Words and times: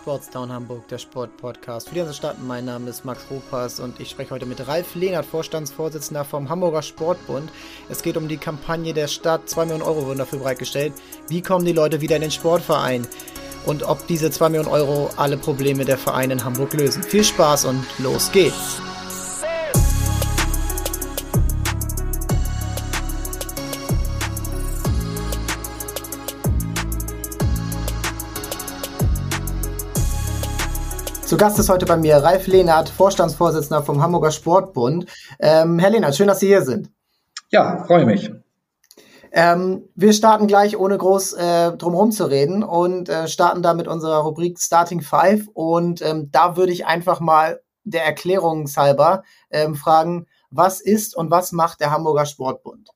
Sportstown 0.00 0.50
Hamburg, 0.50 0.88
der 0.88 0.96
Sportpodcast 0.96 1.88
für 1.88 1.94
die 1.94 2.00
ganze 2.00 2.14
Stadt. 2.14 2.36
Mein 2.42 2.64
Name 2.64 2.88
ist 2.88 3.04
Max 3.04 3.26
Ropas 3.30 3.80
und 3.80 4.00
ich 4.00 4.08
spreche 4.08 4.30
heute 4.30 4.46
mit 4.46 4.66
Ralf 4.66 4.94
Lehnert, 4.94 5.26
Vorstandsvorsitzender 5.26 6.24
vom 6.24 6.48
Hamburger 6.48 6.80
Sportbund. 6.80 7.50
Es 7.90 8.02
geht 8.02 8.16
um 8.16 8.26
die 8.26 8.38
Kampagne 8.38 8.94
der 8.94 9.08
Stadt. 9.08 9.46
2 9.50 9.66
Millionen 9.66 9.82
Euro 9.82 10.06
wurden 10.06 10.18
dafür 10.18 10.38
bereitgestellt. 10.38 10.94
Wie 11.28 11.42
kommen 11.42 11.66
die 11.66 11.74
Leute 11.74 12.00
wieder 12.00 12.16
in 12.16 12.22
den 12.22 12.30
Sportverein? 12.30 13.06
Und 13.66 13.82
ob 13.82 14.06
diese 14.06 14.30
2 14.30 14.48
Millionen 14.48 14.72
Euro 14.72 15.10
alle 15.18 15.36
Probleme 15.36 15.84
der 15.84 15.98
Vereine 15.98 16.32
in 16.32 16.44
Hamburg 16.44 16.72
lösen. 16.72 17.02
Viel 17.02 17.24
Spaß 17.24 17.66
und 17.66 17.84
los 17.98 18.32
geht's! 18.32 18.89
Zu 31.30 31.36
Gast 31.36 31.60
ist 31.60 31.68
heute 31.68 31.86
bei 31.86 31.96
mir 31.96 32.16
Ralf 32.16 32.48
Lehnert, 32.48 32.88
Vorstandsvorsitzender 32.88 33.84
vom 33.84 34.02
Hamburger 34.02 34.32
Sportbund. 34.32 35.06
Ähm, 35.38 35.78
Herr 35.78 35.90
Lehnert, 35.90 36.16
schön, 36.16 36.26
dass 36.26 36.40
Sie 36.40 36.48
hier 36.48 36.62
sind. 36.62 36.90
Ja, 37.50 37.84
freue 37.84 38.04
mich. 38.04 38.32
Ähm, 39.30 39.84
wir 39.94 40.12
starten 40.12 40.48
gleich, 40.48 40.76
ohne 40.76 40.98
groß 40.98 41.34
äh, 41.34 41.76
drumherum 41.76 42.10
zu 42.10 42.24
reden 42.24 42.64
und 42.64 43.08
äh, 43.08 43.28
starten 43.28 43.62
da 43.62 43.74
mit 43.74 43.86
unserer 43.86 44.16
Rubrik 44.22 44.58
Starting 44.58 45.02
Five. 45.02 45.46
Und 45.54 46.02
ähm, 46.02 46.30
da 46.32 46.56
würde 46.56 46.72
ich 46.72 46.86
einfach 46.86 47.20
mal 47.20 47.60
der 47.84 48.04
Erklärungshalber 48.04 49.22
ähm, 49.52 49.76
fragen, 49.76 50.26
was 50.50 50.80
ist 50.80 51.16
und 51.16 51.30
was 51.30 51.52
macht 51.52 51.80
der 51.80 51.92
Hamburger 51.92 52.26
Sportbund? 52.26 52.88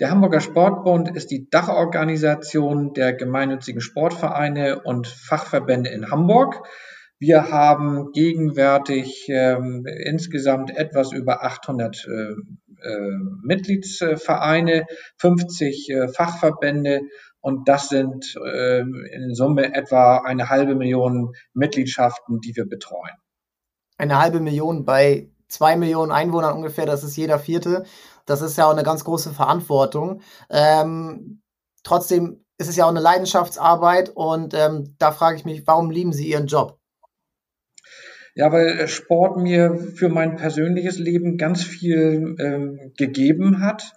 Der 0.00 0.10
Hamburger 0.10 0.40
Sportbund 0.40 1.14
ist 1.14 1.30
die 1.30 1.50
Dachorganisation 1.50 2.94
der 2.94 3.12
gemeinnützigen 3.12 3.82
Sportvereine 3.82 4.80
und 4.80 5.06
Fachverbände 5.06 5.90
in 5.90 6.10
Hamburg. 6.10 6.66
Wir 7.22 7.52
haben 7.52 8.10
gegenwärtig 8.10 9.28
ähm, 9.28 9.86
insgesamt 9.86 10.76
etwas 10.76 11.12
über 11.12 11.44
800 11.44 12.04
äh, 12.04 12.10
äh, 12.10 13.10
Mitgliedsvereine, 13.44 14.86
50 15.18 15.90
äh, 15.90 16.08
Fachverbände 16.08 17.02
und 17.40 17.68
das 17.68 17.90
sind 17.90 18.34
äh, 18.44 18.80
in 18.80 19.36
Summe 19.36 19.72
etwa 19.72 20.16
eine 20.16 20.50
halbe 20.50 20.74
Million 20.74 21.36
Mitgliedschaften, 21.54 22.40
die 22.40 22.56
wir 22.56 22.68
betreuen. 22.68 23.14
Eine 23.98 24.20
halbe 24.20 24.40
Million 24.40 24.84
bei 24.84 25.30
zwei 25.46 25.76
Millionen 25.76 26.10
Einwohnern 26.10 26.56
ungefähr, 26.56 26.86
das 26.86 27.04
ist 27.04 27.16
jeder 27.16 27.38
vierte. 27.38 27.84
Das 28.26 28.42
ist 28.42 28.58
ja 28.58 28.66
auch 28.66 28.72
eine 28.72 28.82
ganz 28.82 29.04
große 29.04 29.30
Verantwortung. 29.30 30.22
Ähm, 30.50 31.40
trotzdem 31.84 32.44
ist 32.58 32.68
es 32.68 32.74
ja 32.74 32.84
auch 32.86 32.90
eine 32.90 32.98
Leidenschaftsarbeit 32.98 34.10
und 34.12 34.54
ähm, 34.54 34.96
da 34.98 35.12
frage 35.12 35.36
ich 35.36 35.44
mich, 35.44 35.64
warum 35.68 35.92
lieben 35.92 36.12
Sie 36.12 36.28
Ihren 36.28 36.48
Job? 36.48 36.81
Ja, 38.34 38.50
weil 38.50 38.88
Sport 38.88 39.36
mir 39.36 39.76
für 39.94 40.08
mein 40.08 40.36
persönliches 40.36 40.98
Leben 40.98 41.36
ganz 41.36 41.64
viel 41.64 42.34
ähm, 42.38 42.92
gegeben 42.96 43.60
hat. 43.60 43.92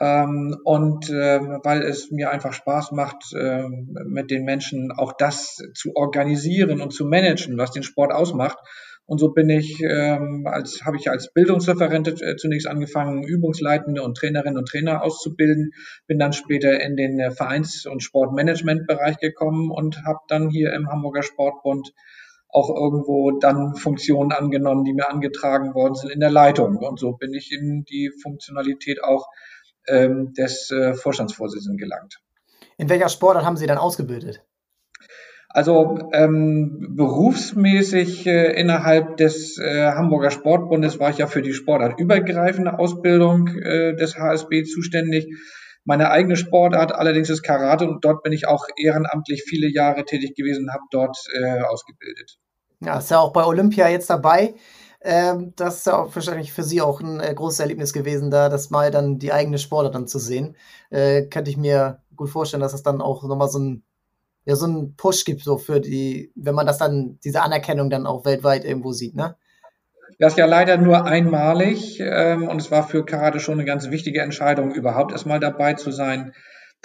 Ähm, 0.00 0.56
und 0.64 1.10
ähm, 1.10 1.60
weil 1.62 1.82
es 1.82 2.10
mir 2.10 2.30
einfach 2.30 2.52
Spaß 2.52 2.92
macht, 2.92 3.32
ähm, 3.36 3.96
mit 4.06 4.30
den 4.30 4.44
Menschen 4.44 4.92
auch 4.92 5.12
das 5.16 5.56
zu 5.74 5.94
organisieren 5.94 6.80
und 6.80 6.92
zu 6.92 7.04
managen, 7.04 7.58
was 7.58 7.70
den 7.70 7.84
Sport 7.84 8.12
ausmacht. 8.12 8.58
Und 9.06 9.18
so 9.18 9.32
bin 9.32 9.50
ich, 9.50 9.82
ähm, 9.82 10.46
als 10.46 10.82
habe 10.84 10.96
ich 10.96 11.10
als 11.10 11.32
Bildungsreferent 11.32 12.22
äh, 12.22 12.36
zunächst 12.36 12.66
angefangen, 12.66 13.22
Übungsleitende 13.22 14.02
und 14.02 14.16
Trainerinnen 14.16 14.56
und 14.56 14.66
Trainer 14.66 15.02
auszubilden, 15.02 15.72
bin 16.06 16.18
dann 16.18 16.32
später 16.32 16.80
in 16.80 16.96
den 16.96 17.20
äh, 17.20 17.30
Vereins- 17.30 17.86
und 17.86 18.02
Sportmanagementbereich 18.02 19.18
gekommen 19.18 19.70
und 19.70 20.04
habe 20.04 20.20
dann 20.28 20.48
hier 20.48 20.72
im 20.72 20.88
Hamburger 20.88 21.22
Sportbund 21.22 21.92
auch 22.54 22.70
irgendwo 22.70 23.32
dann 23.32 23.74
Funktionen 23.74 24.32
angenommen, 24.32 24.84
die 24.84 24.92
mir 24.94 25.10
angetragen 25.10 25.74
worden 25.74 25.96
sind 25.96 26.10
in 26.10 26.20
der 26.20 26.30
Leitung. 26.30 26.76
Und 26.76 27.00
so 27.00 27.12
bin 27.12 27.34
ich 27.34 27.50
in 27.50 27.84
die 27.84 28.12
Funktionalität 28.22 29.02
auch 29.02 29.26
ähm, 29.88 30.32
des 30.34 30.70
äh, 30.70 30.94
Vorstandsvorsitzenden 30.94 31.76
gelangt. 31.76 32.20
In 32.78 32.88
welcher 32.88 33.08
Sportart 33.08 33.44
haben 33.44 33.56
Sie 33.56 33.66
dann 33.66 33.78
ausgebildet? 33.78 34.44
Also 35.48 35.98
ähm, 36.12 36.94
berufsmäßig 36.96 38.26
äh, 38.26 38.52
innerhalb 38.60 39.16
des 39.16 39.58
äh, 39.58 39.92
Hamburger 39.92 40.30
Sportbundes 40.30 40.98
war 40.98 41.10
ich 41.10 41.18
ja 41.18 41.26
für 41.26 41.42
die 41.42 41.52
sportartübergreifende 41.52 42.78
Ausbildung 42.78 43.48
äh, 43.48 43.94
des 43.94 44.16
HSB 44.16 44.64
zuständig. 44.64 45.26
Meine 45.84 46.10
eigene 46.10 46.36
Sportart 46.36 46.94
allerdings 46.94 47.30
ist 47.30 47.42
Karate 47.42 47.86
und 47.86 48.04
dort 48.04 48.22
bin 48.22 48.32
ich 48.32 48.48
auch 48.48 48.66
ehrenamtlich 48.76 49.44
viele 49.46 49.68
Jahre 49.68 50.04
tätig 50.04 50.34
gewesen 50.34 50.64
und 50.64 50.72
habe 50.72 50.84
dort 50.90 51.18
äh, 51.40 51.60
ausgebildet. 51.60 52.38
Ja, 52.80 52.98
ist 52.98 53.10
ja 53.10 53.18
auch 53.20 53.32
bei 53.32 53.44
Olympia 53.44 53.88
jetzt 53.88 54.10
dabei. 54.10 54.54
Ähm, 55.00 55.52
das 55.56 55.78
ist 55.78 55.86
ja 55.86 55.98
auch 55.98 56.14
wahrscheinlich 56.14 56.52
für 56.52 56.62
Sie 56.62 56.80
auch 56.80 57.00
ein 57.00 57.20
äh, 57.20 57.34
großes 57.34 57.60
Erlebnis 57.60 57.92
gewesen, 57.92 58.30
da 58.30 58.48
das 58.48 58.70
mal 58.70 58.90
dann 58.90 59.18
die 59.18 59.32
eigene 59.32 59.58
Sportart 59.58 59.94
dann 59.94 60.06
zu 60.06 60.18
sehen. 60.18 60.56
Äh, 60.90 61.26
könnte 61.26 61.50
ich 61.50 61.58
mir 61.58 62.00
gut 62.16 62.30
vorstellen, 62.30 62.62
dass 62.62 62.72
es 62.72 62.82
dann 62.82 63.02
auch 63.02 63.22
nochmal 63.22 63.48
so 63.48 63.58
ein, 63.58 63.82
ja, 64.46 64.56
so 64.56 64.64
einen 64.64 64.96
Push 64.96 65.24
gibt, 65.24 65.42
so 65.42 65.58
für 65.58 65.80
die, 65.80 66.32
wenn 66.34 66.54
man 66.54 66.66
das 66.66 66.78
dann, 66.78 67.18
diese 67.22 67.42
Anerkennung 67.42 67.90
dann 67.90 68.06
auch 68.06 68.24
weltweit 68.24 68.64
irgendwo 68.64 68.92
sieht, 68.92 69.14
ne? 69.14 69.36
Das 70.18 70.34
ist 70.34 70.38
ja 70.38 70.46
leider 70.46 70.76
nur 70.76 71.04
einmalig 71.04 71.98
ähm, 72.00 72.46
und 72.46 72.60
es 72.60 72.70
war 72.70 72.86
für 72.86 73.04
Karate 73.04 73.40
schon 73.40 73.54
eine 73.54 73.64
ganz 73.64 73.90
wichtige 73.90 74.22
Entscheidung, 74.22 74.72
überhaupt 74.72 75.12
erstmal 75.12 75.40
dabei 75.40 75.74
zu 75.74 75.90
sein. 75.90 76.32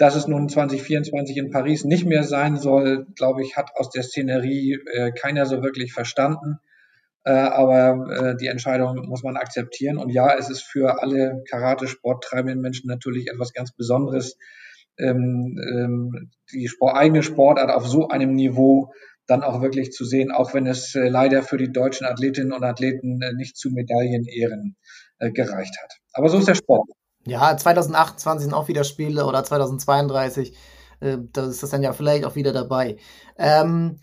Dass 0.00 0.14
es 0.14 0.26
nun 0.26 0.48
2024 0.48 1.36
in 1.36 1.50
Paris 1.50 1.84
nicht 1.84 2.06
mehr 2.06 2.24
sein 2.24 2.56
soll, 2.56 3.06
glaube 3.16 3.42
ich, 3.42 3.58
hat 3.58 3.72
aus 3.74 3.90
der 3.90 4.02
Szenerie 4.02 4.78
äh, 4.94 5.12
keiner 5.12 5.44
so 5.44 5.62
wirklich 5.62 5.92
verstanden. 5.92 6.58
Äh, 7.24 7.32
aber 7.32 8.10
äh, 8.10 8.36
die 8.38 8.46
Entscheidung 8.46 9.06
muss 9.10 9.22
man 9.22 9.36
akzeptieren. 9.36 9.98
Und 9.98 10.08
ja, 10.08 10.34
es 10.38 10.48
ist 10.48 10.62
für 10.62 11.02
alle 11.02 11.44
Karate-Sport 11.50 12.24
treibenden 12.24 12.62
Menschen 12.62 12.88
natürlich 12.88 13.28
etwas 13.28 13.52
ganz 13.52 13.72
Besonderes, 13.72 14.38
ähm, 14.98 15.58
ähm, 15.70 16.30
die 16.50 16.68
Sport, 16.68 16.96
eigene 16.96 17.22
Sportart 17.22 17.70
auf 17.70 17.86
so 17.86 18.08
einem 18.08 18.34
Niveau 18.34 18.94
dann 19.26 19.42
auch 19.42 19.60
wirklich 19.60 19.92
zu 19.92 20.06
sehen, 20.06 20.32
auch 20.32 20.54
wenn 20.54 20.66
es 20.66 20.94
äh, 20.94 21.10
leider 21.10 21.42
für 21.42 21.58
die 21.58 21.72
deutschen 21.72 22.06
Athletinnen 22.06 22.54
und 22.54 22.64
Athleten 22.64 23.20
äh, 23.20 23.34
nicht 23.34 23.58
zu 23.58 23.70
Medaillenehren 23.70 24.76
äh, 25.18 25.30
gereicht 25.30 25.76
hat. 25.82 25.98
Aber 26.14 26.30
so 26.30 26.38
ist 26.38 26.48
der 26.48 26.54
Sport. 26.54 26.88
Ja, 27.26 27.56
2028 27.56 28.44
sind 28.44 28.54
auch 28.54 28.68
wieder 28.68 28.84
Spiele 28.84 29.26
oder 29.26 29.44
2032. 29.44 30.56
Äh, 31.00 31.18
da 31.32 31.46
ist 31.46 31.62
das 31.62 31.70
dann 31.70 31.82
ja 31.82 31.92
vielleicht 31.92 32.24
auch 32.24 32.34
wieder 32.34 32.52
dabei. 32.52 32.96
Ähm, 33.38 33.98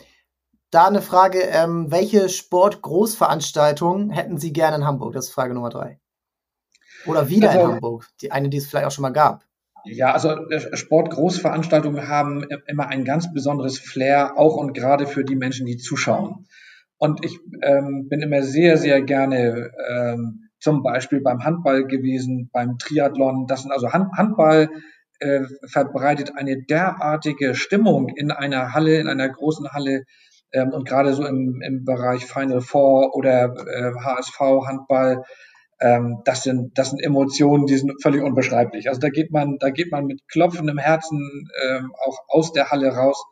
da 0.70 0.86
eine 0.86 1.02
Frage, 1.02 1.40
ähm, 1.40 1.90
welche 1.90 2.28
Sportgroßveranstaltung 2.28 4.10
hätten 4.10 4.38
Sie 4.38 4.52
gerne 4.52 4.76
in 4.76 4.84
Hamburg? 4.84 5.14
Das 5.14 5.26
ist 5.26 5.32
Frage 5.32 5.54
Nummer 5.54 5.70
drei. 5.70 5.98
Oder 7.06 7.28
wieder 7.28 7.50
also, 7.50 7.64
in 7.64 7.72
Hamburg, 7.74 8.06
die 8.20 8.32
eine, 8.32 8.48
die 8.48 8.58
es 8.58 8.66
vielleicht 8.66 8.86
auch 8.86 8.90
schon 8.92 9.02
mal 9.02 9.10
gab. 9.10 9.44
Ja, 9.84 10.12
also 10.12 10.30
äh, 10.30 10.76
Sportgroßveranstaltungen 10.76 12.08
haben 12.08 12.44
immer 12.66 12.88
ein 12.88 13.04
ganz 13.04 13.32
besonderes 13.32 13.78
Flair, 13.78 14.36
auch 14.36 14.56
und 14.56 14.74
gerade 14.74 15.06
für 15.06 15.24
die 15.24 15.36
Menschen, 15.36 15.66
die 15.66 15.78
zuschauen. 15.78 16.46
Und 16.98 17.24
ich 17.24 17.38
ähm, 17.62 18.08
bin 18.08 18.20
immer 18.20 18.42
sehr, 18.42 18.76
sehr 18.76 19.00
gerne 19.00 19.70
ähm, 19.88 20.47
zum 20.60 20.82
Beispiel 20.82 21.20
beim 21.20 21.44
Handball 21.44 21.86
gewesen, 21.86 22.50
beim 22.52 22.78
Triathlon. 22.78 23.46
Das 23.46 23.62
sind 23.62 23.72
also 23.72 23.92
Hand 23.92 24.12
Handball 24.16 24.68
äh, 25.20 25.44
verbreitet 25.66 26.32
eine 26.36 26.62
derartige 26.62 27.54
Stimmung 27.54 28.08
in 28.08 28.30
einer 28.30 28.72
Halle, 28.72 28.98
in 28.98 29.08
einer 29.08 29.28
großen 29.28 29.70
Halle 29.72 30.04
ähm, 30.52 30.72
und 30.72 30.88
gerade 30.88 31.12
so 31.14 31.24
im, 31.26 31.60
im 31.62 31.84
Bereich 31.84 32.24
Final 32.24 32.60
Four 32.60 33.14
oder 33.14 33.54
äh, 33.66 33.92
HSV 34.00 34.38
Handball 34.66 35.24
ähm, 35.80 36.22
das 36.24 36.42
sind, 36.42 36.76
das 36.76 36.90
sind 36.90 37.00
Emotionen, 37.00 37.66
die 37.66 37.76
sind 37.76 38.02
völlig 38.02 38.22
unbeschreiblich. 38.22 38.88
Also 38.88 39.00
da 39.00 39.10
geht 39.10 39.30
man, 39.30 39.58
da 39.58 39.70
geht 39.70 39.92
man 39.92 40.06
mit 40.06 40.26
klopfendem 40.28 40.78
Herzen 40.78 41.48
ähm, 41.64 41.92
auch 42.04 42.18
aus 42.28 42.52
der 42.52 42.70
Halle 42.70 42.88
raus. 42.88 43.22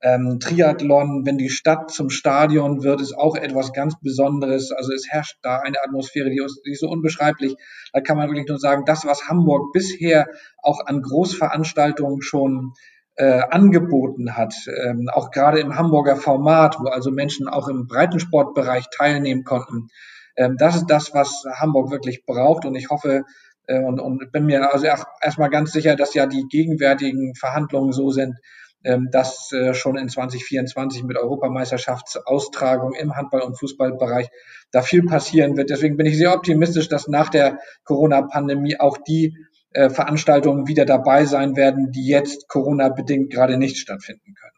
Ähm, 0.00 0.38
Triathlon, 0.40 1.26
wenn 1.26 1.38
die 1.38 1.48
Stadt 1.48 1.90
zum 1.90 2.08
Stadion 2.08 2.84
wird, 2.84 3.00
ist 3.00 3.16
auch 3.16 3.34
etwas 3.34 3.72
ganz 3.72 3.98
Besonderes. 4.00 4.70
Also 4.70 4.92
es 4.92 5.08
herrscht 5.08 5.38
da 5.42 5.58
eine 5.58 5.82
Atmosphäre, 5.82 6.30
die, 6.30 6.40
die 6.64 6.72
ist 6.72 6.80
so 6.80 6.88
unbeschreiblich. 6.88 7.56
Da 7.92 8.00
kann 8.00 8.16
man 8.16 8.28
wirklich 8.28 8.46
nur 8.46 8.58
sagen, 8.58 8.84
das, 8.86 9.04
was 9.04 9.28
Hamburg 9.28 9.72
bisher 9.72 10.28
auch 10.62 10.86
an 10.86 11.02
Großveranstaltungen 11.02 12.22
schon 12.22 12.74
äh, 13.16 13.40
angeboten 13.50 14.36
hat, 14.36 14.54
ähm, 14.86 15.08
auch 15.12 15.32
gerade 15.32 15.58
im 15.58 15.76
Hamburger 15.76 16.14
Format, 16.14 16.76
wo 16.78 16.86
also 16.86 17.10
Menschen 17.10 17.48
auch 17.48 17.66
im 17.66 17.88
Breitensportbereich 17.88 18.86
teilnehmen 18.96 19.42
konnten, 19.42 19.88
ähm, 20.36 20.56
das 20.56 20.76
ist 20.76 20.86
das, 20.86 21.12
was 21.12 21.44
Hamburg 21.56 21.90
wirklich 21.90 22.24
braucht 22.24 22.64
und 22.64 22.76
ich 22.76 22.90
hoffe 22.90 23.24
äh, 23.66 23.82
und, 23.82 23.98
und 23.98 24.30
bin 24.30 24.46
mir 24.46 24.72
also 24.72 24.86
erstmal 25.20 25.50
ganz 25.50 25.72
sicher, 25.72 25.96
dass 25.96 26.14
ja 26.14 26.26
die 26.26 26.46
gegenwärtigen 26.48 27.34
Verhandlungen 27.34 27.92
so 27.92 28.10
sind, 28.10 28.36
dass 28.82 29.52
äh, 29.52 29.74
schon 29.74 29.96
in 29.96 30.08
2024 30.08 31.02
mit 31.02 31.16
Europameisterschaftsaustragung 31.16 32.94
im 32.94 33.16
Handball- 33.16 33.42
und 33.42 33.58
Fußballbereich 33.58 34.28
da 34.70 34.82
viel 34.82 35.04
passieren 35.04 35.56
wird. 35.56 35.70
Deswegen 35.70 35.96
bin 35.96 36.06
ich 36.06 36.16
sehr 36.16 36.34
optimistisch, 36.34 36.88
dass 36.88 37.08
nach 37.08 37.28
der 37.28 37.58
Corona-Pandemie 37.84 38.78
auch 38.78 38.98
die 38.98 39.36
äh, 39.70 39.90
Veranstaltungen 39.90 40.66
wieder 40.66 40.84
dabei 40.84 41.24
sein 41.24 41.56
werden, 41.56 41.90
die 41.90 42.06
jetzt 42.06 42.48
Corona-bedingt 42.48 43.30
gerade 43.30 43.56
nicht 43.58 43.78
stattfinden 43.78 44.34
können. 44.34 44.52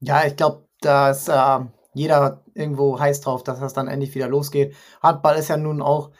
Ja, 0.00 0.26
ich 0.26 0.36
glaube, 0.36 0.66
da 0.80 1.10
ist 1.10 1.28
äh, 1.28 1.58
jeder 1.94 2.44
irgendwo 2.54 2.98
heiß 2.98 3.20
drauf, 3.20 3.44
dass 3.44 3.60
das 3.60 3.72
dann 3.72 3.88
endlich 3.88 4.14
wieder 4.14 4.28
losgeht. 4.28 4.74
Handball 5.02 5.36
ist 5.36 5.48
ja 5.48 5.56
nun 5.56 5.82
auch, 5.82 6.10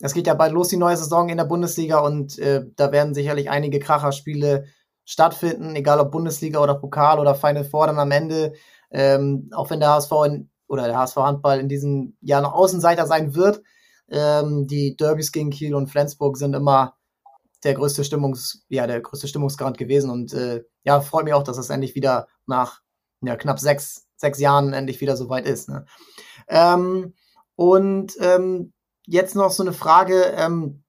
es 0.00 0.14
geht 0.14 0.26
ja 0.26 0.34
bald 0.34 0.52
los, 0.52 0.68
die 0.68 0.76
neue 0.76 0.96
Saison 0.96 1.28
in 1.28 1.38
der 1.38 1.44
Bundesliga 1.44 2.00
und 2.00 2.38
äh, 2.38 2.64
da 2.76 2.92
werden 2.92 3.14
sicherlich 3.14 3.50
einige 3.50 3.78
Kracherspiele 3.78 4.66
stattfinden, 5.06 5.74
egal 5.74 6.00
ob 6.00 6.10
Bundesliga 6.10 6.60
oder 6.60 6.74
Pokal 6.74 7.18
oder 7.18 7.34
Final 7.34 7.64
Four 7.64 7.86
dann 7.86 7.98
am 7.98 8.10
Ende. 8.10 8.52
Ähm, 8.90 9.50
auch 9.54 9.70
wenn 9.70 9.80
der 9.80 9.90
HSV 9.90 10.12
in, 10.26 10.50
oder 10.68 10.86
der 10.86 10.98
HSV 10.98 11.16
Handball 11.16 11.60
in 11.60 11.68
diesem 11.68 12.16
Jahr 12.20 12.42
noch 12.42 12.52
Außenseiter 12.52 13.06
sein 13.06 13.34
wird. 13.34 13.62
Ähm, 14.08 14.66
die 14.66 14.96
Derbys 14.96 15.32
gegen 15.32 15.50
Kiel 15.50 15.74
und 15.74 15.88
Flensburg 15.88 16.36
sind 16.36 16.54
immer 16.54 16.96
der 17.64 17.74
größte 17.74 18.04
Stimmungs, 18.04 18.64
ja, 18.68 18.86
der 18.86 19.00
größte 19.00 19.28
Stimmungsgrad 19.28 19.78
gewesen. 19.78 20.10
Und 20.10 20.32
äh, 20.34 20.62
ja, 20.84 21.00
freut 21.00 21.24
mich 21.24 21.34
auch, 21.34 21.42
dass 21.42 21.58
es 21.58 21.70
endlich 21.70 21.94
wieder 21.94 22.28
nach 22.46 22.80
ja, 23.22 23.36
knapp 23.36 23.58
sechs, 23.58 24.06
sechs 24.16 24.38
Jahren 24.38 24.72
endlich 24.72 25.00
wieder 25.00 25.16
so 25.16 25.28
weit 25.28 25.46
ist. 25.46 25.68
Ne? 25.68 25.86
Ähm, 26.48 27.14
und 27.54 28.12
ähm, 28.20 28.72
jetzt 29.06 29.34
noch 29.34 29.50
so 29.50 29.62
eine 29.62 29.72
Frage, 29.72 30.34
ähm, 30.36 30.82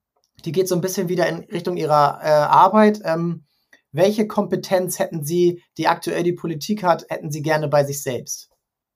die 0.45 0.51
geht 0.51 0.67
so 0.67 0.75
ein 0.75 0.81
bisschen 0.81 1.09
wieder 1.09 1.27
in 1.27 1.39
Richtung 1.45 1.77
Ihrer 1.77 2.19
äh, 2.21 2.27
Arbeit. 2.27 3.01
Ähm, 3.03 3.46
welche 3.91 4.27
Kompetenz 4.27 4.99
hätten 4.99 5.23
Sie, 5.23 5.63
die 5.77 5.87
aktuell 5.87 6.23
die 6.23 6.33
Politik 6.33 6.83
hat, 6.83 7.05
hätten 7.09 7.31
Sie 7.31 7.41
gerne 7.41 7.67
bei 7.67 7.83
sich 7.83 8.03
selbst 8.03 8.49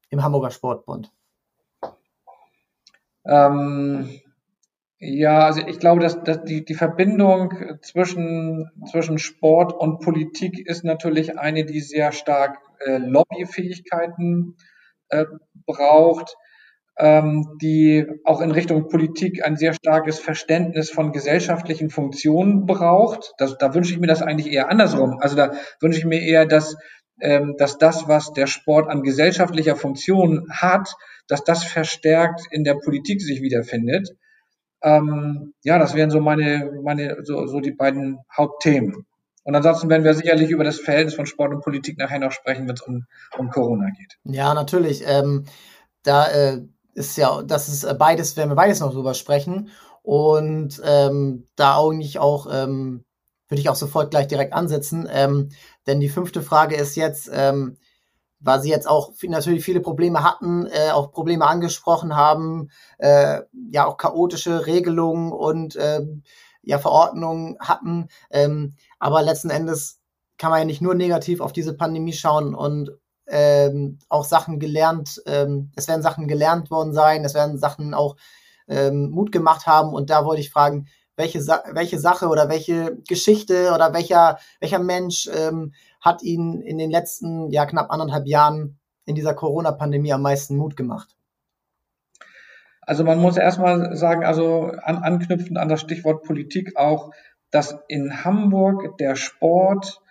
im 0.09 0.23
Hamburger 0.23 0.51
Sportbund? 0.51 1.11
Ähm, 3.25 4.21
ja, 4.99 5.45
also 5.45 5.61
ich 5.65 5.79
glaube, 5.79 6.01
dass, 6.01 6.23
dass 6.23 6.43
die, 6.43 6.63
die 6.63 6.75
Verbindung 6.75 7.79
zwischen, 7.81 8.71
zwischen 8.89 9.17
Sport 9.17 9.73
und 9.73 9.99
Politik 9.99 10.59
ist 10.59 10.83
natürlich 10.83 11.39
eine, 11.39 11.65
die 11.65 11.81
sehr 11.81 12.11
stark 12.11 12.59
äh, 12.85 12.97
Lobbyfähigkeiten 12.97 14.57
äh, 15.09 15.25
braucht, 15.65 16.35
ähm, 17.01 17.57
die 17.59 18.05
auch 18.25 18.41
in 18.41 18.51
Richtung 18.51 18.87
Politik 18.87 19.43
ein 19.43 19.57
sehr 19.57 19.73
starkes 19.73 20.19
Verständnis 20.19 20.91
von 20.91 21.11
gesellschaftlichen 21.11 21.89
Funktionen 21.89 22.67
braucht. 22.67 23.33
Das, 23.39 23.57
da 23.57 23.73
wünsche 23.73 23.91
ich 23.91 23.99
mir 23.99 24.05
das 24.05 24.21
eigentlich 24.21 24.53
eher 24.53 24.69
andersrum. 24.69 25.17
Also 25.19 25.35
da 25.35 25.51
wünsche 25.79 25.97
ich 25.97 26.05
mir 26.05 26.21
eher, 26.21 26.45
dass, 26.45 26.75
ähm, 27.19 27.55
dass 27.57 27.79
das, 27.79 28.07
was 28.07 28.33
der 28.33 28.45
Sport 28.45 28.87
an 28.87 29.01
gesellschaftlicher 29.01 29.75
Funktion 29.75 30.45
hat, 30.51 30.93
dass 31.27 31.43
das 31.43 31.63
verstärkt 31.63 32.41
in 32.51 32.63
der 32.63 32.75
Politik 32.75 33.19
sich 33.19 33.41
wiederfindet. 33.41 34.09
Ähm, 34.83 35.55
ja, 35.63 35.79
das 35.79 35.95
wären 35.95 36.11
so 36.11 36.19
meine, 36.19 36.71
meine, 36.83 37.17
so, 37.23 37.47
so 37.47 37.61
die 37.61 37.71
beiden 37.71 38.19
Hauptthemen. 38.35 39.07
Und 39.43 39.55
ansonsten 39.55 39.89
werden 39.89 40.03
wir 40.03 40.13
sicherlich 40.13 40.51
über 40.51 40.63
das 40.63 40.79
Verhältnis 40.79 41.15
von 41.15 41.25
Sport 41.25 41.51
und 41.51 41.63
Politik 41.63 41.97
nachher 41.97 42.19
noch 42.19 42.31
sprechen, 42.31 42.67
wenn 42.67 42.75
es 42.75 42.81
um, 42.81 43.05
um 43.39 43.49
Corona 43.49 43.89
geht. 43.89 44.19
Ja, 44.23 44.53
natürlich. 44.53 45.03
Ähm, 45.07 45.45
da 46.03 46.27
äh, 46.27 46.61
ist 46.93 47.17
ja, 47.17 47.41
das 47.43 47.67
ist 47.69 47.83
äh, 47.83 47.93
beides, 47.93 48.37
werden 48.37 48.49
wir 48.49 48.55
beides 48.55 48.79
noch 48.79 48.91
drüber 48.91 49.13
sprechen. 49.13 49.69
Und 50.03 50.81
ähm, 50.83 51.45
da 51.55 51.75
auch 51.75 51.91
nicht 51.91 52.19
auch, 52.19 52.47
ähm, 52.51 53.05
würde 53.47 53.61
ich 53.61 53.69
auch 53.69 53.75
sofort 53.75 54.11
gleich 54.11 54.27
direkt 54.27 54.53
ansetzen. 54.53 55.07
Ähm, 55.11 55.49
denn 55.87 55.99
die 55.99 56.09
fünfte 56.09 56.41
Frage 56.41 56.75
ist 56.75 56.95
jetzt, 56.95 57.29
ähm, 57.33 57.77
weil 58.39 58.61
sie 58.61 58.69
jetzt 58.69 58.87
auch 58.87 59.11
natürlich 59.23 59.63
viele 59.63 59.81
Probleme 59.81 60.23
hatten, 60.23 60.65
äh, 60.67 60.91
auch 60.91 61.11
Probleme 61.11 61.45
angesprochen 61.45 62.15
haben, 62.15 62.69
äh, 62.97 63.41
ja 63.71 63.85
auch 63.85 63.97
chaotische 63.97 64.65
Regelungen 64.65 65.31
und 65.31 65.75
äh, 65.75 66.01
ja 66.63 66.79
Verordnungen 66.79 67.57
hatten. 67.59 68.07
Ähm, 68.31 68.75
aber 68.99 69.21
letzten 69.21 69.49
Endes 69.49 69.99
kann 70.37 70.49
man 70.49 70.59
ja 70.59 70.65
nicht 70.65 70.81
nur 70.81 70.95
negativ 70.95 71.39
auf 71.39 71.53
diese 71.53 71.73
Pandemie 71.75 72.13
schauen 72.13 72.55
und 72.55 72.91
ähm, 73.31 73.97
auch 74.09 74.25
Sachen 74.25 74.59
gelernt, 74.59 75.21
ähm, 75.25 75.71
es 75.75 75.87
werden 75.87 76.01
Sachen 76.01 76.27
gelernt 76.27 76.69
worden 76.69 76.93
sein, 76.93 77.23
es 77.23 77.33
werden 77.33 77.57
Sachen 77.57 77.93
auch 77.93 78.17
ähm, 78.67 79.09
Mut 79.09 79.31
gemacht 79.31 79.65
haben 79.65 79.93
und 79.93 80.09
da 80.09 80.25
wollte 80.25 80.41
ich 80.41 80.51
fragen, 80.51 80.87
welche, 81.15 81.41
Sa 81.41 81.63
welche 81.73 81.99
Sache 81.99 82.27
oder 82.27 82.49
welche 82.49 82.97
Geschichte 83.07 83.71
oder 83.73 83.93
welcher, 83.93 84.37
welcher 84.59 84.79
Mensch 84.79 85.29
ähm, 85.33 85.73
hat 86.01 86.23
Ihnen 86.23 86.61
in 86.61 86.77
den 86.77 86.91
letzten 86.91 87.49
ja, 87.51 87.65
knapp 87.65 87.91
anderthalb 87.91 88.27
Jahren 88.27 88.79
in 89.05 89.15
dieser 89.15 89.33
Corona-Pandemie 89.33 90.13
am 90.13 90.21
meisten 90.21 90.57
Mut 90.57 90.75
gemacht? 90.75 91.15
Also 92.81 93.03
man 93.03 93.19
muss 93.19 93.37
erstmal 93.37 93.95
sagen, 93.95 94.25
also 94.25 94.71
an, 94.83 94.97
anknüpfend 94.97 95.57
an 95.57 95.69
das 95.69 95.81
Stichwort 95.81 96.23
Politik 96.23 96.75
auch, 96.75 97.11
dass 97.51 97.77
in 97.87 98.25
Hamburg 98.25 98.97
der 98.97 99.15
Sport 99.15 100.01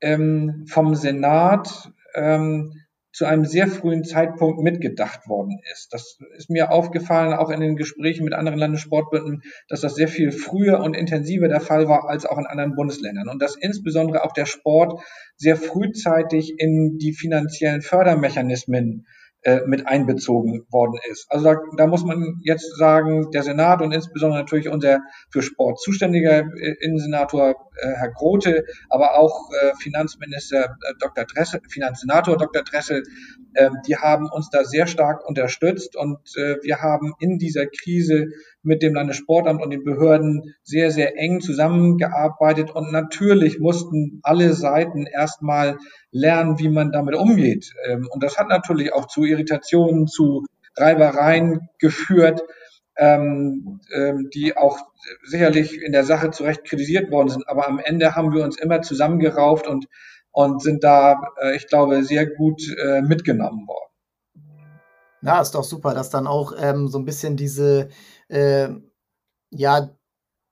ähm, 0.00 0.66
vom 0.68 0.94
Senat 0.94 1.90
ähm, 2.14 2.72
zu 3.12 3.24
einem 3.24 3.44
sehr 3.44 3.66
frühen 3.66 4.04
Zeitpunkt 4.04 4.60
mitgedacht 4.60 5.28
worden 5.28 5.58
ist. 5.72 5.88
Das 5.92 6.18
ist 6.36 6.48
mir 6.48 6.70
aufgefallen, 6.70 7.32
auch 7.32 7.50
in 7.50 7.60
den 7.60 7.76
Gesprächen 7.76 8.24
mit 8.24 8.34
anderen 8.34 8.58
Landessportbünden, 8.58 9.42
dass 9.68 9.80
das 9.80 9.96
sehr 9.96 10.06
viel 10.06 10.30
früher 10.30 10.80
und 10.80 10.94
intensiver 10.94 11.48
der 11.48 11.60
Fall 11.60 11.88
war 11.88 12.08
als 12.08 12.24
auch 12.24 12.38
in 12.38 12.46
anderen 12.46 12.76
Bundesländern. 12.76 13.28
Und 13.28 13.42
dass 13.42 13.56
insbesondere 13.56 14.24
auch 14.24 14.32
der 14.32 14.46
Sport 14.46 15.02
sehr 15.36 15.56
frühzeitig 15.56 16.54
in 16.58 16.98
die 16.98 17.12
finanziellen 17.12 17.82
Fördermechanismen 17.82 19.06
äh, 19.42 19.60
mit 19.66 19.86
einbezogen 19.86 20.66
worden 20.70 20.98
ist. 21.10 21.26
Also 21.30 21.46
da, 21.46 21.56
da 21.76 21.86
muss 21.86 22.04
man 22.04 22.40
jetzt 22.42 22.76
sagen, 22.76 23.30
der 23.30 23.42
Senat 23.42 23.80
und 23.80 23.92
insbesondere 23.92 24.40
natürlich 24.40 24.68
unser 24.68 25.00
für 25.30 25.42
Sport 25.42 25.80
zuständiger 25.80 26.40
äh, 26.40 26.74
Innensenator 26.80 27.54
äh, 27.76 27.88
Herr 27.94 28.10
Grote, 28.10 28.64
aber 28.88 29.18
auch 29.18 29.50
äh, 29.52 29.72
Finanzminister 29.80 30.76
äh, 30.82 30.94
Dr. 30.98 31.24
Dressel, 31.24 31.60
Finanzsenator 31.68 32.36
Dr. 32.36 32.62
Dressel, 32.62 33.02
äh, 33.54 33.70
die 33.86 33.96
haben 33.96 34.28
uns 34.30 34.50
da 34.50 34.64
sehr 34.64 34.86
stark 34.86 35.26
unterstützt 35.26 35.96
und 35.96 36.18
äh, 36.36 36.56
wir 36.62 36.80
haben 36.82 37.14
in 37.18 37.38
dieser 37.38 37.66
Krise 37.66 38.26
mit 38.62 38.82
dem 38.82 38.94
Landessportamt 38.94 39.62
und 39.62 39.70
den 39.70 39.84
Behörden 39.84 40.54
sehr, 40.62 40.90
sehr 40.90 41.18
eng 41.18 41.40
zusammengearbeitet 41.40 42.70
und 42.70 42.92
natürlich 42.92 43.58
mussten 43.58 44.20
alle 44.22 44.52
Seiten 44.52 45.06
erstmal 45.06 45.78
lernen, 46.10 46.58
wie 46.58 46.68
man 46.68 46.92
damit 46.92 47.14
umgeht. 47.14 47.72
Ähm, 47.88 48.08
und 48.10 48.22
das 48.22 48.38
hat 48.38 48.48
natürlich 48.48 48.92
auch 48.92 49.06
zu 49.06 49.24
Irritationen, 49.24 50.06
zu 50.06 50.44
Reibereien 50.76 51.68
geführt, 51.78 52.42
ähm, 52.96 53.80
ähm, 53.94 54.28
die 54.34 54.56
auch 54.56 54.78
sicherlich 55.24 55.80
in 55.80 55.92
der 55.92 56.04
Sache 56.04 56.30
zu 56.30 56.44
Recht 56.44 56.64
kritisiert 56.64 57.10
worden 57.10 57.28
sind. 57.28 57.48
Aber 57.48 57.66
am 57.66 57.78
Ende 57.78 58.14
haben 58.14 58.34
wir 58.34 58.44
uns 58.44 58.58
immer 58.58 58.82
zusammengerauft 58.82 59.66
und, 59.66 59.86
und 60.32 60.62
sind 60.62 60.84
da, 60.84 61.20
äh, 61.40 61.56
ich 61.56 61.66
glaube, 61.66 62.04
sehr 62.04 62.26
gut 62.26 62.62
äh, 62.78 63.00
mitgenommen 63.00 63.66
worden. 63.66 63.90
Ja, 65.22 65.40
ist 65.40 65.54
doch 65.54 65.64
super, 65.64 65.92
dass 65.94 66.10
dann 66.10 66.26
auch 66.26 66.54
ähm, 66.58 66.88
so 66.88 66.98
ein 66.98 67.04
bisschen 67.04 67.36
diese, 67.36 67.88
äh, 68.30 68.70
ja, 69.50 69.90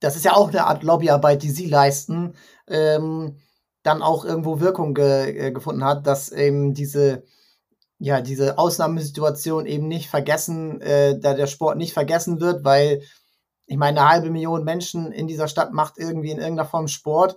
das 0.00 0.16
ist 0.16 0.24
ja 0.24 0.34
auch 0.34 0.48
eine 0.48 0.66
Art 0.66 0.82
Lobbyarbeit, 0.82 1.42
die 1.42 1.50
Sie 1.50 1.66
leisten, 1.66 2.34
ähm, 2.68 3.38
dann 3.82 4.02
auch 4.02 4.24
irgendwo 4.24 4.60
Wirkung 4.60 4.94
ge 4.94 5.48
äh, 5.48 5.52
gefunden 5.52 5.84
hat, 5.84 6.06
dass 6.06 6.30
eben 6.30 6.74
diese, 6.74 7.24
ja, 7.98 8.20
diese 8.20 8.58
Ausnahmesituation 8.58 9.66
eben 9.66 9.88
nicht 9.88 10.08
vergessen, 10.10 10.80
äh, 10.80 11.18
da 11.18 11.34
der 11.34 11.46
Sport 11.46 11.78
nicht 11.78 11.94
vergessen 11.94 12.40
wird, 12.40 12.64
weil 12.64 13.02
ich 13.66 13.76
meine, 13.76 14.00
eine 14.00 14.08
halbe 14.10 14.30
Million 14.30 14.64
Menschen 14.64 15.12
in 15.12 15.26
dieser 15.26 15.48
Stadt 15.48 15.72
macht 15.72 15.98
irgendwie 15.98 16.30
in 16.30 16.38
irgendeiner 16.38 16.68
Form 16.68 16.88
Sport 16.88 17.36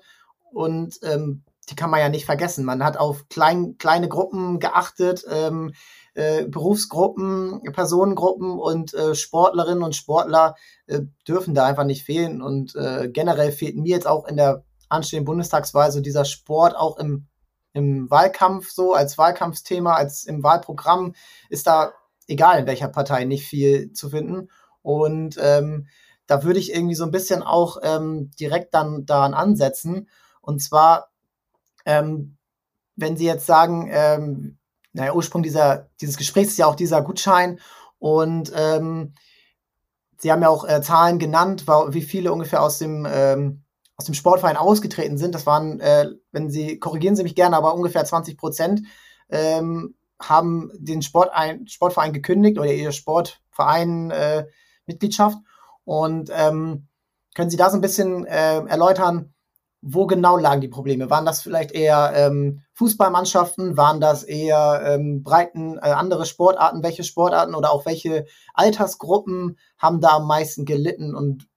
und 0.51 0.99
ähm, 1.03 1.43
die 1.69 1.75
kann 1.75 1.89
man 1.89 1.99
ja 1.99 2.09
nicht 2.09 2.25
vergessen. 2.25 2.65
Man 2.65 2.83
hat 2.83 2.97
auf 2.97 3.27
klein, 3.29 3.77
kleine 3.77 4.07
Gruppen 4.09 4.59
geachtet, 4.59 5.25
ähm, 5.29 5.73
äh, 6.13 6.45
Berufsgruppen, 6.45 7.61
Personengruppen 7.73 8.59
und 8.59 8.93
äh, 8.93 9.15
Sportlerinnen 9.15 9.83
und 9.83 9.95
Sportler 9.95 10.55
äh, 10.87 11.01
dürfen 11.27 11.53
da 11.53 11.65
einfach 11.65 11.85
nicht 11.85 12.03
fehlen. 12.03 12.41
Und 12.41 12.75
äh, 12.75 13.09
generell 13.09 13.51
fehlt 13.51 13.77
mir 13.77 13.89
jetzt 13.89 14.07
auch 14.07 14.27
in 14.27 14.37
der 14.37 14.63
anstehenden 14.89 15.25
Bundestagswahl 15.25 15.91
so 15.91 16.01
dieser 16.01 16.25
Sport 16.25 16.75
auch 16.75 16.97
im, 16.97 17.27
im 17.73 18.09
Wahlkampf 18.09 18.71
so, 18.71 18.93
als 18.93 19.17
Wahlkampfthema, 19.17 19.93
als 19.93 20.25
im 20.25 20.43
Wahlprogramm 20.43 21.15
ist 21.49 21.67
da, 21.67 21.93
egal 22.27 22.59
in 22.59 22.67
welcher 22.67 22.89
Partei, 22.89 23.23
nicht 23.23 23.47
viel 23.47 23.93
zu 23.93 24.09
finden. 24.09 24.49
Und 24.81 25.37
ähm, 25.39 25.87
da 26.27 26.43
würde 26.43 26.59
ich 26.59 26.73
irgendwie 26.73 26.95
so 26.95 27.05
ein 27.05 27.11
bisschen 27.11 27.41
auch 27.41 27.77
ähm, 27.83 28.31
direkt 28.39 28.73
dann 28.73 29.05
daran 29.05 29.33
ansetzen. 29.33 30.09
Und 30.41 30.61
zwar, 30.61 31.09
ähm, 31.85 32.37
wenn 32.95 33.15
Sie 33.15 33.25
jetzt 33.25 33.45
sagen, 33.45 33.89
ähm, 33.91 34.57
naja, 34.93 35.13
Ursprung 35.13 35.43
dieser, 35.43 35.89
dieses 35.99 36.17
Gesprächs 36.17 36.51
ist 36.51 36.57
ja 36.57 36.67
auch 36.67 36.75
dieser 36.75 37.01
Gutschein 37.01 37.59
und 37.99 38.51
ähm, 38.55 39.13
Sie 40.17 40.31
haben 40.31 40.43
ja 40.43 40.49
auch 40.49 40.67
äh, 40.67 40.83
Zahlen 40.83 41.17
genannt, 41.17 41.65
wie 41.67 42.03
viele 42.03 42.31
ungefähr 42.31 42.61
aus 42.61 42.77
dem, 42.77 43.07
ähm, 43.09 43.63
aus 43.95 44.05
dem 44.05 44.13
Sportverein 44.13 44.55
ausgetreten 44.55 45.17
sind. 45.17 45.33
Das 45.33 45.47
waren, 45.47 45.79
äh, 45.79 46.11
wenn 46.31 46.51
Sie, 46.51 46.77
korrigieren 46.77 47.15
Sie 47.15 47.23
mich 47.23 47.33
gerne, 47.33 47.57
aber 47.57 47.73
ungefähr 47.73 48.05
20 48.05 48.37
Prozent 48.37 48.83
ähm, 49.29 49.95
haben 50.21 50.71
den 50.77 51.01
Sportein, 51.01 51.67
Sportverein 51.67 52.13
gekündigt 52.13 52.59
oder 52.59 52.71
ihr 52.71 52.91
Sportverein 52.91 54.11
äh. 54.11 54.45
Und 55.83 56.29
ähm, 56.31 56.87
können 57.33 57.49
Sie 57.49 57.57
da 57.57 57.69
so 57.69 57.77
ein 57.77 57.81
bisschen 57.81 58.25
äh, 58.25 58.59
erläutern, 58.65 59.33
wo 59.81 60.05
genau 60.05 60.37
lagen 60.37 60.61
die 60.61 60.67
Probleme? 60.67 61.09
Waren 61.09 61.25
das 61.25 61.41
vielleicht 61.41 61.71
eher 61.71 62.13
ähm, 62.15 62.61
Fußballmannschaften? 62.73 63.77
Waren 63.77 63.99
das 63.99 64.23
eher 64.23 64.81
ähm, 64.85 65.23
Breiten, 65.23 65.77
äh, 65.77 65.89
andere 65.89 66.25
Sportarten? 66.25 66.83
Welche 66.83 67.03
Sportarten 67.03 67.55
oder 67.55 67.71
auch 67.71 67.85
welche 67.85 68.25
Altersgruppen 68.53 69.57
haben 69.79 69.99
da 69.99 70.17
am 70.17 70.27
meisten 70.27 70.65
gelitten? 70.65 71.15
Und 71.15 71.47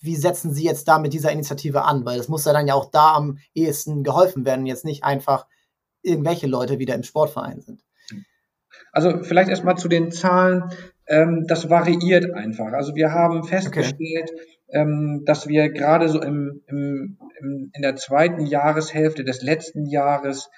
wie 0.00 0.14
setzen 0.14 0.52
Sie 0.52 0.64
jetzt 0.64 0.86
da 0.86 0.98
mit 1.00 1.12
dieser 1.12 1.32
Initiative 1.32 1.82
an? 1.82 2.04
Weil 2.04 2.20
es 2.20 2.28
muss 2.28 2.44
ja 2.44 2.52
dann 2.52 2.68
ja 2.68 2.74
auch 2.74 2.90
da 2.90 3.14
am 3.14 3.38
ehesten 3.54 4.04
geholfen 4.04 4.44
werden, 4.44 4.66
jetzt 4.66 4.84
nicht 4.84 5.02
einfach 5.02 5.46
irgendwelche 6.02 6.46
Leute 6.46 6.78
wieder 6.78 6.94
im 6.94 7.02
Sportverein 7.02 7.60
sind. 7.60 7.82
Also 8.92 9.22
vielleicht 9.22 9.50
erstmal 9.50 9.76
zu 9.76 9.88
den 9.88 10.12
Zahlen. 10.12 10.70
Ähm, 11.06 11.46
das 11.48 11.68
variiert 11.68 12.32
einfach. 12.34 12.72
Also 12.72 12.94
wir 12.94 13.10
haben 13.10 13.42
festgestellt, 13.42 14.30
okay 14.32 14.53
ähm, 14.74 15.22
dass 15.24 15.46
wir 15.48 15.70
gerade 15.70 16.08
so 16.08 16.20
im, 16.20 16.62
im, 16.66 17.16
im, 17.40 17.70
in 17.72 17.82
der 17.82 17.96
zweiten 17.96 18.44
Jahreshälfte 18.44 19.24
des 19.24 19.40
letzten 19.40 19.86
Jahres 19.86 20.50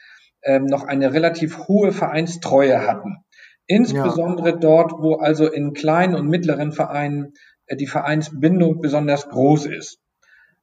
ähm, 0.43 0.65
noch 0.65 0.85
eine 0.85 1.13
relativ 1.13 1.69
hohe 1.69 1.93
Vereinstreue 1.93 2.87
hatten. 2.87 3.19
Insbesondere 3.67 4.51
ja. 4.51 4.57
dort, 4.57 4.93
wo 4.93 5.17
also 5.17 5.51
in 5.51 5.75
kleinen 5.75 6.15
und 6.15 6.29
mittleren 6.29 6.73
Vereinen 6.73 7.35
äh, 7.67 7.77
die 7.77 7.87
Vereinsbindung 7.87 8.81
besonders 8.81 9.29
groß 9.29 9.67
ist. 9.67 9.99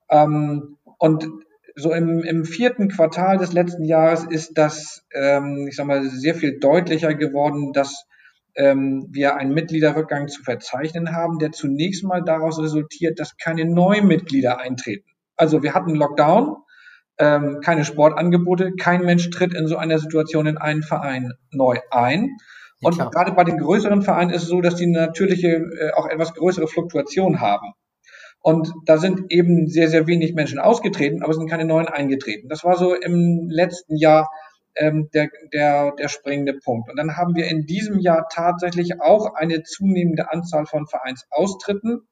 Ähm, 0.10 0.77
und 0.98 1.27
so 1.75 1.91
im, 1.91 2.24
im 2.24 2.45
vierten 2.45 2.88
Quartal 2.88 3.38
des 3.38 3.53
letzten 3.53 3.83
Jahres 3.83 4.25
ist 4.25 4.57
das, 4.57 5.05
ähm, 5.13 5.67
ich 5.67 5.75
sag 5.75 5.86
mal, 5.86 6.03
sehr 6.03 6.36
viel 6.36 6.60
deutlicher 6.60 7.13
geworden, 7.13 7.72
dass 7.74 8.05
ähm, 8.55 9.07
wir 9.12 9.36
einen 9.36 9.53
Mitgliederrückgang 9.53 10.27
zu 10.27 10.43
verzeichnen 10.43 11.15
haben, 11.15 11.39
der 11.39 11.51
zunächst 11.51 12.03
mal 12.03 12.24
daraus 12.24 12.60
resultiert, 12.60 13.19
dass 13.19 13.38
keine 13.38 13.65
neuen 13.65 14.07
Mitglieder 14.07 14.60
eintreten. 14.60 15.10
Also 15.36 15.63
wir 15.63 15.74
hatten 15.74 15.95
Lockdown, 15.95 16.57
ähm, 17.17 17.60
keine 17.63 17.86
Sportangebote, 17.86 18.74
kein 18.79 19.01
Mensch 19.03 19.29
tritt 19.29 19.53
in 19.53 19.67
so 19.67 19.77
einer 19.77 20.00
Situation 20.00 20.45
in 20.45 20.57
einen 20.57 20.83
Verein 20.83 21.33
neu 21.51 21.79
ein. 21.91 22.38
Und 22.81 22.98
ja, 22.98 23.05
gerade 23.05 23.31
bei 23.31 23.43
den 23.43 23.57
größeren 23.57 24.01
Vereinen 24.01 24.31
ist 24.31 24.43
es 24.43 24.50
so, 24.50 24.62
dass 24.62 24.75
die 24.75 24.88
natürliche 24.88 25.48
äh, 25.48 25.91
auch 25.93 26.07
etwas 26.07 26.33
größere 26.33 26.67
Fluktuation 26.67 27.39
haben. 27.39 27.74
Und 28.41 28.74
da 28.86 28.98
sind 28.98 29.31
eben 29.31 29.67
sehr, 29.67 29.88
sehr 29.88 30.05
wenig 30.05 30.33
Menschen 30.33 30.60
ausgetreten, 30.60 31.24
aber 31.24 31.31
es 31.31 31.38
sind 31.38 31.50
keine 31.50 31.63
neuen 31.63 31.88
eingetreten. 31.88 32.50
Das 32.50 32.65
war 32.65 32.75
so 32.75 32.93
im 32.93 33.48
letzten 33.50 33.95
Jahr 33.95 34.29
ähm, 34.75 35.09
der, 35.13 35.29
der, 35.53 35.93
der 35.97 36.07
springende 36.07 36.53
Punkt. 36.53 36.89
Und 36.89 36.97
dann 36.97 37.15
haben 37.17 37.35
wir 37.35 37.47
in 37.47 37.65
diesem 37.65 37.99
Jahr 37.99 38.27
tatsächlich 38.31 39.01
auch 39.01 39.35
eine 39.35 39.63
zunehmende 39.63 40.31
Anzahl 40.31 40.65
von 40.65 40.87
Vereinsaustritten 40.87 42.07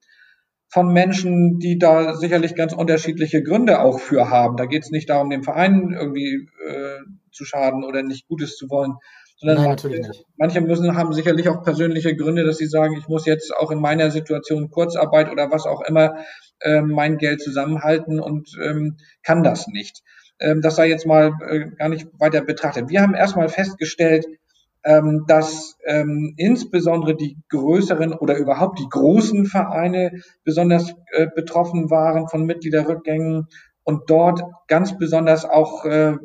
von 0.72 0.90
Menschen, 0.90 1.58
die 1.58 1.78
da 1.78 2.14
sicherlich 2.14 2.54
ganz 2.54 2.72
unterschiedliche 2.72 3.42
Gründe 3.42 3.80
auch 3.80 4.00
für 4.00 4.30
haben. 4.30 4.56
Da 4.56 4.64
geht 4.64 4.84
es 4.84 4.90
nicht 4.90 5.10
darum, 5.10 5.28
dem 5.28 5.42
Verein 5.42 5.94
irgendwie 5.98 6.48
äh, 6.66 6.98
zu 7.30 7.44
schaden 7.44 7.84
oder 7.84 8.02
nicht 8.02 8.26
Gutes 8.26 8.56
zu 8.56 8.70
wollen, 8.70 8.94
sondern 9.36 9.58
Nein, 9.58 9.68
natürlich 9.68 10.08
nicht. 10.08 10.24
manche 10.36 10.62
müssen 10.62 10.96
haben 10.96 11.12
sicherlich 11.12 11.48
auch 11.48 11.62
persönliche 11.62 12.16
Gründe, 12.16 12.44
dass 12.44 12.56
sie 12.56 12.66
sagen, 12.66 12.96
ich 12.96 13.06
muss 13.06 13.26
jetzt 13.26 13.54
auch 13.54 13.70
in 13.70 13.80
meiner 13.80 14.10
Situation 14.10 14.70
Kurzarbeit 14.70 15.30
oder 15.30 15.50
was 15.50 15.66
auch 15.66 15.82
immer 15.82 16.16
äh, 16.60 16.80
mein 16.80 17.18
Geld 17.18 17.42
zusammenhalten 17.42 18.18
und 18.18 18.56
ähm, 18.62 18.96
kann 19.22 19.42
das 19.42 19.66
nicht. 19.66 20.02
Ähm, 20.42 20.60
das 20.60 20.76
sei 20.76 20.88
jetzt 20.88 21.06
mal 21.06 21.32
äh, 21.48 21.70
gar 21.78 21.88
nicht 21.88 22.08
weiter 22.18 22.42
betrachtet. 22.42 22.90
Wir 22.90 23.00
haben 23.00 23.14
erstmal 23.14 23.48
festgestellt, 23.48 24.26
ähm, 24.84 25.24
dass 25.28 25.76
ähm, 25.86 26.34
insbesondere 26.36 27.16
die 27.16 27.36
größeren 27.48 28.12
oder 28.12 28.36
überhaupt 28.36 28.80
die 28.80 28.88
großen 28.88 29.46
Vereine 29.46 30.20
besonders 30.44 30.94
äh, 31.12 31.28
betroffen 31.32 31.90
waren 31.90 32.26
von 32.28 32.44
Mitgliederrückgängen 32.44 33.46
und 33.84 34.10
dort 34.10 34.42
ganz 34.66 34.98
besonders 34.98 35.44
auch 35.44 35.84
äh, 35.84 36.16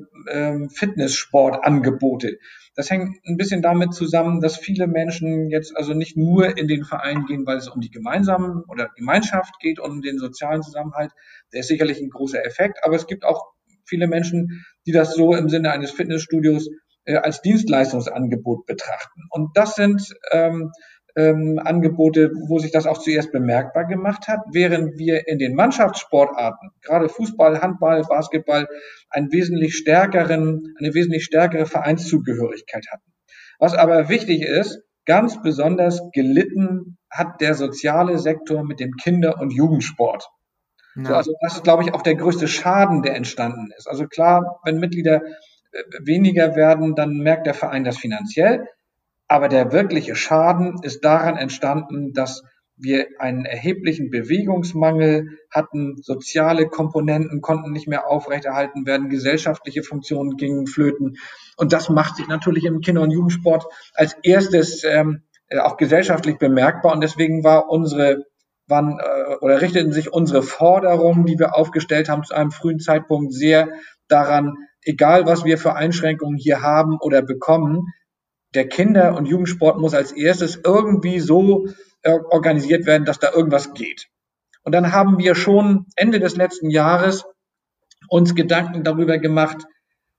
Fitnesssportangebote. 0.70 2.38
Das 2.76 2.90
hängt 2.90 3.18
ein 3.26 3.38
bisschen 3.38 3.62
damit 3.62 3.94
zusammen, 3.94 4.42
dass 4.42 4.58
viele 4.58 4.86
Menschen 4.88 5.50
jetzt 5.50 5.76
also 5.76 5.94
nicht 5.94 6.18
nur 6.18 6.58
in 6.58 6.68
den 6.68 6.84
Verein 6.84 7.26
gehen, 7.26 7.46
weil 7.48 7.58
es 7.58 7.70
um 7.70 7.82
die 7.82 7.90
gemeinsamen 7.90 8.64
oder 8.68 8.90
Gemeinschaft 8.96 9.60
geht 9.60 9.80
und 9.80 9.90
um 9.90 10.02
den 10.02 10.20
sozialen 10.20 10.62
Zusammenhalt. 10.62 11.12
Der 11.54 11.62
ist 11.62 11.70
sicherlich 11.70 12.00
ein 12.02 12.10
großer 12.10 12.46
Effekt, 12.46 12.84
aber 12.84 12.96
es 12.96 13.08
gibt 13.08 13.24
auch 13.24 13.54
viele 13.88 14.08
Menschen, 14.08 14.66
die 14.86 14.92
das 14.92 15.14
so 15.14 15.34
im 15.36 15.50
Sinne 15.50 15.72
eines 15.72 15.92
Fitnessstudios 15.92 16.70
äh, 17.06 17.16
als 17.16 17.42
Dienstleistungsangebot 17.42 18.66
betrachten. 18.66 19.22
Und 19.32 19.56
das 19.56 19.76
sind 19.76 20.14
ähm, 20.32 20.72
ähm, 21.18 21.60
Angebote, 21.64 22.32
wo 22.48 22.60
sich 22.60 22.72
das 22.72 22.86
auch 22.86 23.00
zuerst 23.00 23.32
bemerkbar 23.32 23.86
gemacht 23.86 24.28
hat, 24.28 24.42
während 24.52 24.98
wir 24.98 25.28
in 25.28 25.40
den 25.40 25.56
Mannschaftssportarten, 25.56 26.70
gerade 26.82 27.10
Fußball, 27.10 27.62
Handball, 27.62 28.04
Basketball, 28.08 28.68
einen 29.10 29.32
wesentlich 29.32 29.76
stärkeren, 29.76 30.76
eine 30.78 30.94
wesentlich 30.94 31.26
stärkere 31.26 31.66
Vereinszugehörigkeit 31.66 32.86
hatten. 32.92 33.12
Was 33.60 33.74
aber 33.74 34.10
wichtig 34.10 34.44
ist, 34.44 34.84
ganz 35.06 35.42
besonders 35.42 36.02
gelitten 36.14 36.98
hat 37.10 37.42
der 37.42 37.56
soziale 37.56 38.20
Sektor 38.20 38.64
mit 38.64 38.80
dem 38.80 38.92
Kinder- 38.92 39.40
und 39.40 39.52
Jugendsport. 39.52 40.30
Ja. 40.98 41.06
So, 41.06 41.16
also 41.16 41.34
das 41.42 41.56
ist, 41.56 41.64
glaube 41.64 41.84
ich, 41.84 41.94
auch 41.94 42.02
der 42.02 42.16
größte 42.16 42.48
Schaden, 42.48 43.04
der 43.04 43.16
entstanden 43.16 43.72
ist. 43.78 43.88
Also 43.88 44.08
klar, 44.08 44.60
wenn 44.64 44.80
Mitglieder 44.80 45.22
äh, 45.72 45.84
weniger 46.04 46.56
werden, 46.56 46.96
dann 46.96 47.18
merkt 47.18 47.46
der 47.46 47.54
Verein 47.54 47.84
das 47.84 47.98
finanziell. 47.98 48.68
Aber 49.28 49.48
der 49.50 49.72
wirkliche 49.72 50.16
Schaden 50.16 50.80
ist 50.84 51.04
daran 51.04 51.38
entstanden, 51.38 52.14
dass 52.14 52.44
wir 52.78 53.08
einen 53.18 53.46
erheblichen 53.46 54.12
Bewegungsmangel 54.12 55.40
hatten, 55.50 55.98
soziale 56.02 56.68
Komponenten 56.68 57.42
konnten 57.42 57.72
nicht 57.72 57.88
mehr 57.88 58.08
aufrechterhalten 58.08 58.86
werden, 58.86 59.10
gesellschaftliche 59.10 59.84
Funktionen 59.84 60.38
gingen 60.38 60.68
flöten. 60.68 61.18
Und 61.58 61.74
das 61.74 61.90
macht 61.90 62.18
sich 62.18 62.28
natürlich 62.28 62.66
im 62.66 62.82
Kinder- 62.82 63.02
und 63.02 63.12
Jugendsport 63.12 63.66
als 63.96 64.16
erstes 64.22 64.84
ähm, 64.84 65.24
äh, 65.50 65.58
auch 65.60 65.78
gesellschaftlich 65.78 66.38
bemerkbar. 66.38 66.94
Und 66.94 67.02
deswegen 67.02 67.44
war 67.44 67.70
unsere 67.70 68.26
wann 68.68 69.00
äh, 69.00 69.36
oder 69.42 69.62
richteten 69.62 69.92
sich 69.92 70.12
unsere 70.12 70.44
Forderungen, 70.44 71.26
die 71.26 71.40
wir 71.40 71.56
aufgestellt 71.56 72.10
haben, 72.10 72.24
zu 72.24 72.34
einem 72.34 72.52
frühen 72.52 72.80
Zeitpunkt 72.80 73.34
sehr 73.34 73.70
daran, 74.08 74.56
egal 74.84 75.26
was 75.26 75.46
wir 75.46 75.58
für 75.58 75.76
Einschränkungen 75.76 76.38
hier 76.38 76.62
haben 76.62 76.98
oder 77.00 77.22
bekommen, 77.22 77.94
der 78.54 78.68
Kinder- 78.68 79.16
und 79.16 79.26
Jugendsport 79.26 79.78
muss 79.78 79.94
als 79.94 80.12
erstes 80.12 80.60
irgendwie 80.64 81.20
so 81.20 81.68
äh, 82.04 82.18
organisiert 82.30 82.86
werden, 82.86 83.06
dass 83.06 83.20
da 83.20 83.32
irgendwas 83.34 83.74
geht. 83.74 84.08
Und 84.64 84.74
dann 84.74 84.92
haben 84.92 85.18
wir 85.18 85.36
schon 85.36 85.86
Ende 85.96 86.20
des 86.20 86.36
letzten 86.36 86.70
Jahres 86.70 87.26
uns 88.10 88.36
Gedanken 88.36 88.84
darüber 88.84 89.18
gemacht, 89.18 89.66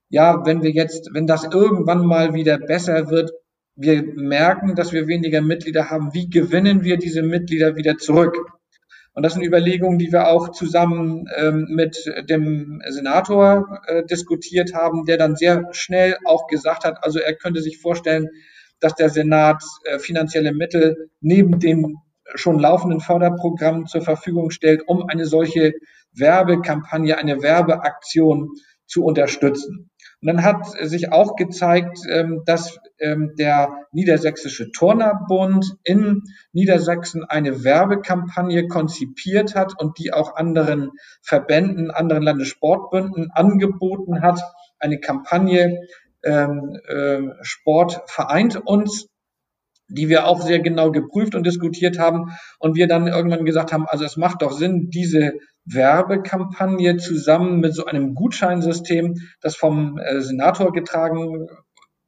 ja, 0.09 0.45
wenn 0.45 0.63
wir 0.63 0.71
jetzt, 0.71 1.09
wenn 1.13 1.27
das 1.27 1.43
irgendwann 1.43 2.05
mal 2.05 2.33
wieder 2.33 2.57
besser 2.57 3.09
wird, 3.09 3.31
wir 3.81 4.03
merken, 4.03 4.75
dass 4.75 4.91
wir 4.91 5.07
weniger 5.07 5.41
Mitglieder 5.41 5.89
haben. 5.89 6.13
Wie 6.13 6.29
gewinnen 6.29 6.83
wir 6.83 6.97
diese 6.97 7.23
Mitglieder 7.23 7.77
wieder 7.77 7.97
zurück? 7.97 8.35
Und 9.13 9.23
das 9.23 9.33
sind 9.33 9.43
Überlegungen, 9.43 9.97
die 9.97 10.11
wir 10.11 10.27
auch 10.27 10.49
zusammen 10.49 11.27
ähm, 11.37 11.65
mit 11.69 12.05
dem 12.29 12.81
Senator 12.89 13.79
äh, 13.87 14.03
diskutiert 14.05 14.73
haben, 14.73 15.05
der 15.05 15.17
dann 15.17 15.37
sehr 15.37 15.69
schnell 15.71 16.17
auch 16.25 16.47
gesagt 16.47 16.83
hat, 16.83 17.03
also 17.03 17.19
er 17.19 17.35
könnte 17.35 17.61
sich 17.61 17.79
vorstellen, 17.79 18.27
dass 18.81 18.95
der 18.95 19.09
Senat 19.09 19.63
äh, 19.85 19.97
finanzielle 19.97 20.53
Mittel 20.53 21.09
neben 21.21 21.59
dem 21.59 21.97
schon 22.35 22.59
laufenden 22.59 22.99
Förderprogramm 22.99 23.87
zur 23.87 24.01
Verfügung 24.01 24.51
stellt, 24.51 24.87
um 24.87 25.07
eine 25.07 25.25
solche 25.25 25.73
Werbekampagne, 26.13 27.17
eine 27.17 27.41
Werbeaktion 27.41 28.49
zu 28.85 29.03
unterstützen. 29.05 29.88
Und 30.21 30.27
dann 30.27 30.43
hat 30.43 30.65
sich 30.67 31.11
auch 31.13 31.35
gezeigt, 31.35 31.99
ähm, 32.09 32.43
dass 32.45 32.77
ähm, 32.99 33.35
der 33.37 33.85
Niedersächsische 33.91 34.71
Turnerbund 34.71 35.77
in 35.83 36.23
Niedersachsen 36.51 37.23
eine 37.23 37.63
Werbekampagne 37.63 38.67
konzipiert 38.67 39.55
hat 39.55 39.79
und 39.79 39.97
die 39.97 40.11
auch 40.11 40.35
anderen 40.35 40.91
Verbänden, 41.21 41.89
anderen 41.89 42.23
Landessportbünden 42.23 43.31
angeboten 43.31 44.21
hat. 44.21 44.41
Eine 44.77 44.99
Kampagne 44.99 45.87
ähm, 46.23 46.77
äh, 46.87 47.19
Sport 47.41 48.01
vereint 48.07 48.57
uns, 48.57 49.07
die 49.87 50.09
wir 50.09 50.27
auch 50.27 50.41
sehr 50.41 50.59
genau 50.59 50.91
geprüft 50.91 51.33
und 51.33 51.45
diskutiert 51.45 51.97
haben 51.97 52.31
und 52.59 52.75
wir 52.75 52.87
dann 52.87 53.07
irgendwann 53.07 53.45
gesagt 53.45 53.71
haben, 53.71 53.85
also 53.87 54.05
es 54.05 54.17
macht 54.17 54.41
doch 54.41 54.51
Sinn, 54.51 54.89
diese 54.89 55.33
Werbekampagne 55.71 56.97
zusammen 56.97 57.59
mit 57.59 57.73
so 57.73 57.85
einem 57.85 58.15
Gutscheinsystem, 58.15 59.15
das 59.41 59.55
vom 59.55 59.97
äh, 59.97 60.21
Senator 60.21 60.71
getragen 60.71 61.47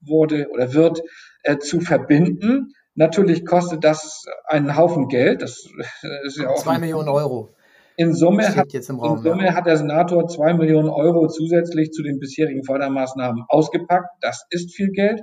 wurde 0.01 0.49
oder 0.51 0.73
wird, 0.73 1.01
äh, 1.43 1.57
zu 1.57 1.79
verbinden. 1.79 2.73
Natürlich 2.95 3.45
kostet 3.45 3.83
das 3.83 4.25
einen 4.45 4.75
Haufen 4.75 5.07
Geld. 5.07 5.41
Das 5.41 5.65
ist 6.23 6.37
ja 6.37 6.49
auch 6.49 6.61
zwei 6.61 6.79
Millionen 6.79 7.09
Euro. 7.09 7.55
In 7.97 8.13
Summe, 8.13 8.55
hat, 8.55 8.73
Raum, 8.89 9.17
in 9.17 9.23
Summe 9.23 9.45
ja. 9.45 9.53
hat 9.53 9.67
der 9.67 9.77
Senator 9.77 10.27
zwei 10.27 10.53
Millionen 10.53 10.89
Euro 10.89 11.27
zusätzlich 11.27 11.91
zu 11.91 12.03
den 12.03 12.19
bisherigen 12.19 12.63
Fördermaßnahmen 12.63 13.43
ausgepackt. 13.47 14.09
Das 14.21 14.45
ist 14.49 14.73
viel 14.73 14.89
Geld. 14.89 15.21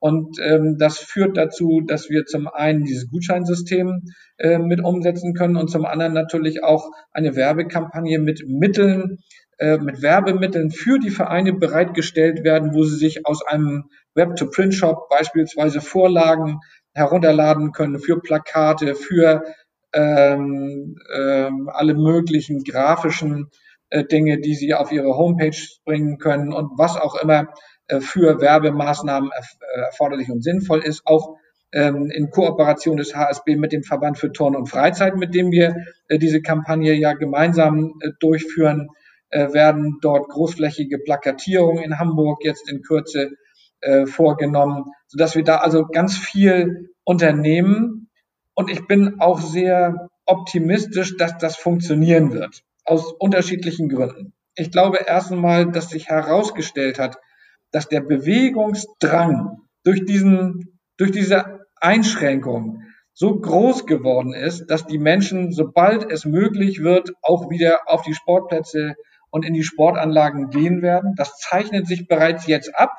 Und 0.00 0.38
ähm, 0.40 0.76
das 0.78 0.98
führt 0.98 1.36
dazu, 1.36 1.82
dass 1.86 2.08
wir 2.08 2.24
zum 2.24 2.46
einen 2.48 2.84
dieses 2.84 3.10
Gutscheinsystem 3.10 4.02
äh, 4.38 4.58
mit 4.58 4.82
umsetzen 4.82 5.34
können 5.34 5.56
und 5.56 5.70
zum 5.70 5.84
anderen 5.84 6.12
natürlich 6.12 6.62
auch 6.62 6.90
eine 7.12 7.34
Werbekampagne 7.34 8.18
mit 8.18 8.44
Mitteln 8.46 9.18
äh, 9.58 9.78
mit 9.78 10.02
Werbemitteln 10.02 10.70
für 10.70 11.00
die 11.00 11.10
Vereine 11.10 11.52
bereitgestellt 11.52 12.44
werden, 12.44 12.74
wo 12.74 12.84
sie 12.84 12.96
sich 12.96 13.26
aus 13.26 13.44
einem 13.44 13.90
Web-to-Print-Shop 14.14 15.08
beispielsweise 15.08 15.80
Vorlagen 15.80 16.60
herunterladen 16.94 17.72
können 17.72 17.98
für 17.98 18.20
Plakate, 18.20 18.94
für 18.94 19.42
ähm, 19.92 20.96
ähm, 21.12 21.68
alle 21.72 21.94
möglichen 21.94 22.62
grafischen 22.62 23.48
äh, 23.90 24.04
Dinge, 24.04 24.38
die 24.38 24.54
sie 24.54 24.74
auf 24.74 24.92
ihre 24.92 25.16
Homepage 25.16 25.58
bringen 25.84 26.18
können 26.18 26.52
und 26.52 26.78
was 26.78 26.96
auch 26.96 27.20
immer 27.20 27.48
für 28.00 28.40
Werbemaßnahmen 28.40 29.30
äh, 29.30 29.80
erforderlich 29.80 30.30
und 30.30 30.42
sinnvoll 30.42 30.80
ist, 30.80 31.06
auch 31.06 31.36
ähm, 31.72 32.10
in 32.10 32.30
Kooperation 32.30 32.96
des 32.96 33.14
HSB 33.14 33.56
mit 33.56 33.72
dem 33.72 33.82
Verband 33.82 34.18
für 34.18 34.32
Turn 34.32 34.56
und 34.56 34.66
Freizeit, 34.66 35.16
mit 35.16 35.34
dem 35.34 35.50
wir 35.50 35.76
äh, 36.08 36.18
diese 36.18 36.40
Kampagne 36.40 36.94
ja 36.94 37.12
gemeinsam 37.12 37.94
äh, 38.00 38.10
durchführen, 38.20 38.88
äh, 39.30 39.52
werden 39.52 39.98
dort 40.00 40.28
großflächige 40.28 40.98
Plakatierungen 40.98 41.82
in 41.82 41.98
Hamburg 41.98 42.44
jetzt 42.44 42.70
in 42.70 42.82
Kürze 42.82 43.32
äh, 43.80 44.06
vorgenommen, 44.06 44.86
sodass 45.06 45.36
wir 45.36 45.44
da 45.44 45.56
also 45.56 45.86
ganz 45.86 46.16
viel 46.16 46.90
unternehmen. 47.04 48.10
Und 48.54 48.70
ich 48.70 48.86
bin 48.86 49.20
auch 49.20 49.40
sehr 49.40 50.08
optimistisch, 50.26 51.16
dass 51.16 51.38
das 51.38 51.56
funktionieren 51.56 52.32
wird, 52.32 52.62
aus 52.84 53.12
unterschiedlichen 53.12 53.88
Gründen. 53.88 54.32
Ich 54.54 54.72
glaube 54.72 54.98
erst 55.06 55.30
einmal, 55.30 55.70
dass 55.70 55.90
sich 55.90 56.08
herausgestellt 56.08 56.98
hat, 56.98 57.18
dass 57.70 57.88
der 57.88 58.00
Bewegungsdrang 58.00 59.58
durch 59.84 60.04
diesen, 60.04 60.80
durch 60.96 61.10
diese 61.12 61.66
Einschränkung 61.76 62.82
so 63.12 63.38
groß 63.40 63.86
geworden 63.86 64.32
ist, 64.32 64.66
dass 64.66 64.86
die 64.86 64.98
Menschen, 64.98 65.52
sobald 65.52 66.10
es 66.10 66.24
möglich 66.24 66.82
wird, 66.82 67.10
auch 67.22 67.50
wieder 67.50 67.80
auf 67.86 68.02
die 68.02 68.14
Sportplätze 68.14 68.94
und 69.30 69.44
in 69.44 69.54
die 69.54 69.64
Sportanlagen 69.64 70.50
gehen 70.50 70.82
werden. 70.82 71.14
Das 71.16 71.36
zeichnet 71.38 71.86
sich 71.86 72.06
bereits 72.06 72.46
jetzt 72.46 72.74
ab, 72.76 72.92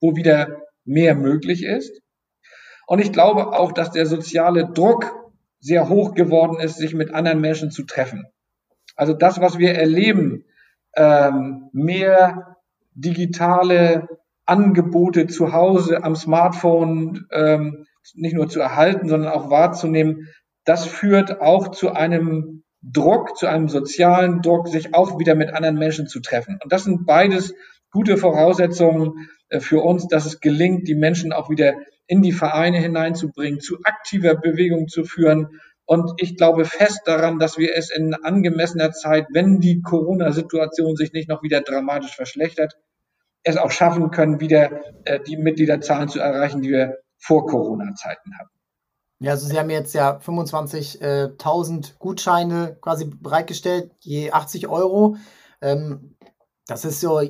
wo 0.00 0.16
wieder 0.16 0.62
mehr 0.84 1.14
möglich 1.14 1.64
ist. 1.64 2.00
Und 2.86 3.00
ich 3.00 3.12
glaube 3.12 3.52
auch, 3.52 3.72
dass 3.72 3.90
der 3.90 4.06
soziale 4.06 4.70
Druck 4.72 5.12
sehr 5.60 5.88
hoch 5.88 6.14
geworden 6.14 6.60
ist, 6.60 6.76
sich 6.76 6.94
mit 6.94 7.12
anderen 7.12 7.40
Menschen 7.40 7.70
zu 7.70 7.84
treffen. 7.84 8.26
Also 8.96 9.12
das, 9.12 9.40
was 9.40 9.58
wir 9.58 9.74
erleben, 9.74 10.44
ähm, 10.96 11.68
mehr 11.72 12.56
digitale 12.98 14.08
Angebote 14.46 15.26
zu 15.26 15.52
Hause 15.52 16.02
am 16.02 16.16
Smartphone 16.16 17.26
ähm, 17.30 17.86
nicht 18.14 18.34
nur 18.34 18.48
zu 18.48 18.60
erhalten, 18.60 19.08
sondern 19.08 19.32
auch 19.32 19.50
wahrzunehmen, 19.50 20.28
das 20.64 20.86
führt 20.86 21.40
auch 21.40 21.68
zu 21.68 21.92
einem 21.92 22.64
Druck, 22.82 23.36
zu 23.36 23.46
einem 23.46 23.68
sozialen 23.68 24.42
Druck, 24.42 24.68
sich 24.68 24.94
auch 24.94 25.18
wieder 25.18 25.34
mit 25.34 25.52
anderen 25.52 25.76
Menschen 25.76 26.06
zu 26.06 26.20
treffen. 26.20 26.58
Und 26.62 26.72
das 26.72 26.84
sind 26.84 27.06
beides 27.06 27.54
gute 27.90 28.16
Voraussetzungen 28.16 29.28
äh, 29.48 29.60
für 29.60 29.82
uns, 29.82 30.08
dass 30.08 30.26
es 30.26 30.40
gelingt, 30.40 30.88
die 30.88 30.94
Menschen 30.94 31.32
auch 31.32 31.50
wieder 31.50 31.74
in 32.06 32.22
die 32.22 32.32
Vereine 32.32 32.78
hineinzubringen, 32.78 33.60
zu 33.60 33.78
aktiver 33.84 34.34
Bewegung 34.34 34.88
zu 34.88 35.04
führen. 35.04 35.60
Und 35.84 36.12
ich 36.18 36.36
glaube 36.36 36.64
fest 36.64 37.02
daran, 37.06 37.38
dass 37.38 37.58
wir 37.58 37.74
es 37.74 37.90
in 37.90 38.14
angemessener 38.14 38.92
Zeit, 38.92 39.26
wenn 39.32 39.60
die 39.60 39.82
Corona-Situation 39.82 40.96
sich 40.96 41.12
nicht 41.12 41.28
noch 41.28 41.42
wieder 41.42 41.60
dramatisch 41.60 42.14
verschlechtert, 42.14 42.76
es 43.48 43.56
auch 43.56 43.70
schaffen 43.70 44.10
können, 44.10 44.40
wieder 44.40 44.70
äh, 45.04 45.20
die 45.20 45.36
Mitgliederzahlen 45.36 46.08
zu 46.08 46.20
erreichen, 46.20 46.62
die 46.62 46.70
wir 46.70 46.98
vor 47.18 47.46
Corona-Zeiten 47.46 48.38
hatten. 48.38 48.50
Ja, 49.20 49.32
also 49.32 49.48
Sie 49.48 49.58
haben 49.58 49.70
jetzt 49.70 49.94
ja 49.94 50.18
25.000 50.18 51.98
Gutscheine 51.98 52.76
quasi 52.80 53.06
bereitgestellt, 53.06 53.90
je 54.00 54.30
80 54.30 54.68
Euro. 54.68 55.16
Ähm, 55.60 56.16
das 56.66 56.84
ist 56.84 57.00
so 57.00 57.20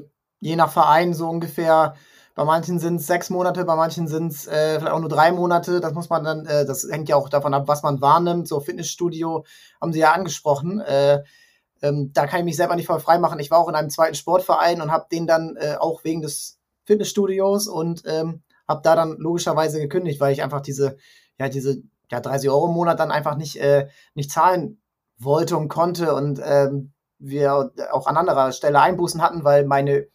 je 0.40 0.56
nach 0.56 0.70
Verein 0.70 1.14
so 1.14 1.28
ungefähr, 1.28 1.94
bei 2.38 2.44
manchen 2.44 2.78
sind 2.78 3.00
es 3.00 3.08
sechs 3.08 3.30
Monate, 3.30 3.64
bei 3.64 3.74
manchen 3.74 4.06
sind 4.06 4.30
es 4.30 4.46
äh, 4.46 4.78
vielleicht 4.78 4.92
auch 4.92 5.00
nur 5.00 5.08
drei 5.08 5.32
Monate. 5.32 5.80
Das 5.80 5.92
muss 5.92 6.08
man 6.08 6.22
dann, 6.22 6.46
äh, 6.46 6.64
das 6.64 6.86
hängt 6.88 7.08
ja 7.08 7.16
auch 7.16 7.28
davon 7.28 7.52
ab, 7.52 7.66
was 7.66 7.82
man 7.82 8.00
wahrnimmt. 8.00 8.46
So 8.46 8.60
Fitnessstudio 8.60 9.44
haben 9.80 9.92
Sie 9.92 9.98
ja 9.98 10.12
angesprochen. 10.12 10.80
Äh, 10.80 11.24
ähm, 11.82 12.12
da 12.12 12.26
kann 12.26 12.40
ich 12.40 12.44
mich 12.44 12.56
selber 12.56 12.76
nicht 12.76 12.86
voll 12.86 13.00
frei 13.00 13.18
machen. 13.18 13.40
Ich 13.40 13.50
war 13.50 13.58
auch 13.58 13.68
in 13.68 13.74
einem 13.74 13.90
zweiten 13.90 14.14
Sportverein 14.14 14.80
und 14.80 14.90
habe 14.90 15.06
den 15.10 15.26
dann 15.26 15.56
äh, 15.56 15.76
auch 15.78 16.04
wegen 16.04 16.22
des 16.22 16.58
Fitnessstudios 16.84 17.68
und 17.68 18.02
ähm, 18.06 18.42
habe 18.66 18.80
da 18.82 18.96
dann 18.96 19.16
logischerweise 19.18 19.80
gekündigt, 19.80 20.20
weil 20.20 20.32
ich 20.32 20.42
einfach 20.42 20.60
diese, 20.60 20.96
ja, 21.38 21.48
diese 21.48 21.82
ja, 22.10 22.20
30 22.20 22.50
Euro 22.50 22.68
im 22.68 22.74
Monat 22.74 22.98
dann 22.98 23.10
einfach 23.10 23.36
nicht, 23.36 23.56
äh, 23.60 23.88
nicht 24.14 24.30
zahlen 24.30 24.80
wollte 25.18 25.56
und 25.56 25.68
konnte 25.68 26.14
und 26.14 26.40
ähm, 26.42 26.92
wir 27.18 27.72
auch 27.90 28.06
an 28.06 28.16
anderer 28.16 28.52
Stelle 28.52 28.80
Einbußen 28.80 29.20
hatten, 29.20 29.44
weil 29.44 29.64
meine 29.64 30.06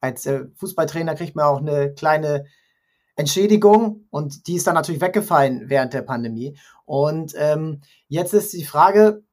als 0.00 0.26
äh, 0.26 0.44
Fußballtrainer 0.56 1.14
kriegt 1.14 1.34
man 1.34 1.46
auch 1.46 1.60
eine 1.60 1.94
kleine 1.94 2.44
Entschädigung 3.16 4.06
und 4.10 4.46
die 4.46 4.56
ist 4.56 4.66
dann 4.66 4.74
natürlich 4.74 5.00
weggefallen 5.00 5.64
während 5.68 5.94
der 5.94 6.02
Pandemie. 6.02 6.58
Und 6.84 7.34
ähm, 7.36 7.80
jetzt 8.08 8.34
ist 8.34 8.52
die 8.52 8.64
Frage, 8.64 9.23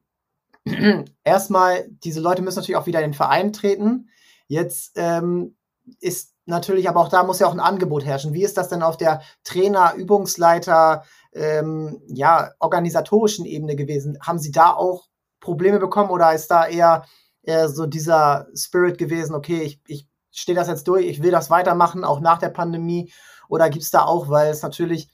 erstmal, 1.24 1.88
diese 2.04 2.20
Leute 2.20 2.42
müssen 2.42 2.60
natürlich 2.60 2.78
auch 2.78 2.88
wieder 2.88 3.00
in 3.00 3.12
den 3.12 3.14
Verein 3.16 3.54
treten. 3.54 4.10
Jetzt 4.48 4.94
ähm, 4.96 5.56
ist 6.00 6.34
natürlich, 6.46 6.90
aber 6.90 7.02
auch 7.02 7.10
da 7.10 7.24
muss 7.24 7.40
ja 7.40 7.48
auch 7.48 7.54
ein 7.54 7.60
Angebot 7.60 8.06
herrschen. 8.06 8.34
Wie 8.34 8.44
ist 8.44 8.58
das 8.58 8.70
denn 8.70 8.84
auf 8.84 8.98
der 8.98 9.22
Trainer, 9.44 9.94
Übungsleiter, 9.96 11.04
ähm, 11.34 12.02
ja, 12.08 12.52
organisatorischen 12.60 13.46
Ebene 13.46 13.76
gewesen? 13.76 14.18
Haben 14.22 14.40
Sie 14.40 14.52
da 14.52 14.74
auch 14.74 15.08
Probleme 15.40 15.80
bekommen 15.80 16.10
oder 16.10 16.34
ist 16.34 16.52
da 16.52 16.68
eher, 16.68 17.06
eher 17.42 17.70
so 17.70 17.86
dieser 17.86 18.48
Spirit 18.54 18.98
gewesen, 18.98 19.36
okay, 19.36 19.62
ich, 19.62 19.80
ich 19.88 20.08
stehe 20.32 20.56
das 20.56 20.68
jetzt 20.68 20.88
durch, 20.88 21.06
ich 21.06 21.24
will 21.24 21.32
das 21.32 21.50
weitermachen, 21.50 22.04
auch 22.04 22.20
nach 22.20 22.38
der 22.38 22.50
Pandemie? 22.50 23.12
Oder 23.50 23.70
gibt 23.70 23.84
es 23.84 23.92
da 23.92 24.06
auch, 24.06 24.30
weil 24.30 24.52
es 24.52 24.62
natürlich 24.62 25.10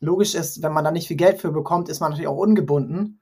logisch 0.00 0.34
ist, 0.34 0.62
wenn 0.62 0.72
man 0.72 0.84
da 0.84 0.90
nicht 0.90 1.08
viel 1.08 1.16
Geld 1.16 1.40
für 1.40 1.50
bekommt, 1.50 1.88
ist 1.88 2.00
man 2.00 2.10
natürlich 2.10 2.28
auch 2.28 2.36
ungebunden. 2.36 3.20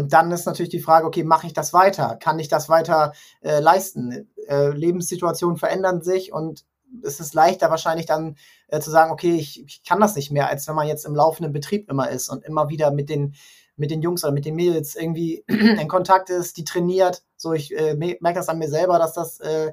Und 0.00 0.14
dann 0.14 0.32
ist 0.32 0.46
natürlich 0.46 0.70
die 0.70 0.80
Frage, 0.80 1.06
okay, 1.06 1.24
mache 1.24 1.46
ich 1.46 1.52
das 1.52 1.74
weiter? 1.74 2.16
Kann 2.16 2.38
ich 2.38 2.48
das 2.48 2.70
weiter 2.70 3.12
äh, 3.42 3.60
leisten? 3.60 4.30
Äh, 4.48 4.70
Lebenssituationen 4.70 5.58
verändern 5.58 6.00
sich 6.00 6.32
und 6.32 6.64
es 7.04 7.20
ist 7.20 7.34
leichter 7.34 7.70
wahrscheinlich 7.70 8.06
dann 8.06 8.36
äh, 8.68 8.80
zu 8.80 8.90
sagen, 8.90 9.12
okay, 9.12 9.36
ich, 9.36 9.62
ich 9.66 9.84
kann 9.84 10.00
das 10.00 10.16
nicht 10.16 10.30
mehr, 10.30 10.48
als 10.48 10.66
wenn 10.66 10.74
man 10.74 10.88
jetzt 10.88 11.04
im 11.04 11.14
laufenden 11.14 11.52
Betrieb 11.52 11.90
immer 11.90 12.08
ist 12.08 12.30
und 12.30 12.44
immer 12.44 12.70
wieder 12.70 12.90
mit 12.90 13.10
den 13.10 13.34
mit 13.76 13.90
den 13.90 14.02
Jungs 14.02 14.24
oder 14.24 14.32
mit 14.32 14.44
den 14.44 14.54
Mädels 14.54 14.94
irgendwie 14.94 15.44
in 15.48 15.88
Kontakt 15.88 16.30
ist, 16.30 16.56
die 16.56 16.64
trainiert. 16.64 17.22
So, 17.36 17.52
ich 17.52 17.76
äh, 17.76 17.94
merke 17.94 18.34
das 18.38 18.48
an 18.48 18.58
mir 18.58 18.68
selber, 18.68 18.98
dass 18.98 19.12
das 19.12 19.40
äh, 19.40 19.72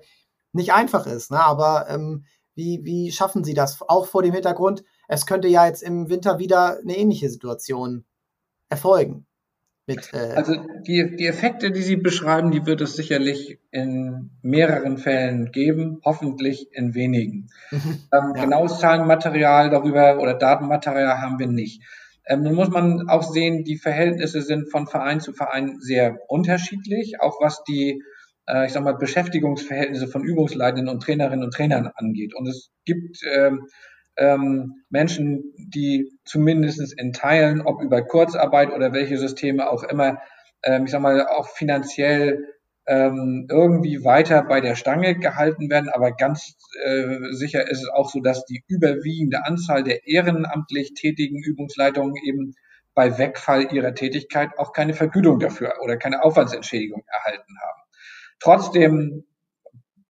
nicht 0.52 0.74
einfach 0.74 1.08
ist. 1.08 1.32
Ne? 1.32 1.40
Aber 1.42 1.90
ähm, 1.90 2.26
wie, 2.56 2.84
wie 2.84 3.12
schaffen 3.12 3.44
Sie 3.44 3.54
das? 3.54 3.82
Auch 3.82 4.08
vor 4.08 4.24
dem 4.24 4.34
Hintergrund, 4.34 4.84
es 5.08 5.26
könnte 5.26 5.48
ja 5.48 5.66
jetzt 5.66 5.84
im 5.84 6.10
Winter 6.10 6.40
wieder 6.40 6.80
eine 6.80 6.98
ähnliche 6.98 7.30
Situation 7.30 8.06
erfolgen. 8.70 9.27
Mit, 9.88 10.14
äh 10.14 10.34
also 10.36 10.54
die, 10.86 11.16
die 11.16 11.26
Effekte, 11.26 11.72
die 11.72 11.82
Sie 11.82 11.96
beschreiben, 11.96 12.52
die 12.52 12.66
wird 12.66 12.82
es 12.82 12.96
sicherlich 12.96 13.58
in 13.72 14.32
mehreren 14.42 14.98
Fällen 14.98 15.52
geben, 15.52 16.02
hoffentlich 16.04 16.68
in 16.74 16.94
wenigen. 16.94 17.50
Mhm. 17.72 17.80
ähm, 18.14 18.34
ja. 18.36 18.44
Genaues 18.44 18.80
Zahlenmaterial 18.80 19.70
darüber 19.70 20.20
oder 20.20 20.34
Datenmaterial 20.34 21.22
haben 21.22 21.40
wir 21.40 21.48
nicht. 21.48 21.82
Ähm, 22.26 22.44
nun 22.44 22.56
muss 22.56 22.70
man 22.70 23.08
auch 23.08 23.24
sehen, 23.24 23.64
die 23.64 23.78
Verhältnisse 23.78 24.42
sind 24.42 24.70
von 24.70 24.88
Verein 24.88 25.22
zu 25.22 25.32
Verein 25.32 25.78
sehr 25.80 26.18
unterschiedlich, 26.28 27.22
auch 27.22 27.40
was 27.40 27.64
die 27.64 28.04
äh, 28.48 28.66
ich 28.66 28.74
sag 28.74 28.84
mal, 28.84 28.98
Beschäftigungsverhältnisse 28.98 30.08
von 30.08 30.24
Übungsleitenden 30.24 30.90
und 30.90 31.02
Trainerinnen 31.02 31.46
und 31.46 31.54
Trainern 31.54 31.92
angeht. 31.96 32.34
Und 32.36 32.48
es 32.48 32.72
gibt 32.86 33.20
ähm, 33.24 33.68
ähm, 34.18 34.84
Menschen, 34.90 35.54
die 35.58 36.12
zumindest 36.26 37.00
in 37.00 37.14
Teilen, 37.14 37.62
ob 37.62 37.82
über 37.82 38.02
Kurzarbeit 38.02 38.72
oder 38.72 38.94
welche 38.94 39.18
Systeme 39.18 39.70
auch 39.70 39.84
immer, 39.84 40.20
ähm, 40.64 40.86
ich 40.86 40.92
sag 40.92 41.02
mal, 41.02 41.28
auch 41.28 41.50
finanziell 41.50 42.46
ähm, 42.88 43.48
irgendwie 43.50 44.04
weiter 44.04 44.44
bei 44.44 44.62
der 44.62 44.76
Stange 44.76 45.16
gehalten 45.20 45.70
werden. 45.70 45.90
Aber 45.90 46.12
ganz 46.14 46.56
äh, 46.84 47.18
sicher 47.32 47.70
ist 47.70 47.84
es 47.84 47.90
auch 47.90 48.10
so, 48.10 48.22
dass 48.22 48.46
die 48.46 48.64
überwiegende 48.68 49.46
Anzahl 49.46 49.84
der 49.84 50.08
ehrenamtlich 50.08 50.94
tätigen 50.94 51.38
Übungsleitungen 51.44 52.16
eben 52.24 52.56
bei 52.96 53.18
Wegfall 53.20 53.72
ihrer 53.72 53.94
Tätigkeit 53.94 54.58
auch 54.58 54.74
keine 54.74 54.96
Vergütung 54.96 55.40
dafür 55.40 55.76
oder 55.84 55.98
keine 55.98 56.24
Aufwandsentschädigung 56.24 57.04
erhalten 57.08 57.54
haben. 57.62 57.82
Trotzdem 58.40 59.27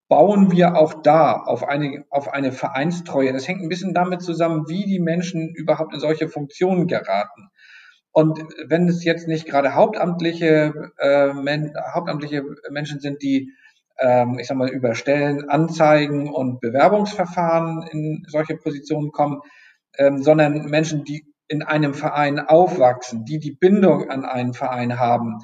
bauen 0.08 0.52
wir 0.52 0.76
auch 0.76 1.02
da 1.02 1.34
auf 1.34 1.64
eine, 1.64 2.06
auf 2.10 2.34
eine 2.34 2.52
Vereinstreue. 2.52 3.34
Das 3.34 3.48
hängt 3.48 3.62
ein 3.62 3.70
bisschen 3.70 3.94
damit 3.94 4.22
zusammen, 4.22 4.66
wie 4.68 4.86
die 4.86 5.00
Menschen 5.00 5.54
überhaupt 5.54 5.94
in 5.94 6.00
solche 6.00 6.30
Funktionen 6.30 6.88
geraten. 6.88 7.50
Und 8.12 8.40
wenn 8.66 8.88
es 8.88 9.04
jetzt 9.04 9.28
nicht 9.28 9.46
gerade 9.46 9.76
hauptamtliche, 9.76 10.92
äh, 10.98 11.34
men, 11.34 11.74
hauptamtliche 11.94 12.44
Menschen 12.72 13.00
sind, 13.00 13.22
die, 13.22 13.52
ähm, 14.00 14.40
ich 14.40 14.48
sag 14.48 14.58
mal, 14.58 14.70
über 14.70 14.96
Stellen, 14.96 15.50
Anzeigen 15.50 16.34
und 16.34 16.60
Bewerbungsverfahren 16.60 17.84
in 17.92 18.26
solche 18.28 18.56
Positionen 18.56 19.12
kommen, 19.12 19.42
ähm, 19.98 20.24
sondern 20.24 20.66
Menschen, 20.66 21.04
die 21.04 21.26
in 21.48 21.64
einem 21.64 21.94
Verein 21.94 22.40
aufwachsen, 22.40 23.26
die 23.26 23.40
die 23.40 23.52
Bindung 23.52 24.10
an 24.10 24.26
einen 24.26 24.54
Verein 24.54 25.00
haben, 25.00 25.40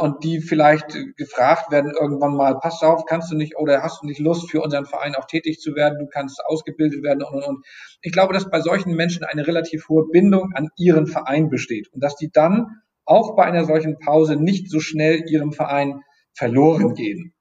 und 0.00 0.24
die 0.24 0.40
vielleicht 0.40 0.96
gefragt 1.16 1.70
werden 1.70 1.92
irgendwann 1.98 2.34
mal, 2.34 2.58
pass 2.58 2.82
auf, 2.82 3.04
kannst 3.06 3.30
du 3.30 3.36
nicht 3.36 3.56
oder 3.56 3.82
hast 3.82 4.02
du 4.02 4.06
nicht 4.06 4.18
Lust 4.18 4.50
für 4.50 4.60
unseren 4.60 4.86
Verein 4.86 5.14
auch 5.14 5.26
tätig 5.26 5.60
zu 5.60 5.74
werden, 5.76 5.98
du 5.98 6.06
kannst 6.06 6.44
ausgebildet 6.44 7.02
werden 7.02 7.22
und 7.22 7.34
und 7.34 7.44
und. 7.44 7.66
Ich 8.02 8.12
glaube, 8.12 8.34
dass 8.34 8.50
bei 8.50 8.60
solchen 8.60 8.94
Menschen 8.94 9.24
eine 9.24 9.46
relativ 9.46 9.88
hohe 9.88 10.08
Bindung 10.10 10.50
an 10.54 10.68
ihren 10.76 11.06
Verein 11.06 11.48
besteht 11.48 11.88
und 11.92 12.02
dass 12.02 12.16
die 12.16 12.30
dann 12.32 12.82
auch 13.04 13.36
bei 13.36 13.44
einer 13.44 13.64
solchen 13.64 13.98
Pause 13.98 14.36
nicht 14.36 14.68
so 14.70 14.80
schnell 14.80 15.24
ihrem 15.28 15.52
Verein 15.52 16.02
verloren 16.34 16.94
gehen. 16.94 17.32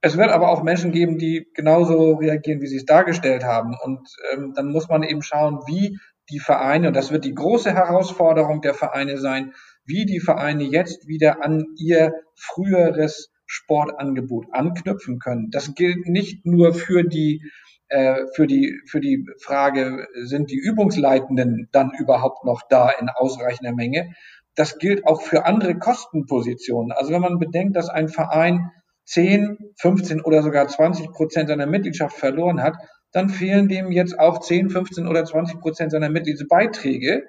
Es 0.00 0.16
wird 0.16 0.30
aber 0.30 0.50
auch 0.50 0.62
Menschen 0.62 0.92
geben, 0.92 1.18
die 1.18 1.48
genauso 1.54 2.14
reagieren, 2.16 2.60
wie 2.60 2.66
sie 2.66 2.76
es 2.76 2.84
dargestellt 2.84 3.42
haben. 3.42 3.74
Und 3.82 4.06
ähm, 4.32 4.52
dann 4.54 4.70
muss 4.70 4.88
man 4.88 5.02
eben 5.02 5.22
schauen, 5.22 5.60
wie 5.66 5.98
die 6.30 6.40
Vereine, 6.40 6.88
und 6.88 6.94
das 6.94 7.10
wird 7.10 7.24
die 7.24 7.34
große 7.34 7.72
Herausforderung 7.72 8.60
der 8.60 8.74
Vereine 8.74 9.18
sein, 9.18 9.54
wie 9.84 10.06
die 10.06 10.20
Vereine 10.20 10.64
jetzt 10.64 11.06
wieder 11.06 11.44
an 11.44 11.64
ihr 11.76 12.12
früheres 12.34 13.30
Sportangebot 13.46 14.46
anknüpfen 14.52 15.18
können. 15.18 15.50
Das 15.50 15.74
gilt 15.74 16.06
nicht 16.08 16.46
nur 16.46 16.74
für 16.74 17.04
die 17.04 17.42
äh, 17.88 18.26
für 18.34 18.46
die 18.46 18.80
für 18.86 19.00
die 19.00 19.26
Frage 19.40 20.06
sind 20.22 20.50
die 20.50 20.58
Übungsleitenden 20.58 21.68
dann 21.72 21.92
überhaupt 21.98 22.44
noch 22.44 22.62
da 22.68 22.90
in 22.90 23.08
ausreichender 23.08 23.74
Menge. 23.74 24.14
Das 24.54 24.78
gilt 24.78 25.06
auch 25.06 25.20
für 25.20 25.44
andere 25.44 25.78
Kostenpositionen. 25.78 26.92
Also 26.92 27.12
wenn 27.12 27.20
man 27.20 27.38
bedenkt, 27.38 27.76
dass 27.76 27.88
ein 27.88 28.08
Verein 28.08 28.70
10, 29.06 29.58
15 29.78 30.20
oder 30.22 30.42
sogar 30.42 30.66
20 30.66 31.10
Prozent 31.10 31.48
seiner 31.48 31.66
Mitgliedschaft 31.66 32.16
verloren 32.16 32.62
hat, 32.62 32.76
dann 33.12 33.28
fehlen 33.28 33.68
dem 33.68 33.92
jetzt 33.92 34.18
auch 34.18 34.40
10, 34.40 34.70
15 34.70 35.06
oder 35.06 35.24
20 35.24 35.60
Prozent 35.60 35.92
seiner 35.92 36.08
Mitgliedsbeiträge. 36.08 37.24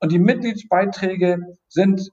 Und 0.00 0.12
die 0.12 0.18
Mitgliedsbeiträge 0.18 1.38
sind, 1.68 2.10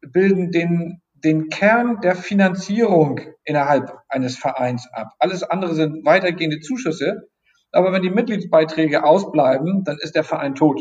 bilden 0.00 0.50
den, 0.50 1.00
den 1.12 1.48
Kern 1.48 2.00
der 2.00 2.14
Finanzierung 2.14 3.20
innerhalb 3.44 3.92
eines 4.08 4.36
Vereins 4.36 4.88
ab. 4.92 5.08
Alles 5.18 5.42
andere 5.42 5.74
sind 5.74 6.04
weitergehende 6.04 6.60
Zuschüsse. 6.60 7.28
Aber 7.72 7.92
wenn 7.92 8.02
die 8.02 8.10
Mitgliedsbeiträge 8.10 9.04
ausbleiben, 9.04 9.84
dann 9.84 9.98
ist 10.00 10.14
der 10.14 10.24
Verein 10.24 10.54
tot. 10.54 10.80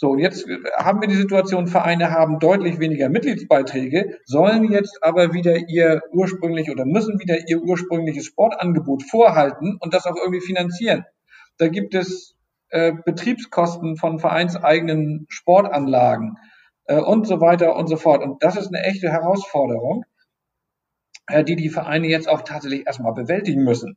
So, 0.00 0.10
und 0.10 0.20
jetzt 0.20 0.46
haben 0.76 1.00
wir 1.00 1.08
die 1.08 1.16
Situation, 1.16 1.66
Vereine 1.66 2.12
haben 2.12 2.38
deutlich 2.38 2.78
weniger 2.78 3.08
Mitgliedsbeiträge, 3.08 4.20
sollen 4.24 4.70
jetzt 4.70 5.02
aber 5.02 5.34
wieder 5.34 5.56
ihr 5.68 6.00
ursprünglich 6.12 6.70
oder 6.70 6.84
müssen 6.86 7.18
wieder 7.18 7.48
ihr 7.48 7.60
ursprüngliches 7.60 8.26
Sportangebot 8.26 9.02
vorhalten 9.02 9.76
und 9.80 9.92
das 9.92 10.06
auch 10.06 10.14
irgendwie 10.14 10.40
finanzieren. 10.40 11.04
Da 11.58 11.66
gibt 11.66 11.96
es 11.96 12.36
äh, 12.70 12.92
Betriebskosten 13.04 13.96
von 13.96 14.18
vereinseigenen 14.18 15.26
Sportanlagen 15.28 16.36
äh, 16.84 17.00
und 17.00 17.26
so 17.26 17.40
weiter 17.40 17.76
und 17.76 17.88
so 17.88 17.96
fort. 17.96 18.22
Und 18.22 18.42
das 18.42 18.56
ist 18.56 18.68
eine 18.68 18.82
echte 18.84 19.10
Herausforderung, 19.10 20.04
äh, 21.28 21.44
die 21.44 21.56
die 21.56 21.70
Vereine 21.70 22.08
jetzt 22.08 22.28
auch 22.28 22.42
tatsächlich 22.42 22.86
erstmal 22.86 23.14
bewältigen 23.14 23.64
müssen. 23.64 23.96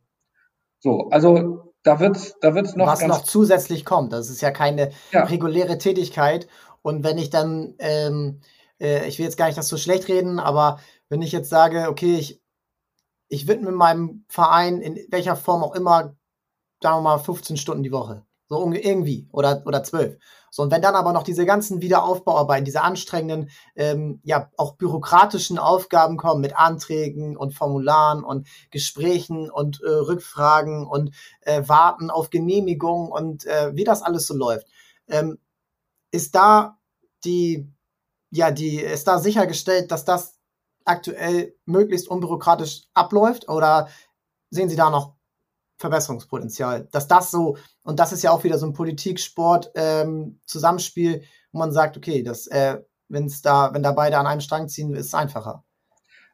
So, 0.80 1.10
also 1.10 1.74
da 1.84 2.00
wird's, 2.00 2.36
da 2.42 2.54
wird's 2.56 2.76
noch. 2.76 2.88
Was 2.88 3.06
noch 3.06 3.24
zusätzlich 3.24 3.86
kommt. 3.86 4.14
Das 4.14 4.30
ist 4.30 4.42
ja 4.42 4.52
keine 4.52 4.92
ja. 5.12 5.24
reguläre 5.24 5.78
Tätigkeit. 5.78 6.48
Und 6.82 7.04
wenn 7.04 7.18
ich 7.18 7.30
dann, 7.30 7.76
ähm, 7.80 8.42
äh, 8.80 9.08
ich 9.08 9.18
will 9.20 9.26
jetzt 9.26 9.38
gar 9.38 9.46
nicht 9.48 9.58
das 9.58 9.68
so 9.68 9.78
schlecht 9.78 10.08
reden, 10.08 10.40
aber 10.40 10.80
wenn 11.10 11.22
ich 11.22 11.32
jetzt 11.32 11.50
sage, 11.50 11.88
okay, 11.90 12.16
ich, 12.16 12.42
ich 13.28 13.48
widme 13.48 13.72
meinem 13.72 14.26
Verein 14.28 14.82
in 14.82 15.00
welcher 15.10 15.36
Form 15.36 15.64
auch 15.64 15.76
immer, 15.76 16.16
sagen 16.82 16.98
wir 16.98 17.02
mal, 17.02 17.18
15 17.20 17.58
Stunden 17.58 17.84
die 17.84 17.92
Woche. 17.92 18.26
So 18.52 18.70
irgendwie. 18.74 19.30
Oder, 19.32 19.64
oder 19.66 19.82
12. 19.82 20.18
So, 20.50 20.64
und 20.64 20.72
wenn 20.72 20.82
dann 20.82 20.96
aber 20.96 21.14
noch 21.14 21.24
diese 21.24 21.46
ganzen 21.46 21.82
Wiederaufbauarbeiten, 21.82 22.66
diese 22.66 22.82
anstrengenden, 22.82 23.50
ähm, 23.78 24.20
ja, 24.26 24.52
auch 24.58 24.76
bürokratischen 24.76 25.58
Aufgaben 25.58 26.18
kommen 26.18 26.42
mit 26.42 26.58
Anträgen 26.58 27.38
und 27.38 27.54
Formularen 27.54 28.26
und 28.26 28.50
Gesprächen 28.70 29.50
und 29.50 29.82
äh, 29.82 29.90
Rückfragen 29.90 30.86
und 30.86 31.16
äh, 31.44 31.64
Warten 31.66 32.10
auf 32.10 32.30
Genehmigung 32.30 33.10
und 33.10 33.46
äh, 33.46 33.74
wie 33.74 33.86
das 33.86 34.02
alles 34.02 34.28
so 34.28 34.36
läuft, 34.36 34.68
ähm, 35.08 35.38
ist 36.12 36.36
da 36.36 36.78
die, 37.24 37.72
ja, 38.32 38.52
die, 38.52 38.82
ist 38.82 39.08
da 39.08 39.20
sichergestellt, 39.20 39.92
dass 39.92 40.04
das 40.04 40.38
aktuell 40.84 41.56
möglichst 41.64 42.10
unbürokratisch 42.10 42.82
abläuft 42.94 43.48
oder 43.48 43.88
sehen 44.50 44.68
Sie 44.68 44.76
da 44.76 44.90
noch 44.90 45.16
Verbesserungspotenzial. 45.82 46.88
Dass 46.92 47.08
das 47.08 47.32
so, 47.32 47.58
und 47.84 48.00
das 48.00 48.14
ist 48.14 48.24
ja 48.24 48.32
auch 48.32 48.46
wieder 48.46 48.58
so 48.58 48.66
ein 48.66 48.72
Politik-Sport-Zusammenspiel, 48.74 51.16
ähm, 51.16 51.22
wo 51.52 51.60
man 51.60 51.74
sagt, 51.74 51.98
okay, 51.98 52.24
das, 52.24 52.48
äh, 52.48 52.78
wenn's 53.10 53.42
da, 53.42 53.74
wenn 53.74 53.84
da 53.84 53.92
beide 53.92 54.18
an 54.18 54.28
einem 54.28 54.40
Strang 54.42 54.70
ziehen, 54.70 54.94
ist 54.94 55.08
es 55.08 55.14
einfacher. 55.14 55.66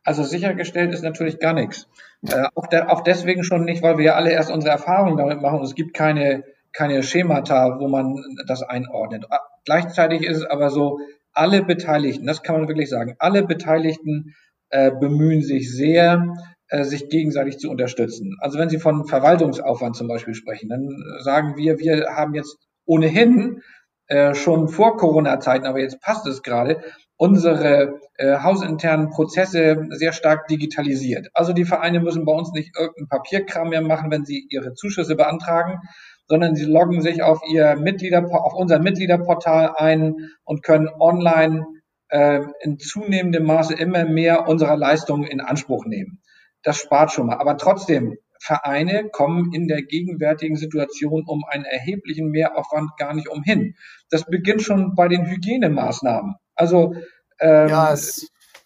Also 0.04 0.24
sichergestellt 0.24 0.94
ist 0.94 1.04
natürlich 1.04 1.40
gar 1.40 1.54
nichts. 1.54 1.88
Äh, 2.28 2.46
auch, 2.56 2.68
der, 2.68 2.92
auch 2.92 3.02
deswegen 3.02 3.44
schon 3.44 3.66
nicht, 3.66 3.82
weil 3.82 3.98
wir 3.98 4.06
ja 4.06 4.14
alle 4.16 4.32
erst 4.32 4.52
unsere 4.52 4.72
Erfahrungen 4.72 5.18
damit 5.18 5.42
machen. 5.42 5.64
Es 5.64 5.76
gibt 5.76 5.94
keine, 5.94 6.44
keine 6.72 7.04
Schemata, 7.04 7.80
wo 7.80 7.88
man 7.88 8.24
das 8.48 8.64
einordnet. 8.64 9.26
Gleichzeitig 9.66 10.24
ist 10.24 10.38
es 10.38 10.46
aber 10.46 10.70
so, 10.70 11.00
alle 11.34 11.64
Beteiligten, 11.64 12.26
das 12.26 12.42
kann 12.42 12.58
man 12.58 12.68
wirklich 12.68 12.90
sagen, 12.90 13.16
alle 13.20 13.44
Beteiligten 13.44 14.34
äh, 14.70 14.92
bemühen 14.92 15.44
sich 15.44 15.74
sehr, 15.74 16.34
sich 16.70 17.10
gegenseitig 17.10 17.60
zu 17.60 17.70
unterstützen. 17.70 18.38
Also 18.40 18.60
wenn 18.60 18.70
Sie 18.70 18.80
von 18.80 19.06
Verwaltungsaufwand 19.06 19.96
zum 19.96 20.08
Beispiel 20.08 20.34
sprechen, 20.34 20.70
dann 20.70 20.90
sagen 21.22 21.56
wir, 21.56 21.80
wir 21.80 22.08
haben 22.16 22.34
jetzt 22.34 22.58
ohnehin 22.86 23.62
äh, 24.08 24.34
schon 24.36 24.68
vor 24.70 24.98
Corona-Zeiten, 24.98 25.66
aber 25.66 25.80
jetzt 25.80 26.02
passt 26.02 26.26
es 26.28 26.42
gerade, 26.42 26.82
unsere 27.18 28.00
äh, 28.16 28.38
hausinternen 28.40 29.10
Prozesse 29.10 29.88
sehr 29.90 30.14
stark 30.14 30.48
digitalisiert. 30.48 31.28
Also 31.34 31.52
die 31.52 31.66
Vereine 31.66 32.00
müssen 32.00 32.26
bei 32.26 32.32
uns 32.32 32.52
nicht 32.54 32.78
irgendeinen 32.78 33.10
Papierkram 33.10 33.70
mehr 33.70 33.82
machen, 33.82 34.12
wenn 34.12 34.24
sie 34.24 34.48
ihre 34.50 34.74
Zuschüsse 34.76 35.16
beantragen, 35.16 35.82
sondern 36.28 36.56
sie 36.56 36.66
loggen 36.66 37.02
sich 37.02 37.24
auf 37.24 37.42
ihr 37.50 37.76
Mitglieder, 37.76 38.24
auf 38.32 38.54
unser 38.54 38.80
Mitgliederportal 38.80 39.74
ein 39.76 40.16
und 40.46 40.64
können 40.64 40.90
online 41.00 41.66
äh, 42.10 42.42
in 42.62 42.78
zunehmendem 42.80 43.46
Maße 43.46 43.74
immer 43.74 44.06
mehr 44.06 44.48
unserer 44.48 44.78
Leistungen 44.78 45.24
in 45.24 45.42
Anspruch 45.42 45.86
nehmen 45.86 46.22
das 46.68 46.78
spart 46.80 47.12
schon 47.12 47.28
mal. 47.28 47.38
Aber 47.38 47.56
trotzdem, 47.56 48.18
Vereine 48.42 49.08
kommen 49.10 49.54
in 49.54 49.70
der 49.70 49.84
gegenwärtigen 49.84 50.58
Situation 50.58 51.24
um 51.26 51.46
einen 51.50 51.64
erheblichen 51.64 52.30
Mehraufwand 52.30 52.92
gar 52.98 53.14
nicht 53.14 53.30
umhin. 53.30 53.76
Das 54.10 54.26
beginnt 54.26 54.62
schon 54.62 54.94
bei 54.94 55.08
den 55.08 55.26
Hygienemaßnahmen. 55.26 56.36
Also 56.56 56.94
ähm, 57.40 57.70
ja, 57.70 57.96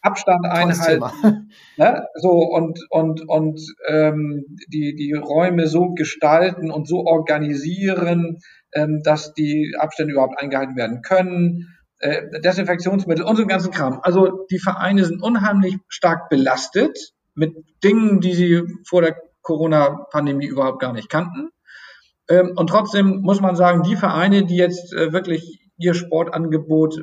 Abstand 0.01 0.47
einhalten, 0.47 1.51
ne? 1.77 2.07
so 2.15 2.31
und 2.31 2.79
und 2.89 3.29
und 3.29 3.61
ähm, 3.87 4.45
die 4.67 4.95
die 4.95 5.13
Räume 5.13 5.67
so 5.67 5.93
gestalten 5.93 6.71
und 6.71 6.87
so 6.87 7.05
organisieren, 7.05 8.39
ähm, 8.73 9.01
dass 9.03 9.35
die 9.35 9.75
Abstände 9.77 10.13
überhaupt 10.13 10.41
eingehalten 10.41 10.75
werden 10.75 11.03
können. 11.03 11.67
Äh, 11.99 12.23
Desinfektionsmittel 12.43 13.23
und 13.23 13.35
so 13.35 13.45
ganzen 13.45 13.71
Kram. 13.71 13.99
Also 14.01 14.47
die 14.49 14.57
Vereine 14.57 15.05
sind 15.05 15.21
unheimlich 15.21 15.77
stark 15.87 16.29
belastet 16.29 17.13
mit 17.33 17.55
Dingen, 17.83 18.19
die 18.19 18.33
sie 18.33 18.63
vor 18.87 19.01
der 19.01 19.15
Corona-Pandemie 19.41 20.47
überhaupt 20.47 20.79
gar 20.79 20.93
nicht 20.93 21.09
kannten. 21.09 21.49
Ähm, 22.29 22.53
und 22.55 22.67
trotzdem 22.67 23.21
muss 23.21 23.41
man 23.41 23.55
sagen, 23.55 23.83
die 23.83 23.95
Vereine, 23.95 24.45
die 24.45 24.57
jetzt 24.57 24.93
äh, 24.93 25.11
wirklich 25.13 25.59
ihr 25.77 25.93
Sportangebot 25.93 27.01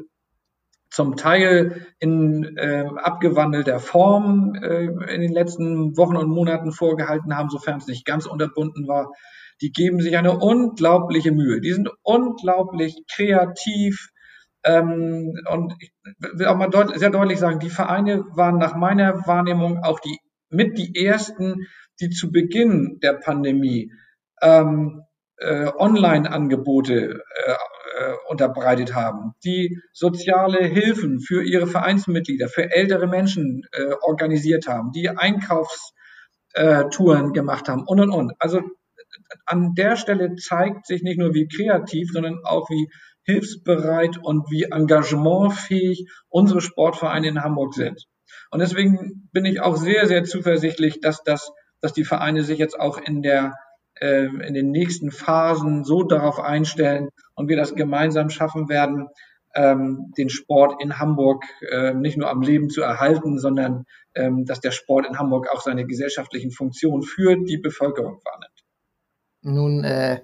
zum 0.91 1.17
Teil 1.17 1.87
in 1.99 2.57
äh, 2.57 2.87
abgewandelter 2.97 3.79
Form 3.79 4.55
äh, 4.55 4.87
in 4.87 5.21
den 5.21 5.33
letzten 5.33 5.97
Wochen 5.97 6.17
und 6.17 6.31
Monaten 6.31 6.73
vorgehalten 6.73 7.37
haben, 7.37 7.51
sofern 7.51 7.79
es 7.79 7.87
nicht 7.87 8.07
ganz 8.07 8.27
unterbunden 8.27 8.89
war, 8.89 9.13
die 9.61 9.73
geben 9.73 10.01
sich 10.01 10.17
eine 10.17 10.39
unglaubliche 10.39 11.33
Mühe. 11.33 11.61
Die 11.61 11.73
sind 11.73 11.91
unglaublich 12.03 13.05
kreativ, 13.13 14.11
ähm, 14.65 15.35
und 15.51 15.75
ich 15.81 15.93
will 16.19 16.47
auch 16.47 16.57
mal 16.57 16.69
deut 16.69 16.99
sehr 16.99 17.11
deutlich 17.11 17.39
sagen, 17.39 17.61
die 17.61 17.71
Vereine 17.71 18.25
waren 18.35 18.59
nach 18.59 18.75
meiner 18.75 19.27
Wahrnehmung 19.27 19.83
auch 19.83 20.01
die 20.01 20.19
mit 20.51 20.79
die 20.79 21.05
ersten, 21.05 21.67
die 22.01 22.09
zu 22.11 22.31
Beginn 22.33 22.99
der 23.03 23.15
Pandemie 23.15 23.93
ähm, 24.41 25.03
äh, 25.37 25.71
Online-Angebote 25.77 27.23
äh, 27.47 27.53
äh, 27.53 28.15
unterbreitet 28.29 28.95
haben, 28.95 29.35
die 29.45 29.81
soziale 29.93 30.65
Hilfen 30.65 31.21
für 31.21 31.43
ihre 31.43 31.67
Vereinsmitglieder, 31.67 32.49
für 32.49 32.71
ältere 32.71 33.07
Menschen 33.07 33.67
äh, 33.73 33.93
organisiert 34.03 34.69
haben, 34.69 34.93
die 34.93 35.11
Einkaufstouren 35.11 37.33
gemacht 37.33 37.69
haben 37.69 37.85
und 37.87 38.01
und 38.01 38.11
und. 38.11 38.33
Also 38.39 38.63
an 39.47 39.75
der 39.75 39.97
Stelle 39.97 40.37
zeigt 40.37 40.87
sich 40.87 41.03
nicht 41.03 41.19
nur, 41.19 41.35
wie 41.35 41.49
kreativ, 41.49 42.13
sondern 42.13 42.39
auch, 42.45 42.71
wie 42.71 42.89
hilfsbereit 43.29 44.17
und 44.17 44.51
wie 44.51 44.65
engagementfähig 44.65 46.09
unsere 46.29 46.63
Sportvereine 46.63 47.29
in 47.29 47.43
Hamburg 47.43 47.75
sind. 47.75 48.07
Und 48.51 48.61
deswegen 48.61 49.29
bin 49.33 49.45
ich 49.45 49.61
auch 49.61 49.77
sehr, 49.77 50.07
sehr 50.07 50.25
zuversichtlich, 50.25 51.01
dass 51.03 51.23
das, 51.23 51.53
dass 51.83 51.93
die 51.93 52.05
Vereine 52.05 52.43
sich 52.43 52.59
jetzt 52.59 52.81
auch 52.81 52.99
in 52.99 53.21
der 53.21 53.55
äh, 54.01 54.25
in 54.25 54.55
den 54.55 54.71
nächsten 54.71 55.11
Phasen 55.11 55.85
so 55.85 56.05
darauf 56.05 56.41
einstellen 56.41 57.11
und 57.35 57.49
wir 57.49 57.59
das 57.59 57.75
gemeinsam 57.75 58.31
schaffen 58.31 58.71
werden, 58.71 59.09
ähm, 59.55 60.13
den 60.17 60.31
Sport 60.31 60.83
in 60.83 60.99
Hamburg 60.99 61.45
äh, 61.71 61.93
nicht 61.93 62.17
nur 62.17 62.31
am 62.31 62.41
Leben 62.41 62.71
zu 62.71 62.81
erhalten, 62.81 63.39
sondern 63.39 63.85
ähm, 64.15 64.47
dass 64.47 64.61
der 64.61 64.71
Sport 64.71 65.07
in 65.07 65.19
Hamburg 65.19 65.49
auch 65.53 65.61
seine 65.61 65.85
gesellschaftlichen 65.85 66.51
Funktionen 66.51 67.03
für 67.03 67.37
die 67.37 67.59
Bevölkerung 67.59 68.23
wahrnimmt. 68.25 68.65
Nun, 69.43 69.85
äh, 69.85 70.21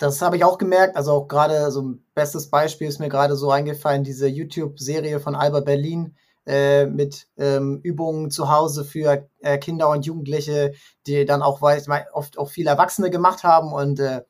das 0.00 0.22
habe 0.22 0.36
ich 0.36 0.44
auch 0.44 0.56
gemerkt. 0.56 0.96
Also 0.96 1.12
auch 1.12 1.28
gerade 1.28 1.70
so 1.70 1.82
ein 1.82 2.04
bestes 2.14 2.48
Beispiel 2.48 2.88
ist 2.88 3.00
mir 3.00 3.10
gerade 3.10 3.36
so 3.36 3.50
eingefallen, 3.50 4.02
diese 4.02 4.26
YouTube-Serie 4.26 5.20
von 5.20 5.34
Alba 5.34 5.60
Berlin 5.60 6.16
äh, 6.46 6.86
mit 6.86 7.28
ähm, 7.36 7.80
Übungen 7.82 8.30
zu 8.30 8.50
Hause 8.50 8.86
für 8.86 9.28
äh, 9.40 9.58
Kinder 9.58 9.90
und 9.90 10.06
Jugendliche, 10.06 10.72
die 11.06 11.26
dann 11.26 11.42
auch 11.42 11.60
weil 11.60 11.82
oft 12.14 12.38
auch 12.38 12.48
viele 12.48 12.70
Erwachsene 12.70 13.10
gemacht 13.10 13.44
haben. 13.44 13.74
Und 13.74 14.00
äh, 14.00 14.22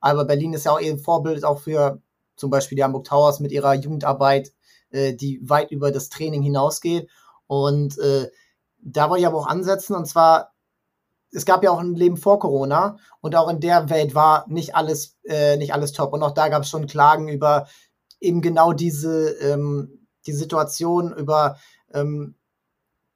Alba 0.00 0.24
Berlin 0.24 0.54
ist 0.54 0.64
ja 0.64 0.72
auch 0.72 0.80
eben 0.80 0.98
Vorbild 0.98 1.44
auch 1.44 1.60
für 1.60 2.00
zum 2.34 2.48
Beispiel 2.48 2.76
die 2.76 2.84
Hamburg 2.84 3.04
Towers 3.04 3.38
mit 3.38 3.52
ihrer 3.52 3.74
Jugendarbeit, 3.74 4.54
äh, 4.90 5.12
die 5.12 5.40
weit 5.42 5.70
über 5.70 5.92
das 5.92 6.08
Training 6.08 6.40
hinausgeht. 6.40 7.10
Und 7.46 7.98
äh, 7.98 8.30
da 8.80 9.10
wollte 9.10 9.20
ich 9.20 9.26
aber 9.26 9.38
auch 9.38 9.46
ansetzen, 9.46 9.94
und 9.94 10.06
zwar 10.06 10.54
es 11.30 11.44
gab 11.44 11.62
ja 11.62 11.70
auch 11.70 11.80
ein 11.80 11.94
Leben 11.94 12.16
vor 12.16 12.38
Corona 12.38 12.96
und 13.20 13.36
auch 13.36 13.48
in 13.48 13.60
der 13.60 13.90
Welt 13.90 14.14
war 14.14 14.46
nicht 14.48 14.74
alles, 14.74 15.16
äh, 15.24 15.56
nicht 15.56 15.74
alles 15.74 15.92
top. 15.92 16.12
Und 16.12 16.22
auch 16.22 16.32
da 16.32 16.48
gab 16.48 16.62
es 16.62 16.70
schon 16.70 16.86
Klagen 16.86 17.28
über 17.28 17.68
eben 18.20 18.40
genau 18.40 18.72
diese 18.72 19.30
ähm, 19.40 20.06
die 20.26 20.32
Situation, 20.32 21.12
über 21.12 21.58
ähm, 21.92 22.36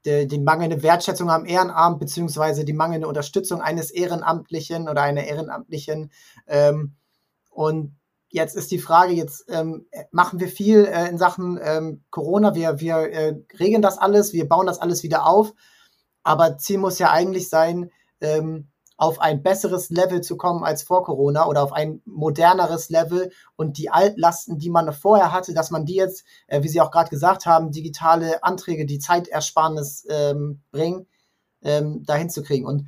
die, 0.04 0.26
die 0.26 0.38
mangelnde 0.38 0.82
Wertschätzung 0.82 1.30
am 1.30 1.46
Ehrenamt 1.46 2.00
beziehungsweise 2.00 2.64
die 2.64 2.72
mangelnde 2.72 3.06
Unterstützung 3.06 3.60
eines 3.60 3.90
Ehrenamtlichen 3.90 4.88
oder 4.88 5.02
einer 5.02 5.24
Ehrenamtlichen. 5.24 6.10
Ähm, 6.46 6.96
und 7.50 7.96
jetzt 8.28 8.56
ist 8.56 8.70
die 8.70 8.78
Frage, 8.78 9.12
jetzt 9.12 9.44
ähm, 9.48 9.86
machen 10.10 10.40
wir 10.40 10.48
viel 10.48 10.86
äh, 10.86 11.08
in 11.08 11.18
Sachen 11.18 11.60
ähm, 11.62 12.02
Corona, 12.10 12.54
wir, 12.54 12.80
wir 12.80 12.96
äh, 12.96 13.36
regeln 13.58 13.82
das 13.82 13.98
alles, 13.98 14.32
wir 14.32 14.48
bauen 14.48 14.66
das 14.66 14.80
alles 14.80 15.02
wieder 15.02 15.26
auf, 15.26 15.52
aber 16.22 16.56
Ziel 16.56 16.78
muss 16.78 16.98
ja 16.98 17.10
eigentlich 17.10 17.48
sein, 17.48 17.90
ähm, 18.22 18.68
auf 18.96 19.20
ein 19.20 19.42
besseres 19.42 19.90
Level 19.90 20.20
zu 20.20 20.36
kommen 20.36 20.62
als 20.62 20.84
vor 20.84 21.02
Corona 21.02 21.46
oder 21.46 21.62
auf 21.62 21.72
ein 21.72 22.02
moderneres 22.04 22.88
Level 22.88 23.32
und 23.56 23.78
die 23.78 23.90
Altlasten, 23.90 24.58
die 24.58 24.70
man 24.70 24.92
vorher 24.92 25.32
hatte, 25.32 25.54
dass 25.54 25.70
man 25.70 25.84
die 25.84 25.96
jetzt, 25.96 26.24
äh, 26.46 26.62
wie 26.62 26.68
Sie 26.68 26.80
auch 26.80 26.90
gerade 26.90 27.10
gesagt 27.10 27.46
haben, 27.46 27.72
digitale 27.72 28.44
Anträge, 28.44 28.86
die 28.86 29.00
Zeitersparnis 29.00 30.06
ähm, 30.08 30.62
bringen, 30.70 31.06
ähm, 31.62 32.04
dahin 32.04 32.30
zu 32.30 32.42
kriegen. 32.42 32.66
Und 32.66 32.86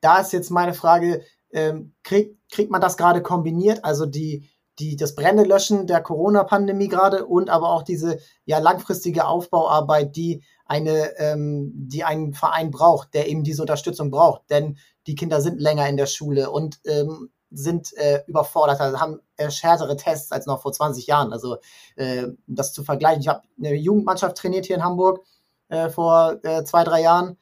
da 0.00 0.18
ist 0.18 0.32
jetzt 0.32 0.50
meine 0.50 0.74
Frage, 0.74 1.22
ähm, 1.52 1.94
krieg, 2.02 2.36
kriegt 2.50 2.70
man 2.70 2.80
das 2.80 2.96
gerade 2.96 3.22
kombiniert, 3.22 3.84
also 3.84 4.04
die, 4.04 4.50
die, 4.78 4.96
das 4.96 5.14
Brennelöschen 5.14 5.86
der 5.86 6.02
Corona-Pandemie 6.02 6.88
gerade 6.88 7.24
und 7.24 7.48
aber 7.48 7.70
auch 7.70 7.82
diese 7.82 8.18
ja 8.44 8.58
langfristige 8.58 9.26
Aufbauarbeit, 9.26 10.16
die 10.16 10.44
eine, 10.66 11.18
ähm, 11.18 11.72
die 11.74 12.04
einen 12.04 12.34
Verein 12.34 12.70
braucht, 12.70 13.14
der 13.14 13.28
eben 13.28 13.44
diese 13.44 13.62
Unterstützung 13.62 14.10
braucht. 14.10 14.42
Denn 14.50 14.78
die 15.06 15.14
Kinder 15.14 15.40
sind 15.40 15.60
länger 15.60 15.88
in 15.88 15.96
der 15.96 16.06
Schule 16.06 16.50
und 16.50 16.80
ähm, 16.84 17.30
sind 17.50 17.96
äh, 17.96 18.22
überfordert, 18.26 18.80
also 18.80 19.00
haben 19.00 19.20
äh, 19.36 19.48
härtere 19.48 19.96
Tests 19.96 20.32
als 20.32 20.46
noch 20.46 20.62
vor 20.62 20.72
20 20.72 21.06
Jahren. 21.06 21.32
Also 21.32 21.58
äh, 21.94 22.26
das 22.46 22.72
zu 22.72 22.82
vergleichen. 22.82 23.20
Ich 23.20 23.28
habe 23.28 23.42
eine 23.58 23.74
Jugendmannschaft 23.74 24.36
trainiert 24.36 24.66
hier 24.66 24.76
in 24.76 24.84
Hamburg 24.84 25.24
äh, 25.68 25.88
vor 25.88 26.38
äh, 26.42 26.64
zwei, 26.64 26.84
drei 26.84 27.02
Jahren, 27.02 27.38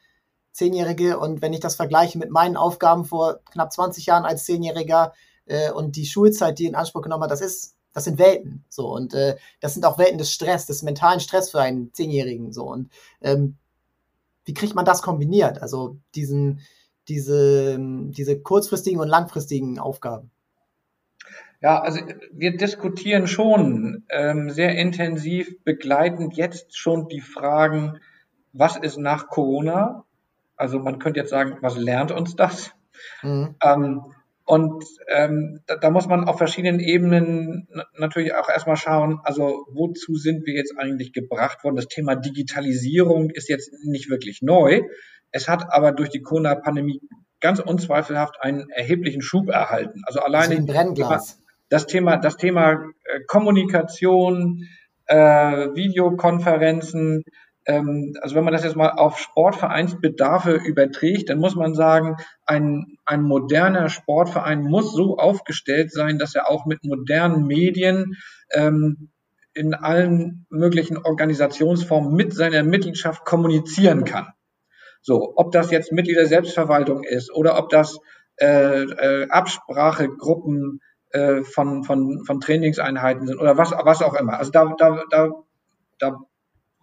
Zehnjährige. 0.52 1.18
Und 1.18 1.42
wenn 1.42 1.52
ich 1.52 1.60
das 1.60 1.76
vergleiche 1.76 2.18
mit 2.18 2.30
meinen 2.30 2.56
Aufgaben 2.56 3.04
vor 3.04 3.40
knapp 3.50 3.72
20 3.72 4.06
Jahren 4.06 4.24
als 4.24 4.44
Zehnjähriger 4.44 5.14
äh, 5.46 5.70
und 5.70 5.96
die 5.96 6.06
Schulzeit, 6.06 6.58
die 6.58 6.66
in 6.66 6.74
Anspruch 6.74 7.02
genommen 7.02 7.24
hat, 7.24 7.30
das 7.30 7.40
ist 7.40 7.73
das 7.94 8.04
sind 8.04 8.18
Welten. 8.18 8.64
So 8.68 8.92
und 8.92 9.14
äh, 9.14 9.37
das 9.61 9.72
sind 9.72 9.87
auch 9.87 9.96
Welten 9.98 10.18
des 10.18 10.33
Stress, 10.33 10.66
des 10.66 10.83
mentalen 10.83 11.20
Stress 11.20 11.50
für 11.50 11.61
einen 11.61 11.94
Zehnjährigen. 11.94 12.52
So 12.52 12.64
und 12.70 12.90
ähm, 13.22 13.57
wie 14.44 14.54
kriegt 14.54 14.74
man 14.74 14.85
das 14.85 15.00
kombiniert? 15.00 15.62
Also 15.62 15.96
diesen, 16.14 16.61
diese, 17.09 17.78
diese 17.78 18.38
kurzfristigen 18.40 19.00
und 19.00 19.09
langfristigen 19.09 19.78
Aufgaben. 19.78 20.30
Ja, 21.62 21.80
also 21.80 22.00
wir 22.30 22.57
diskutieren 22.59 23.26
schon 23.26 24.04
ähm, 24.11 24.50
sehr 24.50 24.76
intensiv 24.76 25.62
begleitend 25.64 26.37
jetzt 26.37 26.76
schon 26.76 27.09
die 27.09 27.22
Fragen, 27.22 28.00
was 28.52 28.76
ist 28.76 28.98
nach 28.98 29.28
Corona? 29.28 30.04
Also 30.57 30.78
man 30.78 30.98
könnte 30.98 31.20
jetzt 31.20 31.30
sagen, 31.30 31.57
was 31.62 31.78
lernt 31.78 32.12
uns 32.12 32.37
das? 32.37 32.72
Mhm. 33.22 33.54
Ähm, 33.62 34.02
und 34.46 34.85
ähm, 35.09 35.61
da, 35.66 35.76
da 35.76 35.90
muss 35.90 36.07
man 36.07 36.28
auf 36.28 36.37
verschiedenen 36.37 36.78
Ebenen 36.78 37.66
natürlich 37.96 38.35
auch 38.35 38.48
erstmal 38.48 38.76
schauen, 38.76 39.20
also 39.24 39.66
wozu 39.72 40.16
sind 40.16 40.46
wir 40.46 40.54
jetzt 40.54 40.74
eigentlich 40.78 41.12
gebracht 41.12 41.64
worden? 41.64 41.76
Das 41.76 41.88
Thema 41.88 42.14
Digitalisierung 42.14 43.30
ist 43.30 43.48
jetzt 43.48 43.72
nicht 43.85 44.11
wirklich 44.11 44.42
neu. 44.42 44.83
Es 45.30 45.48
hat 45.48 45.72
aber 45.72 45.92
durch 45.92 46.11
die 46.11 46.20
Corona-Pandemie 46.20 47.00
ganz 47.40 47.59
unzweifelhaft 47.59 48.37
einen 48.40 48.68
erheblichen 48.70 49.22
Schub 49.22 49.48
erhalten. 49.48 50.02
Also 50.07 50.20
alleine 50.20 50.57
also 50.57 50.62
das 51.70 51.87
Thema, 51.87 52.18
das 52.18 52.37
Thema 52.37 52.72
äh, 53.04 53.20
Kommunikation, 53.26 54.68
äh, 55.07 55.16
Videokonferenzen, 55.74 57.24
also 57.66 58.35
wenn 58.35 58.44
man 58.44 58.53
das 58.53 58.64
jetzt 58.64 58.77
mal 58.77 58.90
auf 58.90 59.18
Sportvereinsbedarfe 59.18 60.55
überträgt, 60.55 61.31
dann 61.31 61.38
muss 61.38 61.55
man 61.55 61.74
sagen, 61.74 62.16
ein, 62.44 62.98
ein 63.07 63.22
moderner 63.22 63.88
Sportverein 63.88 64.62
muss 64.62 64.92
so 64.92 65.16
aufgestellt 65.16 65.90
sein, 65.90 66.18
dass 66.18 66.35
er 66.35 66.50
auch 66.50 66.66
mit 66.66 66.85
modernen 66.85 67.46
Medien 67.46 68.16
ähm, 68.53 69.11
in 69.55 69.72
allen 69.72 70.46
möglichen 70.50 70.98
Organisationsformen 70.98 72.12
mit 72.12 72.35
seiner 72.35 72.62
Mitgliedschaft 72.64 73.24
kommunizieren 73.24 74.05
kann. 74.05 74.29
So, 75.00 75.33
ob 75.37 75.53
das 75.53 75.70
jetzt 75.70 75.92
Mitglieder 75.92 76.27
Selbstverwaltung 76.27 77.03
ist 77.03 77.33
oder 77.33 77.59
ob 77.59 77.70
das 77.70 77.98
äh, 78.37 78.83
äh, 78.83 79.29
Absprachegruppen 79.31 80.81
äh, 81.11 81.42
von, 81.44 81.85
von, 81.85 82.24
von 82.24 82.40
Trainingseinheiten 82.40 83.27
sind 83.27 83.38
oder 83.38 83.57
was, 83.57 83.70
was 83.70 84.03
auch 84.03 84.14
immer. 84.14 84.38
Also 84.38 84.50
da, 84.50 84.74
da, 84.77 85.05
da, 85.11 85.31
da 85.98 86.18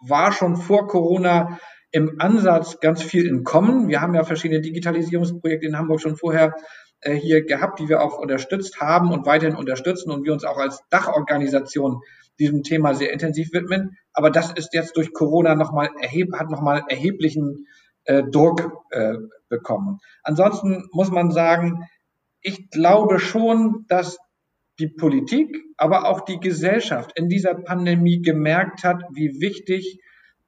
war 0.02 0.32
schon 0.32 0.56
vor 0.58 0.88
Corona 0.88 1.60
im 1.92 2.20
Ansatz 2.20 2.80
ganz 2.80 3.04
viel 3.04 3.28
im 3.28 3.44
Kommen. 3.44 3.88
Wir 3.88 4.02
haben 4.02 4.16
ja 4.16 4.24
verschiedene 4.24 4.62
Digitalisierungsprojekte 4.62 5.68
in 5.68 5.78
Hamburg 5.78 6.02
schon 6.02 6.16
vorher 6.16 6.56
äh, 7.02 7.14
hier 7.14 7.46
gehabt, 7.46 7.80
die 7.80 7.90
wir 7.90 8.02
auch 8.02 8.18
unterstützt 8.18 8.80
haben 8.80 9.12
und 9.12 9.26
weiterhin 9.26 9.56
unterstützen 9.56 10.12
und 10.12 10.24
wir 10.24 10.34
uns 10.34 10.46
auch 10.46 10.58
als 10.58 10.82
Dachorganisation 10.90 12.02
diesem 12.40 12.64
Thema 12.64 12.94
sehr 12.96 13.12
intensiv 13.12 13.52
widmen. 13.54 13.98
Aber 14.14 14.32
das 14.32 14.52
ist 14.52 14.74
jetzt 14.74 14.96
durch 14.96 15.14
Corona 15.14 15.56
nochmal 15.56 15.90
erheb, 16.00 16.34
hat 16.38 16.50
nochmal 16.50 16.84
erheblichen 16.88 17.68
äh, 18.06 18.24
Druck 18.24 18.72
äh, 18.92 19.16
bekommen. 19.50 20.00
Ansonsten 20.24 20.88
muss 20.92 21.12
man 21.12 21.32
sagen, 21.32 21.88
ich 22.42 22.70
glaube 22.70 23.20
schon, 23.20 23.86
dass 23.88 24.18
die 24.82 24.88
Politik, 24.88 25.56
aber 25.78 26.08
auch 26.10 26.22
die 26.22 26.40
Gesellschaft 26.40 27.12
in 27.16 27.30
dieser 27.30 27.54
Pandemie 27.54 28.22
gemerkt 28.22 28.84
hat, 28.84 29.04
wie 29.14 29.40
wichtig 29.40 30.00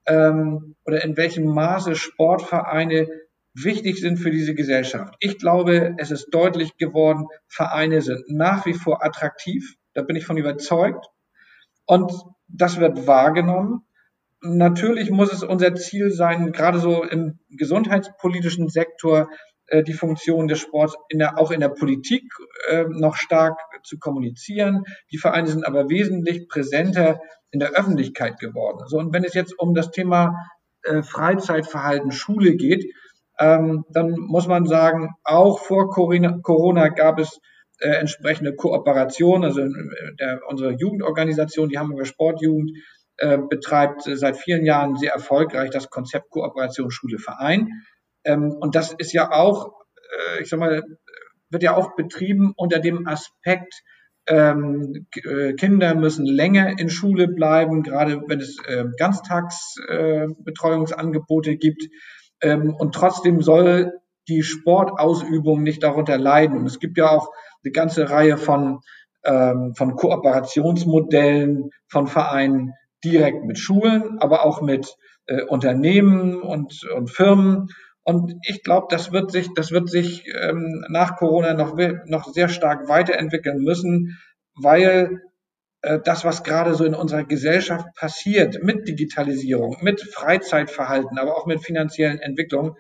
ähm, 0.08 0.76
oder 0.86 1.04
in 1.04 1.16
welchem 1.16 1.46
Maße 1.46 1.96
Sportvereine 1.96 3.08
wichtig 3.54 4.00
sind 4.00 4.18
für 4.18 4.32
diese 4.32 4.56
Gesellschaft. 4.56 5.16
Ich 5.20 5.38
glaube, 5.38 5.96
es 5.98 6.12
ist 6.12 6.30
deutlich 6.32 6.78
geworden, 6.78 7.28
Vereine 7.48 8.02
sind 8.02 8.24
nach 8.28 8.66
wie 8.66 8.74
vor 8.74 9.06
attraktiv. 9.06 9.76
Da 9.94 10.02
bin 10.02 10.16
ich 10.16 10.26
von 10.26 10.38
überzeugt. 10.38 11.06
Und 11.86 12.12
das 12.48 12.80
wird 12.80 13.06
wahrgenommen. 13.06 13.86
Natürlich 14.42 15.12
muss 15.12 15.32
es 15.32 15.44
unser 15.44 15.76
Ziel 15.76 16.12
sein, 16.12 16.52
gerade 16.52 16.80
so 16.80 17.04
im 17.04 17.40
gesundheitspolitischen 17.50 18.68
Sektor, 18.68 19.30
äh, 19.74 19.84
die 19.84 19.94
Funktion 19.94 20.48
des 20.48 20.60
Sports 20.60 20.96
in 21.10 21.18
der, 21.18 21.40
auch 21.40 21.50
in 21.50 21.60
der 21.60 21.70
Politik 21.70 22.32
äh, 22.70 22.86
noch 22.88 23.16
stark 23.16 23.58
zu 23.84 23.98
kommunizieren. 23.98 24.84
Die 25.12 25.18
Vereine 25.18 25.48
sind 25.48 25.66
aber 25.66 25.90
wesentlich 25.90 26.48
präsenter 26.48 27.20
in 27.50 27.60
der 27.60 27.72
Öffentlichkeit 27.72 28.40
geworden. 28.40 28.84
So, 28.88 29.00
und 29.00 29.14
wenn 29.14 29.24
es 29.24 29.34
jetzt 29.34 29.58
um 29.58 29.74
das 29.74 29.90
Thema 29.90 30.36
äh, 30.84 31.02
Freizeitverhalten 31.02 32.12
Schule 32.12 32.56
geht, 32.56 32.86
ähm, 33.40 33.84
dann 33.90 34.12
muss 34.12 34.48
man 34.48 34.68
sagen, 34.68 35.16
auch 35.24 35.60
vor 35.60 35.90
Corona, 35.90 36.38
Corona 36.44 36.90
gab 36.90 37.20
es 37.20 37.40
äh, 37.80 37.90
entsprechende 37.90 38.56
Kooperation. 38.56 39.44
Also 39.44 39.62
äh, 39.62 39.70
der, 40.20 40.42
unsere 40.50 40.74
Jugendorganisation, 40.74 41.70
die 41.70 41.80
Hamburger 41.80 42.06
Sportjugend, 42.06 42.78
äh, 43.18 43.40
betreibt 43.50 44.04
seit 44.04 44.38
vielen 44.38 44.66
Jahren 44.66 44.98
sehr 44.98 45.14
erfolgreich 45.14 45.72
das 45.72 45.90
Konzept 45.90 46.30
Kooperation 46.30 46.92
Schule 46.92 47.18
Verein. 47.18 47.70
Ähm, 48.24 48.56
und 48.60 48.76
das 48.76 48.94
ist 48.94 49.14
ja 49.14 49.32
auch, 49.32 49.72
äh, 50.38 50.42
ich 50.42 50.50
sag 50.50 50.60
mal, 50.60 50.84
wird 51.50 51.64
ja 51.64 51.76
auch 51.76 51.96
betrieben 51.96 52.54
unter 52.56 52.80
dem 52.80 53.08
Aspekt, 53.08 53.84
ähm, 54.28 55.08
äh, 55.16 55.54
Kinder 55.54 55.96
müssen 55.96 56.26
länger 56.26 56.80
in 56.80 56.90
Schule 56.90 57.28
bleiben, 57.28 57.84
gerade 57.84 58.22
wenn 58.28 58.40
es 58.40 58.58
äh, 58.66 58.86
Ganztagsbetreuungsangebote 58.98 61.58
gibt. 61.58 61.84
Ähm, 62.42 62.74
und 62.74 62.96
trotzdem 62.96 63.42
soll 63.42 63.92
die 64.30 64.44
Sportausübung 64.44 65.64
nicht 65.64 65.84
darunter 65.84 66.18
leiden. 66.18 66.58
Und 66.58 66.68
es 66.68 66.80
gibt 66.80 66.98
ja 66.98 67.10
auch 67.10 67.28
eine 67.64 67.72
ganze 67.72 68.10
Reihe 68.10 68.38
von 68.38 68.80
ähm, 69.26 69.74
von 69.76 69.96
Kooperationsmodellen 69.96 71.70
von 71.88 72.08
Vereinen 72.08 72.74
direkt 73.04 73.46
mit 73.46 73.58
Schulen, 73.58 74.20
aber 74.20 74.46
auch 74.46 74.62
mit 74.62 74.96
äh, 75.28 75.44
Unternehmen 75.44 76.42
und, 76.42 76.82
und 76.96 77.10
Firmen. 77.10 77.70
Und 78.04 78.36
ich 78.46 78.64
glaube, 78.64 78.88
das 78.90 79.12
wird 79.12 79.32
sich, 79.32 79.54
das 79.54 79.72
wird 79.72 79.90
sich 79.90 80.26
ähm, 80.28 80.86
nach 80.90 81.16
Corona 81.16 81.54
noch, 81.54 81.78
noch 82.06 82.34
sehr 82.34 82.50
stark 82.50 82.90
weiterentwickeln 82.90 83.60
müssen, 83.60 84.20
weil 84.56 85.22
äh, 85.82 86.00
das, 86.04 86.26
was 86.26 86.44
gerade 86.44 86.76
so 86.76 86.84
in 86.84 86.96
unserer 86.96 87.24
Gesellschaft 87.24 87.86
passiert 87.96 88.62
mit 88.62 88.88
Digitalisierung, 88.88 89.78
mit 89.82 90.02
Freizeitverhalten, 90.02 91.18
aber 91.18 91.38
auch 91.38 91.46
mit 91.46 91.64
finanziellen 91.64 92.20
Entwicklungen, 92.20 92.76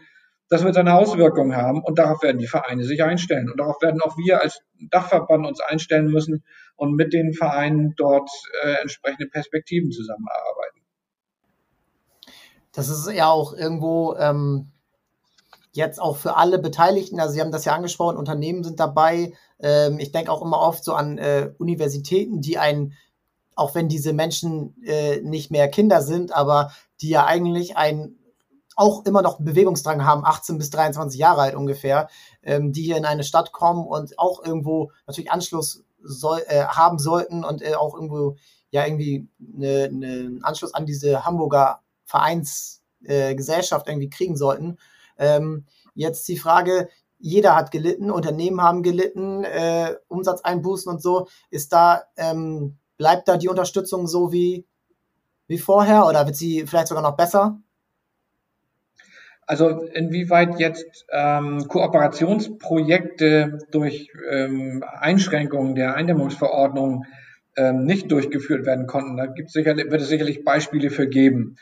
das 0.50 0.64
wird 0.64 0.76
seine 0.76 0.94
Auswirkungen 0.94 1.56
haben 1.56 1.82
und 1.82 1.98
darauf 1.98 2.22
werden 2.22 2.38
die 2.38 2.48
Vereine 2.48 2.84
sich 2.84 3.02
einstellen. 3.02 3.50
Und 3.50 3.60
darauf 3.60 3.82
werden 3.82 4.02
auch 4.02 4.18
wir 4.18 4.42
als 4.42 4.60
Dachverband 4.92 5.48
uns 5.48 5.62
einstellen 5.62 6.08
müssen 6.08 6.44
und 6.76 6.96
mit 6.96 7.14
den 7.14 7.34
Vereinen 7.34 7.94
dort 7.96 8.30
äh, 8.64 8.74
entsprechende 8.82 9.28
Perspektiven 9.28 9.92
zusammenarbeiten. 9.92 10.82
Das 12.74 12.90
ist 12.90 13.10
ja 13.12 13.30
auch 13.30 13.54
irgendwo 13.54 14.16
ähm, 14.16 14.73
jetzt 15.74 16.02
auch 16.02 16.18
für 16.18 16.38
alle 16.38 16.60
Beteiligten, 16.60 17.20
also 17.20 17.34
Sie 17.34 17.42
haben 17.42 17.52
das 17.52 17.66
ja 17.66 17.74
angesprochen, 17.74 18.18
Unternehmen 18.18 18.64
sind 18.64 18.80
dabei. 18.80 19.34
Ähm, 19.60 20.00
ich 20.00 20.12
denke 20.12 20.32
auch 20.32 20.42
immer 20.42 20.60
oft 20.60 20.84
so 20.84 20.94
an 20.94 21.18
äh, 21.18 21.52
Universitäten, 21.58 22.42
die 22.42 22.58
ein, 22.58 22.94
auch 23.56 23.76
wenn 23.76 23.90
diese 23.90 24.14
Menschen 24.14 24.76
äh, 24.84 25.20
nicht 25.22 25.52
mehr 25.52 25.68
Kinder 25.68 26.02
sind, 26.02 26.32
aber 26.32 26.72
die 27.02 27.10
ja 27.10 27.26
eigentlich 27.26 27.76
ein 27.76 28.18
auch 28.76 29.06
immer 29.06 29.22
noch 29.22 29.40
Bewegungsdrang 29.40 30.04
haben, 30.04 30.26
18 30.26 30.58
bis 30.58 30.70
23 30.72 31.20
Jahre 31.20 31.42
alt 31.42 31.56
ungefähr, 31.56 32.10
ähm, 32.42 32.72
die 32.72 32.84
hier 32.84 32.98
in 32.98 33.06
eine 33.06 33.24
Stadt 33.24 33.52
kommen 33.52 33.86
und 33.86 34.18
auch 34.18 34.44
irgendwo 34.44 34.92
natürlich 35.06 35.32
Anschluss 35.32 35.84
soll, 36.02 36.42
äh, 36.48 36.64
haben 36.66 37.00
sollten 37.00 37.44
und 37.44 37.62
äh, 37.62 37.76
auch 37.76 37.94
irgendwo 37.94 38.36
ja 38.72 38.86
irgendwie 38.86 39.28
eine, 39.56 39.84
einen 39.84 40.44
Anschluss 40.44 40.74
an 40.74 40.86
diese 40.86 41.24
Hamburger 41.26 41.82
Vereinsgesellschaft 42.06 43.88
äh, 43.88 43.92
irgendwie 43.92 44.10
kriegen 44.10 44.36
sollten. 44.36 44.78
Ähm, 45.18 45.66
jetzt 45.96 46.28
die 46.28 46.38
Frage, 46.38 46.90
jeder 47.20 47.56
hat 47.56 47.72
gelitten, 47.72 48.12
Unternehmen 48.12 48.62
haben 48.62 48.84
gelitten, 48.84 49.44
äh, 49.46 49.96
Umsatzeinbußen 50.10 50.92
und 50.92 51.02
so. 51.02 51.28
Ist 51.50 51.72
da, 51.72 52.04
ähm, 52.18 52.78
bleibt 52.98 53.28
da 53.28 53.38
die 53.38 53.48
Unterstützung 53.48 54.08
so 54.08 54.32
wie, 54.34 54.66
wie 55.48 55.58
vorher 55.58 56.06
oder 56.06 56.26
wird 56.26 56.36
sie 56.36 56.66
vielleicht 56.68 56.88
sogar 56.88 57.04
noch 57.04 57.16
besser? 57.16 57.60
Also 59.46 59.70
inwieweit 59.70 60.60
jetzt 60.60 61.06
ähm, 61.12 61.68
Kooperationsprojekte 61.68 63.60
durch 63.72 64.10
ähm, 64.30 64.84
Einschränkungen 64.88 65.76
der 65.76 65.96
Eindämmungsverordnung 65.96 67.06
ähm, 67.56 67.84
nicht 67.84 68.12
durchgeführt 68.12 68.66
werden 68.66 68.88
konnten, 68.88 69.18
da 69.18 69.28
gibt 69.28 69.52
sicherlich, 69.52 69.92
wird 69.92 70.02
es 70.02 70.08
sicherlich 70.08 70.44
Beispiele 70.44 70.90
für 70.90 71.08
geben. 71.08 71.58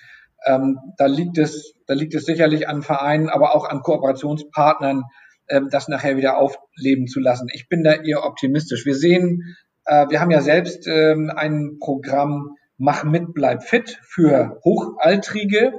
Ähm, 0.46 0.80
da 0.98 1.06
liegt 1.06 1.38
es, 1.38 1.74
da 1.88 1.94
liegt 1.94 2.16
es 2.16 2.26
sicherlich 2.26 2.68
an 2.68 2.82
Vereinen, 2.82 3.30
aber 3.30 3.56
auch 3.56 3.70
an 3.70 3.82
Kooperationspartnern, 3.82 5.04
ähm, 5.50 5.70
das 5.70 5.88
nachher 5.88 6.18
wieder 6.18 6.38
aufleben 6.38 7.08
zu 7.08 7.20
lassen. 7.20 7.48
Ich 7.54 7.70
bin 7.70 7.84
da 7.84 7.94
eher 7.94 8.26
optimistisch. 8.26 8.86
Wir 8.86 8.96
sehen, 8.96 9.56
äh, 9.86 10.08
wir 10.10 10.20
haben 10.20 10.32
ja 10.32 10.42
selbst 10.42 10.88
ähm, 10.88 11.32
ein 11.36 11.78
Programm 11.80 12.56
Mach 12.84 13.04
mit, 13.04 13.36
bleib 13.36 13.62
fit 13.62 14.00
für 14.02 14.60
Hochaltrige, 14.66 15.72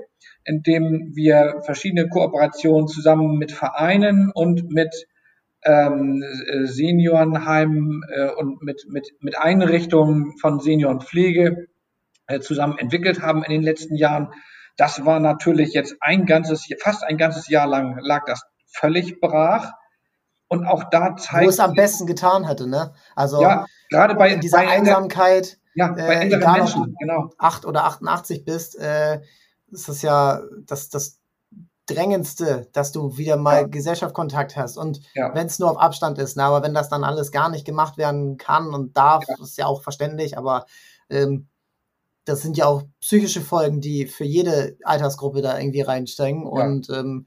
in 0.44 0.62
dem 0.62 1.10
wir 1.14 1.60
verschiedene 1.64 2.08
Kooperationen 2.08 2.86
zusammen 2.86 3.38
mit 3.38 3.50
Vereinen 3.50 4.30
und 4.32 4.70
mit 4.70 5.08
ähm, 5.64 6.22
Seniorenheimen 6.62 8.02
äh, 8.08 8.28
und 8.28 8.62
mit, 8.62 8.86
mit, 8.88 9.08
mit 9.18 9.36
Einrichtungen 9.36 10.38
von 10.38 10.60
Seniorenpflege 10.60 11.66
zusammen 12.40 12.78
entwickelt 12.78 13.20
haben 13.22 13.42
in 13.44 13.50
den 13.50 13.62
letzten 13.62 13.96
Jahren. 13.96 14.32
Das 14.76 15.04
war 15.04 15.20
natürlich 15.20 15.72
jetzt 15.72 15.96
ein 16.00 16.26
ganzes, 16.26 16.66
fast 16.80 17.04
ein 17.04 17.18
ganzes 17.18 17.48
Jahr 17.48 17.66
lang 17.66 17.98
lag 18.00 18.24
das 18.26 18.42
völlig 18.66 19.20
brach. 19.20 19.72
Und 20.48 20.66
auch 20.66 20.84
da 20.90 21.16
zeigt. 21.16 21.46
Wo 21.46 21.48
es 21.48 21.60
am 21.60 21.72
besten 21.72 22.06
getan 22.06 22.46
hätte, 22.46 22.68
ne? 22.68 22.92
Also, 23.16 23.40
ja, 23.40 23.64
gerade 23.88 24.14
bei 24.14 24.36
dieser 24.36 24.58
bei 24.58 24.68
Einsamkeit. 24.68 25.58
Ja, 25.74 25.92
bei 25.92 26.02
äh, 26.02 26.26
egal, 26.26 26.58
Menschen, 26.58 26.94
genau. 27.00 27.30
8 27.38 27.64
oder 27.64 27.84
88 27.84 28.44
bist, 28.44 28.78
äh, 28.78 29.20
ist 29.70 29.88
das 29.88 30.02
ja 30.02 30.42
das, 30.66 30.90
das 30.90 31.22
Drängendste, 31.86 32.68
dass 32.72 32.92
du 32.92 33.16
wieder 33.16 33.36
mal 33.36 33.62
ja. 33.62 33.66
Gesellschaftskontakt 33.66 34.56
hast. 34.56 34.76
Und 34.76 35.00
ja. 35.14 35.34
wenn 35.34 35.46
es 35.46 35.58
nur 35.58 35.70
auf 35.70 35.78
Abstand 35.78 36.18
ist, 36.18 36.36
ne? 36.36 36.44
aber 36.44 36.62
wenn 36.62 36.74
das 36.74 36.88
dann 36.88 37.02
alles 37.02 37.32
gar 37.32 37.48
nicht 37.48 37.64
gemacht 37.64 37.96
werden 37.96 38.36
kann 38.36 38.72
und 38.72 38.96
darf, 38.96 39.24
ja. 39.26 39.42
ist 39.42 39.58
ja 39.58 39.66
auch 39.66 39.82
verständlich, 39.82 40.38
aber 40.38 40.66
ähm, 41.10 41.48
das 42.24 42.42
sind 42.42 42.56
ja 42.56 42.66
auch 42.66 42.82
psychische 43.00 43.40
Folgen, 43.40 43.80
die 43.80 44.06
für 44.06 44.24
jede 44.24 44.76
Altersgruppe 44.84 45.42
da 45.42 45.58
irgendwie 45.58 45.80
reinstecken. 45.80 46.42
Ja. 46.42 46.64
Und 46.64 46.88
ähm, 46.90 47.26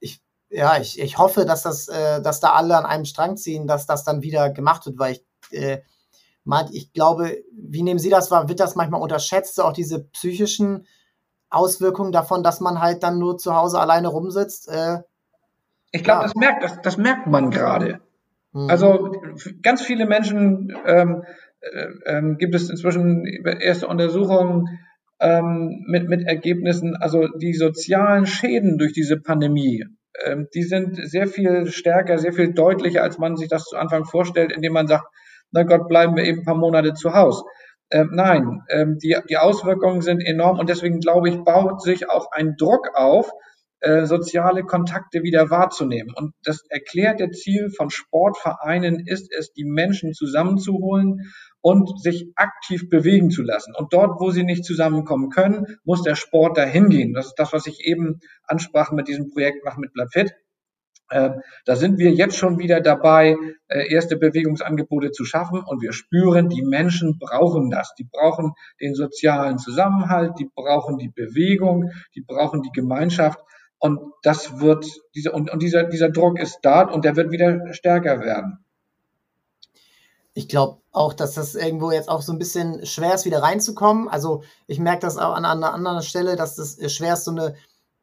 ich, 0.00 0.22
ja, 0.48 0.78
ich, 0.78 0.98
ich 0.98 1.18
hoffe, 1.18 1.44
dass 1.44 1.62
das, 1.62 1.88
äh, 1.88 2.22
dass 2.22 2.40
da 2.40 2.52
alle 2.52 2.76
an 2.76 2.86
einem 2.86 3.04
Strang 3.04 3.36
ziehen, 3.36 3.66
dass 3.66 3.86
das 3.86 4.04
dann 4.04 4.22
wieder 4.22 4.50
gemacht 4.50 4.86
wird, 4.86 4.98
weil 4.98 5.12
ich 5.12 5.24
äh, 5.52 5.80
ich 6.72 6.92
glaube, 6.92 7.38
wie 7.52 7.82
nehmen 7.82 8.00
Sie 8.00 8.10
das 8.10 8.30
wahr? 8.30 8.48
Wird 8.48 8.60
das 8.60 8.74
manchmal 8.74 9.00
unterschätzt, 9.00 9.60
auch 9.60 9.72
diese 9.72 10.02
psychischen 10.02 10.86
Auswirkungen 11.50 12.12
davon, 12.12 12.42
dass 12.42 12.60
man 12.60 12.80
halt 12.80 13.02
dann 13.02 13.18
nur 13.18 13.38
zu 13.38 13.54
Hause 13.54 13.78
alleine 13.78 14.08
rumsitzt? 14.08 14.68
Äh, 14.68 15.02
ich 15.92 16.02
glaube, 16.02 16.22
ja. 16.22 16.24
das 16.24 16.34
merkt, 16.34 16.64
das, 16.64 16.82
das 16.82 16.96
merkt 16.96 17.26
man 17.26 17.50
gerade. 17.50 18.00
Mhm. 18.52 18.70
Also 18.70 19.12
ganz 19.62 19.82
viele 19.82 20.06
Menschen 20.06 20.76
ähm, 20.84 21.22
äh, 21.22 21.26
ähm, 22.06 22.36
gibt 22.38 22.54
es 22.54 22.70
inzwischen 22.70 23.24
erste 23.60 23.86
Untersuchungen 23.86 24.66
ähm, 25.20 25.84
mit, 25.86 26.08
mit 26.08 26.26
Ergebnissen, 26.26 26.96
also 26.96 27.28
die 27.28 27.54
sozialen 27.54 28.26
Schäden 28.26 28.78
durch 28.78 28.92
diese 28.92 29.20
Pandemie, 29.20 29.84
ähm, 30.24 30.48
die 30.54 30.62
sind 30.62 30.96
sehr 30.96 31.26
viel 31.26 31.70
stärker, 31.70 32.18
sehr 32.18 32.32
viel 32.32 32.52
deutlicher, 32.52 33.02
als 33.02 33.18
man 33.18 33.36
sich 33.36 33.48
das 33.48 33.64
zu 33.64 33.76
Anfang 33.76 34.04
vorstellt, 34.04 34.52
indem 34.52 34.72
man 34.72 34.86
sagt, 34.86 35.04
na 35.52 35.62
Gott, 35.62 35.88
bleiben 35.88 36.16
wir 36.16 36.24
eben 36.24 36.40
ein 36.40 36.44
paar 36.44 36.56
Monate 36.56 36.94
zu 36.94 37.14
Hause. 37.14 37.44
Ähm, 37.90 38.10
nein, 38.12 38.62
ähm, 38.70 38.98
die, 38.98 39.16
die 39.28 39.36
Auswirkungen 39.36 40.00
sind 40.00 40.20
enorm 40.20 40.58
und 40.58 40.68
deswegen 40.68 41.00
glaube 41.00 41.28
ich, 41.28 41.44
baut 41.44 41.82
sich 41.82 42.08
auch 42.08 42.32
ein 42.32 42.56
Druck 42.56 42.88
auf, 42.94 43.30
äh, 43.80 44.06
soziale 44.06 44.62
Kontakte 44.62 45.22
wieder 45.22 45.50
wahrzunehmen. 45.50 46.14
Und 46.14 46.34
das 46.44 46.62
erklärte 46.68 47.30
Ziel 47.30 47.70
von 47.76 47.90
Sportvereinen 47.90 49.06
ist 49.06 49.28
es, 49.36 49.52
die 49.52 49.64
Menschen 49.64 50.12
zusammenzuholen 50.12 51.32
und 51.62 52.00
sich 52.00 52.32
aktiv 52.34 52.90
bewegen 52.90 53.30
zu 53.30 53.42
lassen. 53.42 53.72
Und 53.74 53.92
dort, 53.92 54.20
wo 54.20 54.30
sie 54.30 54.42
nicht 54.42 54.64
zusammenkommen 54.64 55.30
können, 55.30 55.78
muss 55.84 56.02
der 56.02 56.16
Sport 56.16 56.58
dahin 56.58 56.90
gehen. 56.90 57.14
Das 57.14 57.26
ist 57.26 57.38
das, 57.38 57.52
was 57.52 57.66
ich 57.66 57.86
eben 57.86 58.20
ansprach 58.46 58.90
mit 58.90 59.08
diesem 59.08 59.30
Projekt 59.30 59.64
Mach 59.64 59.78
mit 59.78 59.92
Bleib 59.92 60.12
fit. 60.12 60.34
Ähm, 61.10 61.40
da 61.64 61.76
sind 61.76 61.98
wir 61.98 62.10
jetzt 62.10 62.36
schon 62.36 62.58
wieder 62.58 62.80
dabei, 62.80 63.36
äh, 63.68 63.92
erste 63.92 64.16
Bewegungsangebote 64.16 65.12
zu 65.12 65.24
schaffen 65.24 65.62
und 65.64 65.82
wir 65.82 65.92
spüren, 65.92 66.48
die 66.48 66.62
Menschen 66.62 67.18
brauchen 67.18 67.70
das. 67.70 67.94
Die 67.98 68.08
brauchen 68.10 68.52
den 68.80 68.94
sozialen 68.94 69.58
Zusammenhalt, 69.58 70.32
die 70.38 70.48
brauchen 70.52 70.98
die 70.98 71.10
Bewegung, 71.10 71.90
die 72.16 72.22
brauchen 72.22 72.62
die 72.62 72.72
Gemeinschaft 72.72 73.38
und 73.78 74.00
das 74.22 74.60
wird, 74.60 74.86
dieser, 75.14 75.34
und, 75.34 75.50
und 75.50 75.62
dieser, 75.62 75.84
dieser 75.84 76.08
Druck 76.08 76.40
ist 76.40 76.60
da 76.62 76.82
und 76.82 77.04
der 77.04 77.14
wird 77.14 77.30
wieder 77.30 77.72
stärker 77.72 78.20
werden 78.20 78.64
ich 80.34 80.48
glaube 80.48 80.80
auch, 80.92 81.12
dass 81.12 81.34
das 81.34 81.54
irgendwo 81.54 81.90
jetzt 81.90 82.08
auch 82.08 82.22
so 82.22 82.32
ein 82.32 82.38
bisschen 82.38 82.86
schwer 82.86 83.14
ist, 83.14 83.24
wieder 83.24 83.42
reinzukommen. 83.42 84.08
Also 84.08 84.42
ich 84.66 84.78
merke 84.78 85.00
das 85.00 85.18
auch 85.18 85.34
an, 85.34 85.44
einer 85.44 85.74
anderen 85.74 86.02
Stelle, 86.02 86.36
dass 86.36 86.56
das 86.56 86.78
schwer 86.92 87.14
ist, 87.14 87.24
so 87.24 87.32
eine, 87.32 87.54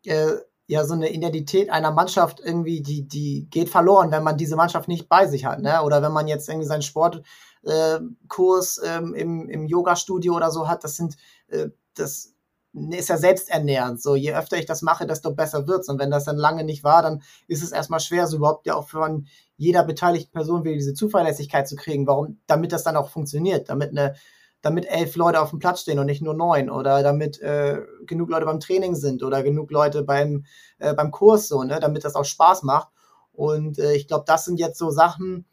äh, 0.05 0.33
ja, 0.67 0.85
so 0.85 0.93
eine 0.93 1.11
Identität 1.11 1.71
einer 1.71 1.91
Mannschaft 1.91 2.39
irgendwie, 2.39 2.81
die, 2.81 3.07
die 3.07 3.47
geht 3.49 3.69
verloren, 3.69 4.11
wenn 4.11 4.23
man 4.23 4.37
diese 4.37 4.55
Mannschaft 4.55 4.87
nicht 4.87 5.09
bei 5.09 5.25
sich 5.25 5.45
hat, 5.45 5.61
ne? 5.61 5.81
Oder 5.81 6.03
wenn 6.03 6.11
man 6.11 6.27
jetzt 6.27 6.47
irgendwie 6.47 6.67
seinen 6.67 6.83
Sportkurs 6.83 8.77
äh, 8.77 8.97
ähm, 8.97 9.15
im, 9.15 9.49
im 9.49 9.65
Yoga-Studio 9.65 10.35
oder 10.35 10.51
so 10.51 10.67
hat, 10.67 10.83
das 10.83 10.95
sind, 10.95 11.17
äh, 11.47 11.69
das 11.95 12.35
ist 12.73 13.09
ja 13.09 13.17
selbsternährend. 13.17 13.99
So, 13.99 14.15
je 14.15 14.35
öfter 14.35 14.57
ich 14.57 14.67
das 14.67 14.83
mache, 14.83 15.07
desto 15.07 15.33
besser 15.33 15.65
wird's. 15.67 15.89
Und 15.89 15.99
wenn 15.99 16.11
das 16.11 16.25
dann 16.25 16.37
lange 16.37 16.63
nicht 16.63 16.83
war, 16.83 17.01
dann 17.01 17.23
ist 17.47 17.63
es 17.63 17.71
erstmal 17.71 17.99
schwer, 17.99 18.27
so 18.27 18.37
überhaupt 18.37 18.67
ja 18.67 18.75
auch 18.75 18.87
von 18.87 19.25
jeder 19.59 19.83
beteiligten 19.83 20.31
Person 20.31 20.63
wieder 20.63 20.75
diese 20.75 20.93
Zuverlässigkeit 20.93 21.67
zu 21.67 21.75
kriegen. 21.75 22.07
Warum? 22.07 22.39
Damit 22.47 22.71
das 22.71 22.83
dann 22.83 22.95
auch 22.95 23.09
funktioniert, 23.09 23.69
damit 23.69 23.89
eine, 23.89 24.15
damit 24.61 24.85
elf 24.85 25.17
Leute 25.17 25.41
auf 25.41 25.49
dem 25.49 25.59
Platz 25.59 25.81
stehen 25.81 25.99
und 25.99 26.05
nicht 26.05 26.21
nur 26.21 26.33
neun 26.33 26.69
oder 26.69 27.03
damit 27.03 27.41
äh, 27.41 27.81
genug 28.05 28.29
Leute 28.29 28.45
beim 28.45 28.61
Training 28.61 28.95
sind 28.95 29.21
oder 29.21 29.43
genug 29.43 29.69
Leute 29.69 30.03
beim, 30.03 30.45
äh, 30.79 30.93
beim 30.93 31.11
Kurs 31.11 31.49
so, 31.49 31.61
ne, 31.63 31.79
damit 31.81 32.05
das 32.05 32.15
auch 32.15 32.23
Spaß 32.23 32.63
macht. 32.63 32.87
Und 33.33 33.79
äh, 33.79 33.95
ich 33.95 34.07
glaube, 34.07 34.23
das 34.25 34.45
sind 34.45 34.61
jetzt 34.61 34.79
so 34.79 34.91
Sachen, 34.91 35.45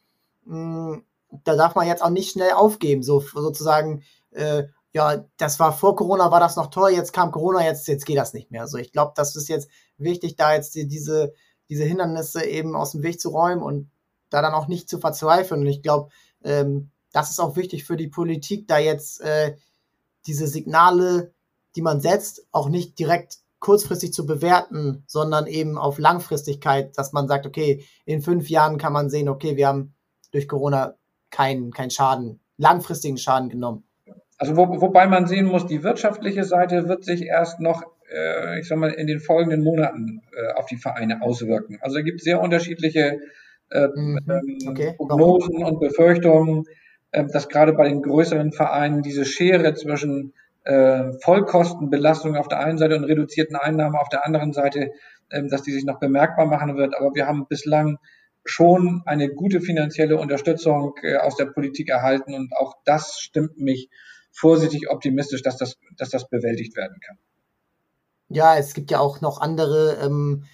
mh, 0.44 0.94
hm, 0.94 1.04
da 1.42 1.56
darf 1.56 1.74
man 1.74 1.88
jetzt 1.88 2.02
auch 2.04 2.10
nicht 2.10 2.30
schnell 2.30 2.52
aufgeben, 2.52 3.02
so 3.02 3.18
sozusagen, 3.18 4.04
äh, 4.30 4.64
ja, 4.92 5.24
das 5.36 5.58
war 5.58 5.72
vor 5.72 5.96
Corona, 5.96 6.30
war 6.30 6.40
das 6.40 6.54
noch 6.54 6.68
toll, 6.68 6.92
jetzt 6.92 7.12
kam 7.12 7.32
Corona, 7.32 7.64
jetzt, 7.64 7.88
jetzt 7.88 8.06
geht 8.06 8.16
das 8.16 8.34
nicht 8.34 8.52
mehr. 8.52 8.62
Also 8.62 8.78
ich 8.78 8.92
glaube, 8.92 9.14
das 9.16 9.34
ist 9.34 9.48
jetzt 9.48 9.68
wichtig, 9.98 10.36
da 10.36 10.54
jetzt 10.54 10.76
die, 10.76 10.86
diese, 10.86 11.32
diese 11.68 11.82
Hindernisse 11.82 12.44
eben 12.44 12.76
aus 12.76 12.92
dem 12.92 13.02
Weg 13.02 13.20
zu 13.20 13.30
räumen 13.30 13.62
und 13.62 13.90
da 14.30 14.42
dann 14.42 14.54
auch 14.54 14.68
nicht 14.68 14.88
zu 14.88 14.98
verzweifeln. 14.98 15.60
Und 15.60 15.66
ich 15.66 15.82
glaube, 15.82 16.10
ähm, 16.44 16.90
das 17.12 17.30
ist 17.30 17.40
auch 17.40 17.56
wichtig 17.56 17.84
für 17.84 17.96
die 17.96 18.08
Politik, 18.08 18.68
da 18.68 18.78
jetzt 18.78 19.20
äh, 19.20 19.56
diese 20.26 20.46
Signale, 20.46 21.32
die 21.76 21.82
man 21.82 22.00
setzt, 22.00 22.46
auch 22.52 22.68
nicht 22.68 22.98
direkt 22.98 23.38
kurzfristig 23.58 24.12
zu 24.12 24.26
bewerten, 24.26 25.04
sondern 25.06 25.46
eben 25.46 25.78
auf 25.78 25.98
Langfristigkeit, 25.98 26.96
dass 26.98 27.12
man 27.12 27.26
sagt, 27.26 27.46
okay, 27.46 27.84
in 28.04 28.20
fünf 28.22 28.50
Jahren 28.50 28.78
kann 28.78 28.92
man 28.92 29.08
sehen, 29.08 29.28
okay, 29.28 29.56
wir 29.56 29.68
haben 29.68 29.94
durch 30.30 30.46
Corona 30.46 30.94
keinen 31.30 31.72
kein 31.72 31.90
Schaden, 31.90 32.40
langfristigen 32.58 33.18
Schaden 33.18 33.48
genommen. 33.48 33.84
Also 34.38 34.56
wo, 34.56 34.80
wobei 34.80 35.06
man 35.06 35.26
sehen 35.26 35.46
muss, 35.46 35.66
die 35.66 35.82
wirtschaftliche 35.82 36.44
Seite 36.44 36.88
wird 36.88 37.04
sich 37.04 37.22
erst 37.22 37.60
noch, 37.60 37.82
äh, 38.12 38.60
ich 38.60 38.68
sag 38.68 38.78
mal, 38.78 38.90
in 38.90 39.06
den 39.06 39.20
folgenden 39.20 39.64
Monaten 39.64 40.22
äh, 40.32 40.52
auf 40.52 40.66
die 40.66 40.76
Vereine 40.76 41.22
auswirken. 41.22 41.78
Also 41.80 41.96
da 41.96 42.02
gibt 42.02 42.18
es 42.18 42.24
sehr 42.24 42.40
unterschiedliche. 42.40 43.20
Ähm, 43.70 44.18
okay. 44.68 44.94
Prognosen 44.96 45.64
und 45.64 45.80
Befürchtungen, 45.80 46.64
äh, 47.10 47.24
dass 47.26 47.48
gerade 47.48 47.72
bei 47.72 47.88
den 47.88 48.02
größeren 48.02 48.52
Vereinen 48.52 49.02
diese 49.02 49.24
Schere 49.24 49.74
zwischen 49.74 50.32
äh, 50.64 51.12
Vollkostenbelastung 51.22 52.36
auf 52.36 52.48
der 52.48 52.60
einen 52.60 52.78
Seite 52.78 52.96
und 52.96 53.04
reduzierten 53.04 53.56
Einnahmen 53.56 53.96
auf 53.96 54.08
der 54.08 54.26
anderen 54.26 54.52
Seite, 54.52 54.92
äh, 55.30 55.42
dass 55.48 55.62
die 55.62 55.72
sich 55.72 55.84
noch 55.84 55.98
bemerkbar 55.98 56.46
machen 56.46 56.76
wird. 56.76 56.96
Aber 56.96 57.14
wir 57.14 57.26
haben 57.26 57.46
bislang 57.48 57.98
schon 58.44 59.02
eine 59.06 59.28
gute 59.28 59.60
finanzielle 59.60 60.16
Unterstützung 60.16 60.94
äh, 61.02 61.16
aus 61.16 61.36
der 61.36 61.46
Politik 61.46 61.88
erhalten 61.88 62.34
und 62.34 62.52
auch 62.56 62.74
das 62.84 63.18
stimmt 63.20 63.58
mich 63.58 63.90
vorsichtig 64.30 64.90
optimistisch, 64.90 65.42
dass 65.42 65.56
das, 65.56 65.78
dass 65.96 66.10
das 66.10 66.28
bewältigt 66.28 66.76
werden 66.76 66.98
kann. 67.00 67.18
Ja, 68.28 68.56
es 68.56 68.74
gibt 68.74 68.90
ja 68.90 68.98
auch 68.98 69.20
noch 69.20 69.40
andere 69.40 69.98
ähm, 70.02 70.44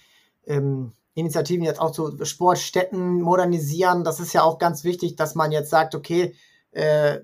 ähm, 0.46 0.92
Initiativen 1.14 1.64
jetzt 1.64 1.80
auch 1.80 1.90
zu 1.90 2.24
Sportstätten 2.24 3.20
modernisieren. 3.20 4.04
Das 4.04 4.20
ist 4.20 4.32
ja 4.32 4.42
auch 4.42 4.58
ganz 4.58 4.84
wichtig, 4.84 5.16
dass 5.16 5.34
man 5.34 5.52
jetzt 5.52 5.70
sagt, 5.70 5.94
okay, 5.94 6.34
äh, 6.70 7.20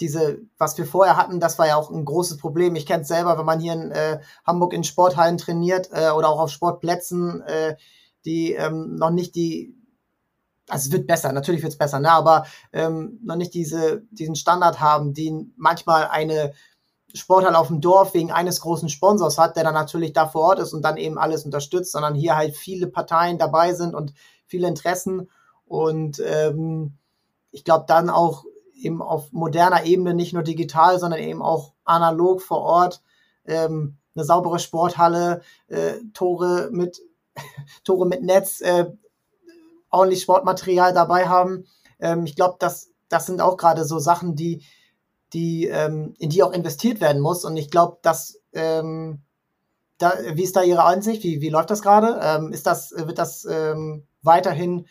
diese, 0.00 0.40
was 0.58 0.78
wir 0.78 0.86
vorher 0.86 1.16
hatten, 1.16 1.40
das 1.40 1.58
war 1.58 1.66
ja 1.66 1.76
auch 1.76 1.90
ein 1.90 2.04
großes 2.04 2.38
Problem. 2.38 2.74
Ich 2.74 2.86
kenne 2.86 3.02
es 3.02 3.08
selber, 3.08 3.38
wenn 3.38 3.46
man 3.46 3.60
hier 3.60 3.72
in 3.72 3.90
äh, 3.90 4.20
Hamburg 4.46 4.72
in 4.72 4.84
Sporthallen 4.84 5.38
trainiert 5.38 5.90
äh, 5.92 6.10
oder 6.10 6.28
auch 6.28 6.40
auf 6.40 6.50
Sportplätzen, 6.50 7.42
äh, 7.42 7.76
die 8.24 8.52
ähm, 8.52 8.96
noch 8.96 9.10
nicht 9.10 9.34
die 9.34 9.76
also 10.68 10.86
es 10.86 10.92
wird 10.92 11.06
besser, 11.06 11.32
natürlich 11.32 11.62
wird 11.62 11.72
es 11.72 11.78
besser, 11.78 11.98
ne? 11.98 12.10
aber 12.10 12.46
ähm, 12.72 13.18
noch 13.22 13.36
nicht 13.36 13.52
diese, 13.52 14.02
diesen 14.10 14.36
Standard 14.36 14.80
haben, 14.80 15.12
den 15.12 15.52
manchmal 15.56 16.06
eine 16.06 16.52
Sporthalle 17.14 17.58
auf 17.58 17.68
dem 17.68 17.80
Dorf 17.80 18.14
wegen 18.14 18.32
eines 18.32 18.60
großen 18.60 18.88
Sponsors 18.88 19.38
hat, 19.38 19.56
der 19.56 19.64
dann 19.64 19.74
natürlich 19.74 20.12
da 20.12 20.26
vor 20.26 20.42
Ort 20.42 20.58
ist 20.60 20.72
und 20.72 20.82
dann 20.82 20.96
eben 20.96 21.18
alles 21.18 21.44
unterstützt, 21.44 21.92
sondern 21.92 22.14
hier 22.14 22.36
halt 22.36 22.56
viele 22.56 22.86
Parteien 22.86 23.38
dabei 23.38 23.74
sind 23.74 23.94
und 23.94 24.14
viele 24.46 24.68
Interessen 24.68 25.28
und 25.66 26.20
ähm, 26.24 26.98
ich 27.50 27.64
glaube 27.64 27.84
dann 27.86 28.10
auch 28.10 28.44
eben 28.74 29.00
auf 29.00 29.32
moderner 29.32 29.84
Ebene, 29.84 30.14
nicht 30.14 30.32
nur 30.32 30.42
digital, 30.42 30.98
sondern 30.98 31.20
eben 31.20 31.42
auch 31.42 31.74
analog 31.84 32.42
vor 32.42 32.60
Ort, 32.60 33.02
ähm, 33.44 33.98
eine 34.14 34.24
saubere 34.24 34.58
Sporthalle, 34.58 35.42
äh, 35.68 35.94
Tore 36.12 36.68
mit 36.72 37.00
Tore 37.84 38.06
mit 38.06 38.22
Netz, 38.22 38.60
äh, 38.60 38.90
ordentlich 39.90 40.22
Sportmaterial 40.22 40.92
dabei 40.92 41.28
haben. 41.28 41.64
Ähm, 41.98 42.24
ich 42.26 42.36
glaube, 42.36 42.56
das, 42.58 42.90
das 43.08 43.26
sind 43.26 43.40
auch 43.40 43.56
gerade 43.56 43.84
so 43.84 43.98
Sachen, 43.98 44.34
die, 44.34 44.64
die, 45.32 45.66
ähm, 45.66 46.14
in 46.18 46.30
die 46.30 46.42
auch 46.42 46.52
investiert 46.52 47.00
werden 47.00 47.20
muss. 47.22 47.44
Und 47.44 47.56
ich 47.56 47.70
glaube, 47.70 47.98
dass 48.02 48.40
ähm, 48.52 49.20
da, 49.98 50.14
wie 50.34 50.42
ist 50.42 50.56
da 50.56 50.62
Ihre 50.62 50.84
Ansicht? 50.84 51.22
Wie, 51.22 51.40
wie 51.40 51.48
läuft 51.48 51.70
das 51.70 51.82
gerade? 51.82 52.20
Ähm, 52.22 52.52
ist 52.52 52.66
das, 52.66 52.92
wird 52.96 53.18
das 53.18 53.46
ähm, 53.50 54.06
weiterhin, 54.22 54.86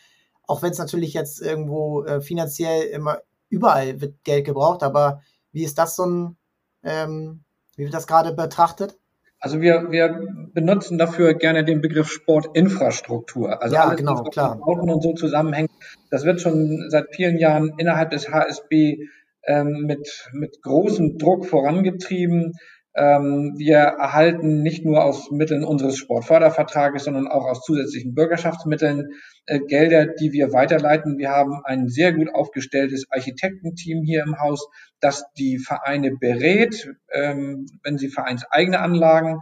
auch 0.46 0.62
wenn 0.62 0.70
es 0.70 0.78
natürlich 0.78 1.14
jetzt 1.14 1.40
irgendwo 1.40 2.04
äh, 2.04 2.20
finanziell 2.20 2.84
immer 2.84 3.18
überall 3.52 4.00
wird 4.00 4.24
Geld 4.24 4.46
gebraucht, 4.46 4.82
aber 4.82 5.20
wie 5.52 5.62
ist 5.62 5.78
das 5.78 5.94
so 5.94 6.06
ein, 6.06 6.36
ähm, 6.82 7.44
wie 7.76 7.84
wird 7.84 7.94
das 7.94 8.06
gerade 8.06 8.32
betrachtet? 8.32 8.96
Also 9.38 9.60
wir, 9.60 9.90
wir 9.90 10.24
benutzen 10.54 10.98
dafür 10.98 11.34
gerne 11.34 11.64
den 11.64 11.80
Begriff 11.80 12.10
Sportinfrastruktur. 12.10 13.60
Also 13.60 13.74
ja, 13.74 13.86
alles, 13.86 13.98
genau, 13.98 14.20
was 14.24 14.30
klar. 14.30 14.56
mit 14.56 14.90
und 14.90 15.02
so 15.02 15.14
zusammenhängt. 15.14 15.70
Das 16.10 16.24
wird 16.24 16.40
schon 16.40 16.86
seit 16.88 17.14
vielen 17.14 17.38
Jahren 17.38 17.74
innerhalb 17.76 18.10
des 18.10 18.30
HSB 18.30 19.08
ähm, 19.46 19.84
mit, 19.86 20.28
mit 20.32 20.62
großem 20.62 21.18
Druck 21.18 21.46
vorangetrieben. 21.46 22.52
Ähm, 22.94 23.54
wir 23.56 23.78
erhalten 23.78 24.62
nicht 24.62 24.84
nur 24.84 25.02
aus 25.02 25.30
Mitteln 25.30 25.64
unseres 25.64 25.96
Sportfördervertrages, 25.96 27.04
sondern 27.04 27.26
auch 27.26 27.46
aus 27.46 27.64
zusätzlichen 27.64 28.14
Bürgerschaftsmitteln 28.14 29.08
äh, 29.46 29.60
Gelder, 29.60 30.06
die 30.06 30.32
wir 30.32 30.52
weiterleiten. 30.52 31.16
Wir 31.16 31.30
haben 31.30 31.62
ein 31.64 31.88
sehr 31.88 32.12
gut 32.12 32.34
aufgestelltes 32.34 33.06
Architektenteam 33.08 34.02
hier 34.04 34.22
im 34.24 34.38
Haus, 34.38 34.68
das 35.00 35.24
die 35.38 35.58
Vereine 35.58 36.12
berät, 36.20 36.92
ähm, 37.12 37.66
wenn 37.82 37.96
sie 37.96 38.08
vereinseigene 38.08 38.80
Anlagen 38.80 39.40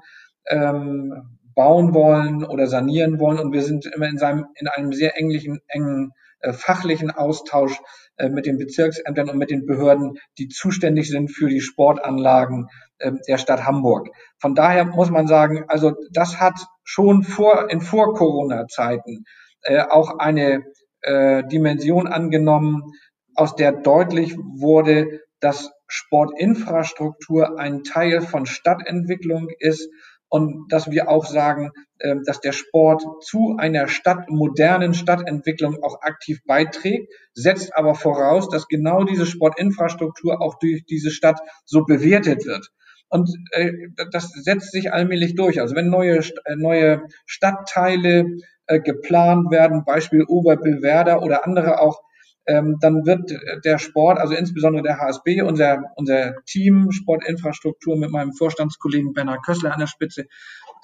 ähm, 0.48 1.38
bauen 1.56 1.92
wollen 1.92 2.44
oder 2.44 2.68
sanieren 2.68 3.18
wollen. 3.18 3.40
Und 3.40 3.52
wir 3.52 3.62
sind 3.62 3.84
immer 3.86 4.08
in, 4.08 4.16
seinem, 4.16 4.46
in 4.54 4.68
einem 4.68 4.92
sehr 4.92 5.16
engen, 5.18 5.58
engen 5.66 6.12
fachlichen 6.52 7.10
Austausch 7.10 7.78
äh, 8.16 8.28
mit 8.28 8.46
den 8.46 8.58
Bezirksämtern 8.58 9.28
und 9.28 9.38
mit 9.38 9.50
den 9.50 9.66
Behörden, 9.66 10.18
die 10.38 10.48
zuständig 10.48 11.08
sind 11.08 11.28
für 11.28 11.48
die 11.48 11.60
Sportanlagen 11.60 12.68
äh, 12.98 13.12
der 13.28 13.38
Stadt 13.38 13.64
Hamburg. 13.64 14.08
Von 14.38 14.54
daher 14.54 14.84
muss 14.84 15.10
man 15.10 15.26
sagen, 15.26 15.64
also 15.68 15.94
das 16.12 16.40
hat 16.40 16.54
schon 16.84 17.22
vor, 17.22 17.70
in 17.70 17.80
Vor-Corona-Zeiten 17.80 19.24
äh, 19.62 19.82
auch 19.82 20.18
eine 20.18 20.64
äh, 21.02 21.44
Dimension 21.44 22.06
angenommen, 22.06 22.92
aus 23.34 23.54
der 23.54 23.72
deutlich 23.72 24.36
wurde, 24.36 25.20
dass 25.40 25.70
Sportinfrastruktur 25.86 27.58
ein 27.58 27.82
Teil 27.82 28.20
von 28.20 28.46
Stadtentwicklung 28.46 29.48
ist 29.58 29.88
und 30.30 30.72
dass 30.72 30.90
wir 30.90 31.08
auch 31.08 31.26
sagen, 31.26 31.72
ähm, 31.98 32.22
dass 32.24 32.40
der 32.40 32.52
Sport 32.52 33.02
zu 33.22 33.56
einer 33.58 33.88
Stadt, 33.88 34.30
modernen 34.30 34.94
Stadtentwicklung 34.94 35.82
auch 35.82 36.00
aktiv 36.00 36.40
beiträgt, 36.46 37.12
setzt 37.34 37.76
aber 37.76 37.94
voraus, 37.94 38.48
dass 38.48 38.68
genau 38.68 39.04
diese 39.04 39.26
Sportinfrastruktur 39.26 40.40
auch 40.40 40.58
durch 40.58 40.86
diese 40.86 41.10
Stadt 41.10 41.40
so 41.66 41.84
bewertet 41.84 42.46
wird. 42.46 42.70
Und 43.08 43.28
äh, 43.50 43.72
das 44.12 44.30
setzt 44.30 44.70
sich 44.70 44.92
allmählich 44.92 45.34
durch. 45.34 45.60
Also 45.60 45.74
wenn 45.74 45.90
neue, 45.90 46.18
äh, 46.18 46.56
neue 46.56 47.02
Stadtteile 47.26 48.24
äh, 48.66 48.80
geplant 48.80 49.50
werden, 49.50 49.84
Beispiel 49.84 50.24
Oberbillwerder 50.26 51.22
oder 51.22 51.44
andere 51.44 51.80
auch, 51.80 52.00
ähm, 52.46 52.78
dann 52.80 53.06
wird 53.06 53.30
der 53.64 53.78
Sport, 53.78 54.18
also 54.18 54.34
insbesondere 54.34 54.82
der 54.82 54.98
HSB, 54.98 55.42
unser, 55.42 55.82
unser 55.96 56.34
Team 56.46 56.90
Sportinfrastruktur 56.90 57.96
mit 57.96 58.10
meinem 58.10 58.32
Vorstandskollegen 58.32 59.12
Bernhard 59.12 59.44
Kössler 59.44 59.72
an 59.72 59.80
der 59.80 59.86
Spitze, 59.86 60.24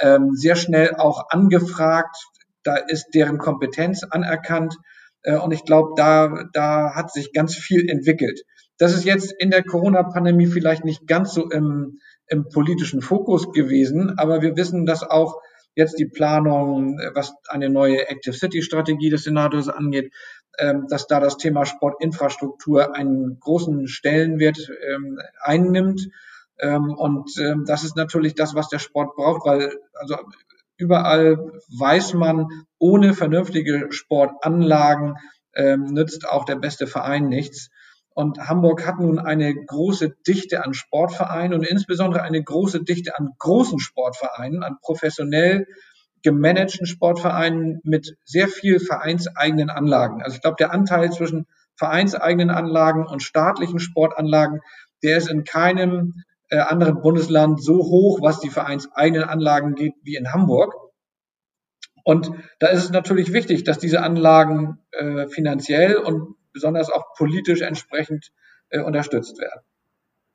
ähm, 0.00 0.32
sehr 0.34 0.56
schnell 0.56 0.94
auch 0.96 1.30
angefragt. 1.30 2.16
Da 2.62 2.76
ist 2.76 3.10
deren 3.14 3.38
Kompetenz 3.38 4.04
anerkannt. 4.04 4.76
Äh, 5.22 5.36
und 5.36 5.52
ich 5.52 5.64
glaube, 5.64 5.90
da, 5.96 6.44
da 6.52 6.94
hat 6.94 7.12
sich 7.12 7.32
ganz 7.32 7.54
viel 7.54 7.88
entwickelt. 7.88 8.42
Das 8.78 8.94
ist 8.94 9.04
jetzt 9.04 9.32
in 9.38 9.50
der 9.50 9.62
Corona-Pandemie 9.62 10.46
vielleicht 10.46 10.84
nicht 10.84 11.06
ganz 11.06 11.32
so 11.32 11.48
im, 11.50 11.98
im 12.26 12.48
politischen 12.48 13.00
Fokus 13.00 13.52
gewesen, 13.52 14.18
aber 14.18 14.42
wir 14.42 14.56
wissen, 14.56 14.84
dass 14.84 15.02
auch 15.02 15.40
jetzt 15.74 15.98
die 15.98 16.06
Planung, 16.06 16.98
was 17.14 17.34
eine 17.48 17.68
neue 17.68 18.08
Active 18.08 18.34
City 18.34 18.62
Strategie 18.62 19.10
des 19.10 19.24
Senators 19.24 19.68
angeht, 19.68 20.12
dass 20.88 21.06
da 21.06 21.20
das 21.20 21.36
Thema 21.36 21.66
Sportinfrastruktur 21.66 22.94
einen 22.94 23.38
großen 23.40 23.88
Stellenwert 23.88 24.70
ähm, 24.90 25.18
einnimmt. 25.40 26.08
Ähm, 26.58 26.94
und 26.96 27.30
das 27.66 27.84
ist 27.84 27.96
natürlich 27.96 28.34
das, 28.34 28.54
was 28.54 28.68
der 28.68 28.78
Sport 28.78 29.14
braucht, 29.16 29.46
weil 29.46 29.72
also 29.94 30.16
überall 30.78 31.38
weiß 31.78 32.14
man, 32.14 32.48
ohne 32.78 33.14
vernünftige 33.14 33.88
Sportanlagen 33.90 35.16
nützt 35.76 36.28
auch 36.28 36.44
der 36.44 36.56
beste 36.56 36.86
Verein 36.86 37.28
nichts. 37.28 37.70
Und 38.16 38.48
Hamburg 38.48 38.86
hat 38.86 38.98
nun 38.98 39.18
eine 39.18 39.54
große 39.54 40.08
Dichte 40.26 40.64
an 40.64 40.72
Sportvereinen 40.72 41.52
und 41.52 41.66
insbesondere 41.66 42.22
eine 42.22 42.42
große 42.42 42.82
Dichte 42.82 43.18
an 43.18 43.34
großen 43.38 43.78
Sportvereinen, 43.78 44.62
an 44.62 44.78
professionell 44.80 45.66
gemanagten 46.26 46.86
Sportvereinen 46.86 47.80
mit 47.84 48.16
sehr 48.24 48.48
viel 48.48 48.80
vereinseigenen 48.80 49.70
Anlagen. 49.70 50.22
Also 50.24 50.34
ich 50.34 50.42
glaube, 50.42 50.56
der 50.58 50.72
Anteil 50.72 51.12
zwischen 51.12 51.46
vereinseigenen 51.76 52.50
Anlagen 52.50 53.06
und 53.06 53.22
staatlichen 53.22 53.78
Sportanlagen, 53.78 54.60
der 55.04 55.18
ist 55.18 55.30
in 55.30 55.44
keinem 55.44 56.24
äh, 56.48 56.58
anderen 56.58 57.00
Bundesland 57.00 57.62
so 57.62 57.76
hoch, 57.76 58.18
was 58.22 58.40
die 58.40 58.50
vereinseigenen 58.50 59.22
Anlagen 59.22 59.76
geht, 59.76 59.94
wie 60.02 60.16
in 60.16 60.32
Hamburg. 60.32 60.74
Und 62.02 62.32
da 62.58 62.66
ist 62.66 62.82
es 62.82 62.90
natürlich 62.90 63.32
wichtig, 63.32 63.62
dass 63.62 63.78
diese 63.78 64.02
Anlagen 64.02 64.78
äh, 64.90 65.28
finanziell 65.28 65.94
und 65.94 66.34
besonders 66.52 66.90
auch 66.90 67.14
politisch 67.16 67.60
entsprechend 67.60 68.32
äh, 68.70 68.80
unterstützt 68.80 69.38
werden. 69.38 69.60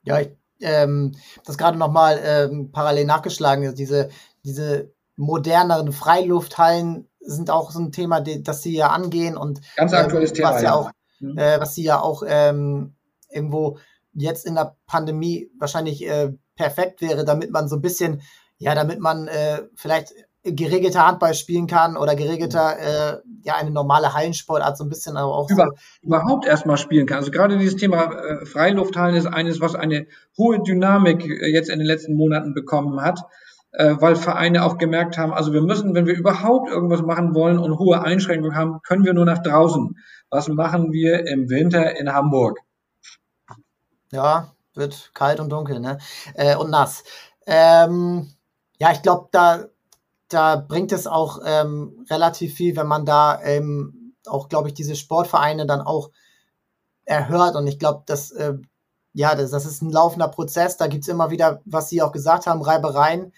Ja, 0.04 0.20
ich 0.20 0.30
ähm, 0.62 1.12
das 1.44 1.58
gerade 1.58 1.76
nochmal 1.76 2.20
ähm, 2.24 2.70
parallel 2.72 3.04
nachgeschlagen. 3.04 3.74
Diese, 3.74 4.08
diese 4.44 4.94
moderneren 5.16 5.92
Freilufthallen 5.92 7.08
sind 7.20 7.50
auch 7.50 7.70
so 7.70 7.80
ein 7.80 7.92
Thema, 7.92 8.20
das 8.20 8.62
sie 8.62 8.74
ja 8.74 8.88
angehen 8.88 9.36
und 9.36 9.60
ganz 9.76 9.92
aktuelles 9.92 10.30
ähm, 10.30 10.36
Thema. 10.36 10.54
Was 10.54 10.62
ja, 10.62 10.74
auch 10.74 10.90
mhm. 11.20 11.38
äh, 11.38 11.60
was 11.60 11.74
sie 11.74 11.84
ja 11.84 12.00
auch 12.00 12.22
ähm, 12.26 12.94
irgendwo 13.30 13.78
jetzt 14.14 14.46
in 14.46 14.54
der 14.54 14.76
Pandemie 14.86 15.50
wahrscheinlich 15.58 16.06
äh, 16.06 16.32
perfekt 16.56 17.00
wäre, 17.00 17.24
damit 17.24 17.50
man 17.50 17.68
so 17.68 17.76
ein 17.76 17.82
bisschen, 17.82 18.22
ja, 18.58 18.74
damit 18.74 19.00
man 19.00 19.28
äh, 19.28 19.62
vielleicht 19.74 20.12
geregelter 20.44 21.06
Handball 21.06 21.34
spielen 21.34 21.68
kann 21.68 21.96
oder 21.96 22.16
geregelter, 22.16 22.78
äh, 22.78 23.18
ja, 23.44 23.54
eine 23.54 23.70
normale 23.70 24.12
Hallensportart 24.12 24.76
so 24.76 24.84
ein 24.84 24.88
bisschen, 24.88 25.16
aber 25.16 25.36
auch 25.36 25.48
Über, 25.48 25.66
so. 25.66 26.06
überhaupt 26.06 26.46
erstmal 26.46 26.76
spielen 26.78 27.06
kann. 27.06 27.18
Also 27.18 27.30
gerade 27.30 27.58
dieses 27.58 27.76
Thema 27.76 28.12
äh, 28.12 28.44
Freilufthallen 28.44 29.14
ist 29.14 29.26
eines, 29.26 29.60
was 29.60 29.76
eine 29.76 30.06
hohe 30.36 30.60
Dynamik 30.60 31.24
äh, 31.24 31.52
jetzt 31.52 31.70
in 31.70 31.78
den 31.78 31.86
letzten 31.86 32.16
Monaten 32.16 32.54
bekommen 32.54 33.00
hat, 33.00 33.20
äh, 33.72 33.96
weil 33.98 34.16
Vereine 34.16 34.64
auch 34.64 34.78
gemerkt 34.78 35.18
haben, 35.18 35.32
also 35.32 35.52
wir 35.52 35.62
müssen, 35.62 35.94
wenn 35.94 36.06
wir 36.06 36.14
überhaupt 36.14 36.70
irgendwas 36.70 37.02
machen 37.02 37.34
wollen 37.34 37.58
und 37.58 37.78
hohe 37.78 38.00
Einschränkungen 38.02 38.56
haben, 38.56 38.80
können 38.82 39.04
wir 39.04 39.14
nur 39.14 39.24
nach 39.24 39.42
draußen. 39.42 39.96
Was 40.30 40.48
machen 40.48 40.92
wir 40.92 41.26
im 41.26 41.50
Winter 41.50 41.98
in 41.98 42.12
Hamburg? 42.12 42.60
Ja, 44.10 44.52
wird 44.74 45.10
kalt 45.14 45.40
und 45.40 45.50
dunkel, 45.50 45.80
ne? 45.80 45.98
Äh, 46.34 46.56
und 46.56 46.70
nass. 46.70 47.04
Ähm, 47.46 48.30
ja, 48.78 48.92
ich 48.92 49.02
glaube, 49.02 49.28
da 49.32 49.66
da 50.32 50.56
bringt 50.56 50.92
es 50.92 51.06
auch 51.06 51.40
ähm, 51.44 52.06
relativ 52.10 52.54
viel, 52.54 52.76
wenn 52.76 52.86
man 52.86 53.04
da 53.04 53.40
ähm, 53.42 54.14
auch, 54.26 54.48
glaube 54.48 54.68
ich, 54.68 54.74
diese 54.74 54.96
Sportvereine 54.96 55.66
dann 55.66 55.80
auch 55.80 56.10
erhört. 57.04 57.56
Und 57.56 57.66
ich 57.66 57.78
glaube, 57.78 58.02
dass 58.06 58.30
äh, 58.30 58.54
ja, 59.12 59.34
das, 59.34 59.50
das 59.50 59.66
ist 59.66 59.82
ein 59.82 59.90
laufender 59.90 60.28
Prozess. 60.28 60.76
Da 60.76 60.86
gibt's 60.86 61.08
immer 61.08 61.30
wieder, 61.30 61.60
was 61.64 61.88
Sie 61.90 62.00
auch 62.02 62.12
gesagt 62.12 62.46
haben, 62.46 62.62
Reibereien 62.62 63.32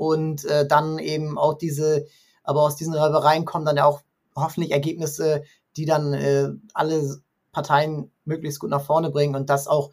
und 0.00 0.46
äh, 0.46 0.66
dann 0.66 0.98
eben 0.98 1.36
auch 1.36 1.58
diese, 1.58 2.06
aber 2.42 2.62
aus 2.62 2.74
diesen 2.74 2.94
Reibereien 2.94 3.44
kommen 3.44 3.66
dann 3.66 3.76
ja 3.76 3.84
auch 3.84 4.00
hoffentlich 4.34 4.72
Ergebnisse, 4.72 5.42
die 5.76 5.84
dann 5.84 6.14
äh, 6.14 6.48
alle 6.72 7.20
Parteien 7.52 8.10
möglichst 8.24 8.60
gut 8.60 8.70
nach 8.70 8.80
vorne 8.80 9.10
bringen 9.10 9.34
und 9.36 9.50
das 9.50 9.68
auch, 9.68 9.90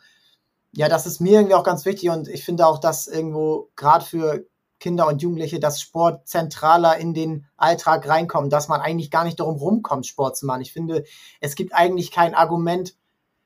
ja, 0.72 0.88
das 0.88 1.08
ist 1.08 1.20
mir 1.20 1.34
irgendwie 1.34 1.56
auch 1.56 1.64
ganz 1.66 1.84
wichtig 1.84 2.10
und 2.10 2.30
ich 2.30 2.46
finde 2.46 2.68
auch, 2.68 2.80
dass 2.80 3.08
irgendwo 3.08 3.68
gerade 3.76 4.06
für 4.06 4.46
Kinder 4.80 5.08
und 5.08 5.22
Jugendliche, 5.22 5.60
dass 5.60 5.82
Sport 5.82 6.26
zentraler 6.26 6.98
in 6.98 7.14
den 7.14 7.46
Alltag 7.58 8.08
reinkommt, 8.08 8.54
dass 8.54 8.70
man 8.70 8.80
eigentlich 8.80 9.12
gar 9.12 9.26
nicht 9.26 9.42
darum 9.42 9.58
rumkommt, 9.58 10.08
Sport 10.08 10.38
zu 10.38 10.46
machen. 10.46 10.62
Ich 10.62 10.72
finde, 10.72 11.04
es 11.42 11.56
gibt 11.56 11.74
eigentlich 11.74 12.12
kein 12.12 12.34
Argument, 12.34 12.96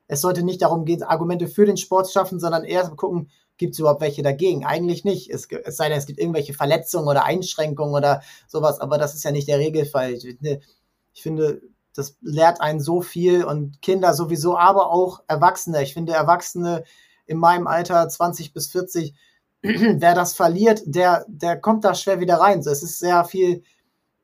es 0.06 0.20
sollte 0.20 0.44
nicht 0.44 0.62
darum 0.62 0.84
gehen, 0.84 1.02
Argumente 1.02 1.48
für 1.48 1.66
den 1.66 1.76
Sport 1.76 2.06
zu 2.06 2.12
schaffen, 2.12 2.38
sondern 2.38 2.62
eher 2.62 2.88
gucken, 2.90 3.30
gibt 3.58 3.74
es 3.74 3.78
überhaupt 3.78 4.00
welche 4.00 4.22
dagegen? 4.22 4.64
Eigentlich 4.64 5.04
nicht. 5.04 5.30
Es, 5.30 5.46
es, 5.50 5.76
sei 5.76 5.88
denn, 5.88 5.98
es 5.98 6.06
gibt 6.06 6.18
irgendwelche 6.18 6.54
Verletzungen 6.54 7.08
oder 7.08 7.24
Einschränkungen 7.24 7.94
oder 7.94 8.22
sowas, 8.48 8.80
aber 8.80 8.98
das 8.98 9.14
ist 9.14 9.24
ja 9.24 9.30
nicht 9.30 9.48
der 9.48 9.58
Regelfall. 9.58 10.14
Ich 10.14 11.22
finde, 11.22 11.60
das 11.94 12.16
lehrt 12.20 12.60
einen 12.60 12.80
so 12.80 13.02
viel 13.02 13.44
und 13.44 13.82
Kinder 13.82 14.14
sowieso, 14.14 14.56
aber 14.56 14.90
auch 14.90 15.22
Erwachsene. 15.28 15.82
Ich 15.82 15.94
finde, 15.94 16.12
Erwachsene 16.12 16.84
in 17.26 17.38
meinem 17.38 17.66
Alter, 17.66 18.08
20 18.08 18.52
bis 18.52 18.68
40, 18.68 19.14
wer 19.62 20.14
das 20.14 20.34
verliert, 20.34 20.82
der, 20.86 21.24
der 21.28 21.60
kommt 21.60 21.84
da 21.84 21.94
schwer 21.94 22.20
wieder 22.20 22.36
rein. 22.36 22.62
So, 22.62 22.70
es 22.70 22.82
ist 22.82 22.98
sehr 22.98 23.24
viel, 23.24 23.62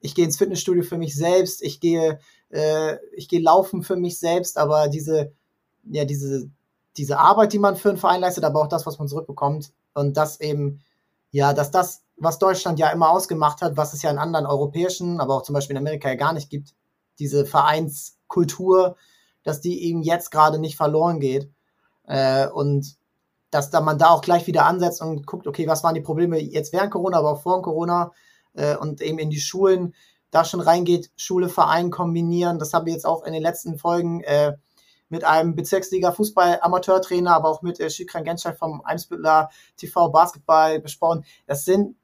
ich 0.01 0.15
gehe 0.15 0.25
ins 0.25 0.39
Fitnessstudio 0.39 0.83
für 0.83 0.99
mich 0.99 1.15
selbst, 1.15 1.63
ich 1.63 1.81
gehe, 1.81 2.19
äh, 2.51 2.97
ich 3.13 3.29
gehe 3.29 3.41
laufen 3.41 3.83
für 3.83 3.97
mich 3.97 4.19
selbst, 4.19 4.59
aber 4.59 4.89
diese, 4.89 5.33
ja, 5.85 6.05
diese, 6.05 6.51
diese 6.99 7.19
Arbeit, 7.19 7.53
die 7.53 7.59
man 7.59 7.77
für 7.77 7.89
einen 7.89 7.99
Verein 7.99 8.21
leistet, 8.21 8.45
aber 8.45 8.61
auch 8.61 8.69
das, 8.69 8.85
was 8.85 8.99
man 8.99 9.09
zurückbekommt 9.09 9.73
und 9.95 10.17
das 10.17 10.41
eben, 10.41 10.83
ja, 11.31 11.53
dass 11.53 11.71
das, 11.71 12.03
was 12.17 12.39
Deutschland 12.39 12.79
ja 12.79 12.91
immer 12.91 13.11
ausgemacht 13.11 13.63
hat, 13.63 13.77
was 13.77 13.95
es 13.95 14.03
ja 14.03 14.11
in 14.11 14.19
anderen 14.19 14.47
europäischen, 14.47 15.21
aber 15.21 15.37
auch 15.37 15.43
zum 15.43 15.55
Beispiel 15.55 15.77
in 15.77 15.83
Amerika 15.83 16.09
ja 16.09 16.17
gar 16.17 16.33
nicht 16.33 16.51
gibt, 16.51 16.75
diese 17.19 17.47
Vereinskultur, 17.47 18.97
dass 19.45 19.61
die 19.61 19.85
eben 19.85 20.03
jetzt 20.03 20.31
gerade 20.31 20.59
nicht 20.59 20.77
verloren 20.77 21.21
geht. 21.21 21.51
Äh, 22.07 22.49
und 22.49 22.97
dass 23.51 23.71
da 23.71 23.81
man 23.81 23.99
da 23.99 24.11
auch 24.11 24.21
gleich 24.21 24.47
wieder 24.47 24.67
ansetzt 24.67 25.01
und 25.01 25.27
guckt, 25.27 25.47
okay, 25.47 25.67
was 25.67 25.83
waren 25.83 25.95
die 25.95 26.01
Probleme 26.01 26.39
jetzt 26.39 26.73
während 26.73 26.91
Corona, 26.91 27.19
aber 27.19 27.33
auch 27.33 27.43
vor 27.43 27.63
Corona 27.63 28.13
äh, 28.55 28.77
und 28.77 29.01
eben 29.01 29.19
in 29.19 29.31
die 29.31 29.41
Schulen 29.41 29.95
da 30.31 30.45
schon 30.45 30.61
reingeht, 30.61 31.11
Schule, 31.17 31.49
Verein 31.49 31.91
kombinieren. 31.91 32.59
Das 32.59 32.75
habe 32.75 32.91
ich 32.91 32.95
jetzt 32.95 33.07
auch 33.07 33.25
in 33.25 33.33
den 33.33 33.43
letzten 33.43 33.79
Folgen 33.79 34.21
äh, 34.23 34.55
mit 35.09 35.25
einem 35.25 35.55
Bezirksliga 35.55 36.13
Fußball 36.13 36.59
Amateurtrainer, 36.61 37.35
aber 37.35 37.49
auch 37.49 37.63
mit 37.63 37.81
äh, 37.81 37.91
Schikran 37.91 38.25
Genschei 38.25 38.53
vom 38.53 38.83
Eimsbüttler 38.85 39.51
TV 39.77 40.09
Basketball 40.11 40.81
besprochen. 40.81 41.25
Das 41.47 41.65
sind, 41.65 41.97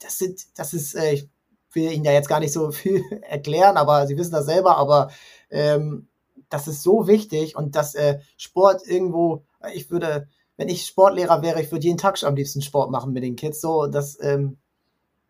das 0.00 0.18
sind, 0.18 0.58
das 0.58 0.74
ist, 0.74 0.94
äh, 0.94 1.12
ich 1.12 1.28
will 1.72 1.92
Ihnen 1.92 2.04
ja 2.04 2.12
jetzt 2.12 2.28
gar 2.28 2.40
nicht 2.40 2.52
so 2.52 2.70
viel 2.72 3.02
erklären, 3.22 3.76
aber 3.76 4.06
Sie 4.06 4.16
wissen 4.16 4.32
das 4.32 4.46
selber, 4.46 4.76
aber 4.76 5.10
ähm, 5.50 6.08
das 6.48 6.66
ist 6.66 6.82
so 6.82 7.06
wichtig 7.06 7.56
und 7.56 7.76
dass 7.76 7.94
äh, 7.94 8.18
Sport 8.36 8.82
irgendwo, 8.86 9.44
ich 9.74 9.90
würde, 9.90 10.28
wenn 10.56 10.68
ich 10.68 10.86
Sportlehrer 10.86 11.42
wäre, 11.42 11.60
ich 11.60 11.70
würde 11.70 11.84
jeden 11.84 11.98
Tag 11.98 12.22
am 12.24 12.34
liebsten 12.34 12.62
Sport 12.62 12.90
machen 12.90 13.12
mit 13.12 13.22
den 13.22 13.36
Kids. 13.36 13.60
So, 13.60 13.86
das, 13.86 14.18
ähm, 14.20 14.56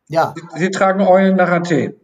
ja. 0.08 0.34
Sie, 0.36 0.60
Sie 0.60 0.70
tragen 0.70 1.00
Eulen 1.00 1.36
nach 1.36 1.50
Athen. 1.50 1.94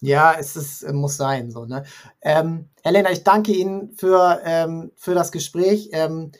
Ja, 0.00 0.34
es 0.38 0.56
ist, 0.56 0.82
äh, 0.82 0.92
muss 0.92 1.16
sein, 1.16 1.50
so, 1.50 1.64
ne. 1.64 1.84
Ähm, 2.22 2.68
Helena, 2.82 3.10
ich 3.10 3.24
danke 3.24 3.52
Ihnen 3.52 3.92
für, 3.96 4.40
ähm, 4.44 4.92
für 4.96 5.14
das 5.14 5.32
Gespräch. 5.32 5.90
Ähm, 5.92 6.32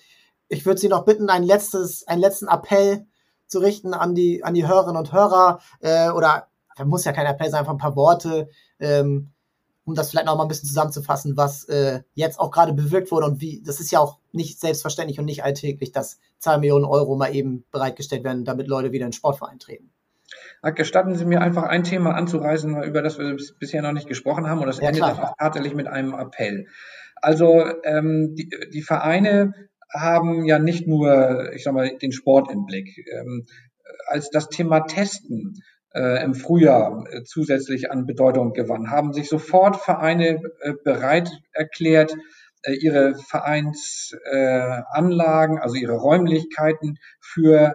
ich 0.48 0.64
würde 0.64 0.80
Sie 0.80 0.88
noch 0.88 1.04
bitten, 1.04 1.28
ein 1.28 1.42
letztes, 1.42 2.06
einen 2.06 2.20
letzten 2.20 2.46
Appell 2.48 3.06
zu 3.46 3.58
richten 3.58 3.94
an 3.94 4.14
die, 4.14 4.44
an 4.44 4.54
die 4.54 4.66
Hörerinnen 4.66 4.96
und 4.96 5.12
Hörer, 5.12 5.60
äh, 5.80 6.10
oder, 6.10 6.48
muss 6.84 7.04
ja 7.04 7.12
kein 7.12 7.26
Appell 7.26 7.50
sein, 7.50 7.60
einfach 7.60 7.72
ein 7.72 7.78
paar 7.78 7.96
Worte, 7.96 8.48
ähm, 8.78 9.32
um 9.84 9.94
das 9.94 10.10
vielleicht 10.10 10.26
noch 10.26 10.36
mal 10.36 10.44
ein 10.44 10.48
bisschen 10.48 10.68
zusammenzufassen, 10.68 11.36
was 11.36 11.64
äh, 11.64 12.02
jetzt 12.14 12.38
auch 12.38 12.50
gerade 12.50 12.72
bewirkt 12.74 13.10
wurde 13.10 13.26
und 13.26 13.40
wie, 13.40 13.62
das 13.62 13.80
ist 13.80 13.90
ja 13.90 13.98
auch 13.98 14.18
nicht 14.32 14.60
selbstverständlich 14.60 15.18
und 15.18 15.24
nicht 15.24 15.42
alltäglich, 15.42 15.92
dass 15.92 16.18
zwei 16.38 16.58
Millionen 16.58 16.84
Euro 16.84 17.16
mal 17.16 17.34
eben 17.34 17.64
bereitgestellt 17.72 18.22
werden, 18.22 18.44
damit 18.44 18.68
Leute 18.68 18.92
wieder 18.92 19.06
in 19.06 19.12
Sportverein 19.12 19.58
treten. 19.58 19.90
Gestatten 20.74 21.14
Sie 21.14 21.24
mir 21.24 21.40
einfach 21.40 21.64
ein 21.64 21.84
Thema 21.84 22.14
anzureißen, 22.14 22.82
über 22.82 23.02
das 23.02 23.18
wir 23.18 23.36
bisher 23.58 23.82
noch 23.82 23.92
nicht 23.92 24.08
gesprochen 24.08 24.48
haben, 24.48 24.60
und 24.60 24.66
das 24.66 24.80
ja, 24.80 24.88
endet 24.88 25.02
auch 25.02 25.34
tatsächlich 25.38 25.74
mit 25.74 25.86
einem 25.86 26.14
Appell. 26.14 26.66
Also 27.16 27.64
ähm, 27.84 28.34
die, 28.36 28.50
die 28.72 28.82
Vereine 28.82 29.54
haben 29.92 30.44
ja 30.44 30.58
nicht 30.58 30.86
nur, 30.86 31.52
ich 31.54 31.64
sag 31.64 31.74
mal, 31.74 31.96
den 31.96 32.12
Sport 32.12 32.50
im 32.50 32.66
Blick. 32.66 33.04
Ähm, 33.10 33.46
als 34.06 34.30
das 34.30 34.48
Thema 34.48 34.80
Testen 34.80 35.62
äh, 35.94 36.22
im 36.22 36.34
Frühjahr 36.34 37.04
äh, 37.10 37.24
zusätzlich 37.24 37.90
an 37.90 38.06
Bedeutung 38.06 38.52
gewann, 38.52 38.90
haben 38.90 39.12
sich 39.12 39.28
sofort 39.28 39.76
Vereine 39.76 40.40
äh, 40.60 40.74
bereit 40.84 41.30
erklärt, 41.52 42.14
äh, 42.62 42.74
ihre 42.74 43.14
Vereinsanlagen, 43.14 45.58
also 45.58 45.74
ihre 45.76 45.96
Räumlichkeiten 45.96 46.98
für 47.20 47.74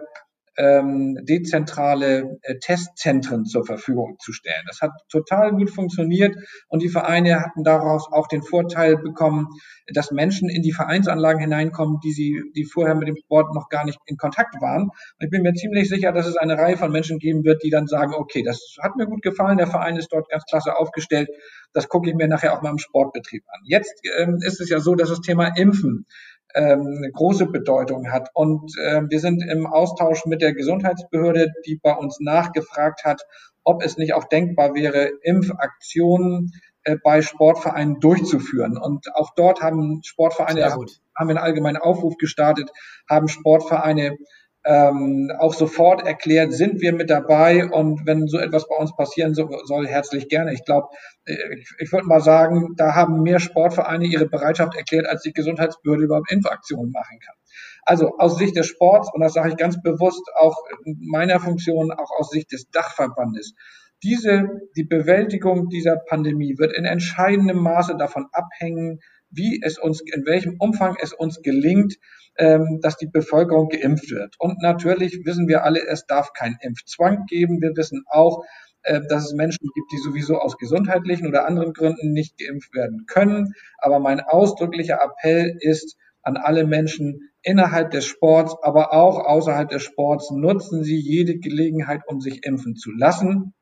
ähm, 0.56 1.18
dezentrale 1.22 2.38
äh, 2.42 2.58
Testzentren 2.58 3.44
zur 3.44 3.64
Verfügung 3.64 4.16
zu 4.20 4.32
stellen. 4.32 4.64
Das 4.66 4.80
hat 4.80 4.92
total 5.08 5.52
gut 5.52 5.70
funktioniert 5.70 6.36
und 6.68 6.82
die 6.82 6.88
Vereine 6.88 7.40
hatten 7.40 7.64
daraus 7.64 8.08
auch 8.10 8.28
den 8.28 8.42
Vorteil 8.42 8.96
bekommen, 8.96 9.48
dass 9.92 10.10
Menschen 10.10 10.48
in 10.48 10.62
die 10.62 10.72
Vereinsanlagen 10.72 11.40
hineinkommen, 11.40 11.98
die 12.02 12.12
sie, 12.12 12.42
die 12.54 12.64
vorher 12.64 12.94
mit 12.94 13.08
dem 13.08 13.16
Sport 13.16 13.54
noch 13.54 13.68
gar 13.68 13.84
nicht 13.84 13.98
in 14.06 14.16
Kontakt 14.16 14.60
waren. 14.60 14.84
Und 14.84 15.20
ich 15.20 15.30
bin 15.30 15.42
mir 15.42 15.54
ziemlich 15.54 15.88
sicher, 15.88 16.12
dass 16.12 16.26
es 16.26 16.36
eine 16.36 16.56
Reihe 16.56 16.76
von 16.76 16.92
Menschen 16.92 17.18
geben 17.18 17.44
wird, 17.44 17.62
die 17.62 17.70
dann 17.70 17.86
sagen, 17.86 18.14
okay, 18.14 18.42
das 18.42 18.76
hat 18.80 18.96
mir 18.96 19.06
gut 19.06 19.22
gefallen, 19.22 19.58
der 19.58 19.66
Verein 19.66 19.96
ist 19.96 20.12
dort 20.12 20.28
ganz 20.28 20.44
klasse 20.44 20.76
aufgestellt, 20.76 21.28
das 21.72 21.88
gucke 21.88 22.08
ich 22.08 22.14
mir 22.14 22.28
nachher 22.28 22.56
auch 22.56 22.62
mal 22.62 22.70
im 22.70 22.78
Sportbetrieb 22.78 23.42
an. 23.48 23.60
Jetzt 23.64 24.00
ähm, 24.18 24.38
ist 24.40 24.60
es 24.60 24.70
ja 24.70 24.78
so, 24.78 24.94
dass 24.94 25.08
das 25.08 25.20
Thema 25.20 25.48
Impfen 25.56 26.06
ähm, 26.54 26.94
eine 26.98 27.10
große 27.12 27.46
Bedeutung 27.46 28.10
hat. 28.10 28.30
Und 28.34 28.76
äh, 28.78 29.02
wir 29.08 29.20
sind 29.20 29.42
im 29.42 29.66
Austausch 29.66 30.24
mit 30.26 30.40
der 30.40 30.54
Gesundheitsbehörde, 30.54 31.52
die 31.66 31.78
bei 31.82 31.94
uns 31.94 32.18
nachgefragt 32.20 33.04
hat, 33.04 33.22
ob 33.64 33.82
es 33.82 33.96
nicht 33.96 34.14
auch 34.14 34.24
denkbar 34.24 34.74
wäre, 34.74 35.10
Impfaktionen 35.22 36.52
äh, 36.84 36.96
bei 37.02 37.22
Sportvereinen 37.22 38.00
durchzuführen. 38.00 38.76
Und 38.76 39.14
auch 39.14 39.30
dort 39.34 39.62
haben 39.62 40.02
Sportvereine, 40.04 40.64
haben 40.70 40.88
wir 41.28 41.36
einen 41.36 41.38
allgemeinen 41.38 41.78
Aufruf 41.78 42.16
gestartet, 42.16 42.70
haben 43.08 43.28
Sportvereine 43.28 44.16
ähm, 44.64 45.30
auch 45.38 45.52
sofort 45.52 46.06
erklärt, 46.06 46.52
sind 46.52 46.80
wir 46.80 46.94
mit 46.94 47.10
dabei 47.10 47.66
und 47.66 48.06
wenn 48.06 48.26
so 48.26 48.38
etwas 48.38 48.66
bei 48.66 48.76
uns 48.76 48.96
passieren 48.96 49.34
so, 49.34 49.48
soll, 49.64 49.86
herzlich 49.86 50.28
gerne. 50.28 50.54
Ich 50.54 50.64
glaube, 50.64 50.88
äh, 51.26 51.34
ich, 51.58 51.68
ich 51.78 51.92
würde 51.92 52.06
mal 52.06 52.20
sagen, 52.20 52.74
da 52.76 52.94
haben 52.94 53.22
mehr 53.22 53.40
Sportvereine 53.40 54.06
ihre 54.06 54.26
Bereitschaft 54.26 54.74
erklärt, 54.74 55.06
als 55.06 55.22
die 55.22 55.32
Gesundheitsbehörde 55.32 56.04
überhaupt 56.04 56.32
Impfaktionen 56.32 56.90
machen 56.92 57.18
kann. 57.20 57.34
Also 57.82 58.16
aus 58.18 58.38
Sicht 58.38 58.56
des 58.56 58.66
Sports, 58.66 59.10
und 59.12 59.20
das 59.20 59.34
sage 59.34 59.50
ich 59.50 59.56
ganz 59.56 59.80
bewusst, 59.82 60.22
auch 60.36 60.56
in 60.84 60.98
meiner 61.00 61.40
Funktion, 61.40 61.92
auch 61.92 62.10
aus 62.18 62.30
Sicht 62.30 62.50
des 62.52 62.70
Dachverbandes, 62.70 63.54
diese, 64.02 64.48
die 64.76 64.84
Bewältigung 64.84 65.68
dieser 65.68 65.96
Pandemie 65.96 66.58
wird 66.58 66.76
in 66.76 66.84
entscheidendem 66.84 67.58
Maße 67.58 67.96
davon 67.96 68.26
abhängen, 68.32 69.00
wie 69.34 69.60
es 69.62 69.78
uns, 69.78 70.00
in 70.00 70.24
welchem 70.26 70.56
Umfang 70.58 70.96
es 71.00 71.12
uns 71.12 71.42
gelingt, 71.42 71.96
ähm, 72.36 72.80
dass 72.82 72.96
die 72.96 73.06
Bevölkerung 73.06 73.68
geimpft 73.68 74.10
wird. 74.10 74.34
Und 74.38 74.60
natürlich 74.62 75.24
wissen 75.24 75.48
wir 75.48 75.64
alle, 75.64 75.86
es 75.86 76.06
darf 76.06 76.32
keinen 76.32 76.56
Impfzwang 76.60 77.26
geben. 77.26 77.60
Wir 77.60 77.76
wissen 77.76 78.04
auch, 78.08 78.44
äh, 78.82 79.00
dass 79.08 79.26
es 79.26 79.34
Menschen 79.34 79.68
gibt, 79.74 79.92
die 79.92 79.98
sowieso 79.98 80.38
aus 80.38 80.58
gesundheitlichen 80.58 81.26
oder 81.26 81.46
anderen 81.46 81.72
Gründen 81.72 82.12
nicht 82.12 82.38
geimpft 82.38 82.74
werden 82.74 83.04
können. 83.06 83.54
Aber 83.78 83.98
mein 83.98 84.20
ausdrücklicher 84.20 84.98
Appell 85.02 85.56
ist 85.60 85.96
an 86.22 86.36
alle 86.36 86.66
Menschen 86.66 87.30
innerhalb 87.42 87.90
des 87.90 88.06
Sports, 88.06 88.56
aber 88.62 88.92
auch 88.92 89.18
außerhalb 89.18 89.68
des 89.68 89.82
Sports, 89.82 90.30
nutzen 90.30 90.82
Sie 90.82 90.96
jede 90.96 91.38
Gelegenheit, 91.38 92.00
um 92.06 92.20
sich 92.20 92.44
impfen 92.44 92.76
zu 92.76 92.90
lassen 92.90 93.54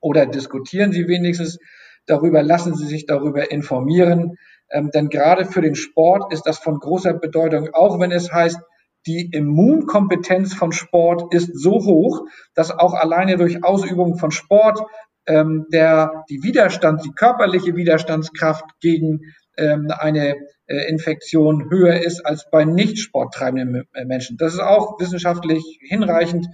oder 0.00 0.26
diskutieren 0.26 0.92
Sie 0.92 1.08
wenigstens 1.08 1.58
darüber, 2.06 2.42
lassen 2.42 2.76
Sie 2.76 2.86
sich 2.86 3.06
darüber 3.06 3.50
informieren. 3.50 4.36
Ähm, 4.70 4.90
denn 4.92 5.08
gerade 5.08 5.44
für 5.44 5.60
den 5.60 5.74
Sport 5.74 6.32
ist 6.32 6.42
das 6.42 6.58
von 6.58 6.78
großer 6.78 7.14
Bedeutung, 7.14 7.70
auch 7.72 7.98
wenn 8.00 8.10
es 8.10 8.32
heißt, 8.32 8.58
die 9.06 9.30
Immunkompetenz 9.32 10.54
von 10.54 10.72
Sport 10.72 11.32
ist 11.32 11.56
so 11.56 11.84
hoch, 11.84 12.26
dass 12.54 12.72
auch 12.72 12.92
alleine 12.92 13.36
durch 13.36 13.62
Ausübung 13.62 14.18
von 14.18 14.32
Sport 14.32 14.80
ähm, 15.26 15.66
der 15.72 16.24
die 16.30 16.42
Widerstand, 16.42 17.04
die 17.04 17.12
körperliche 17.12 17.76
Widerstandskraft 17.76 18.64
gegen 18.80 19.20
ähm, 19.56 19.88
eine 19.90 20.36
äh, 20.66 20.88
Infektion 20.88 21.70
höher 21.70 22.02
ist 22.02 22.24
als 22.24 22.48
bei 22.50 22.64
nicht 22.64 22.98
sporttreibenden 22.98 23.84
Menschen. 24.06 24.36
Das 24.36 24.54
ist 24.54 24.60
auch 24.60 24.98
wissenschaftlich 25.00 25.78
hinreichend 25.80 26.46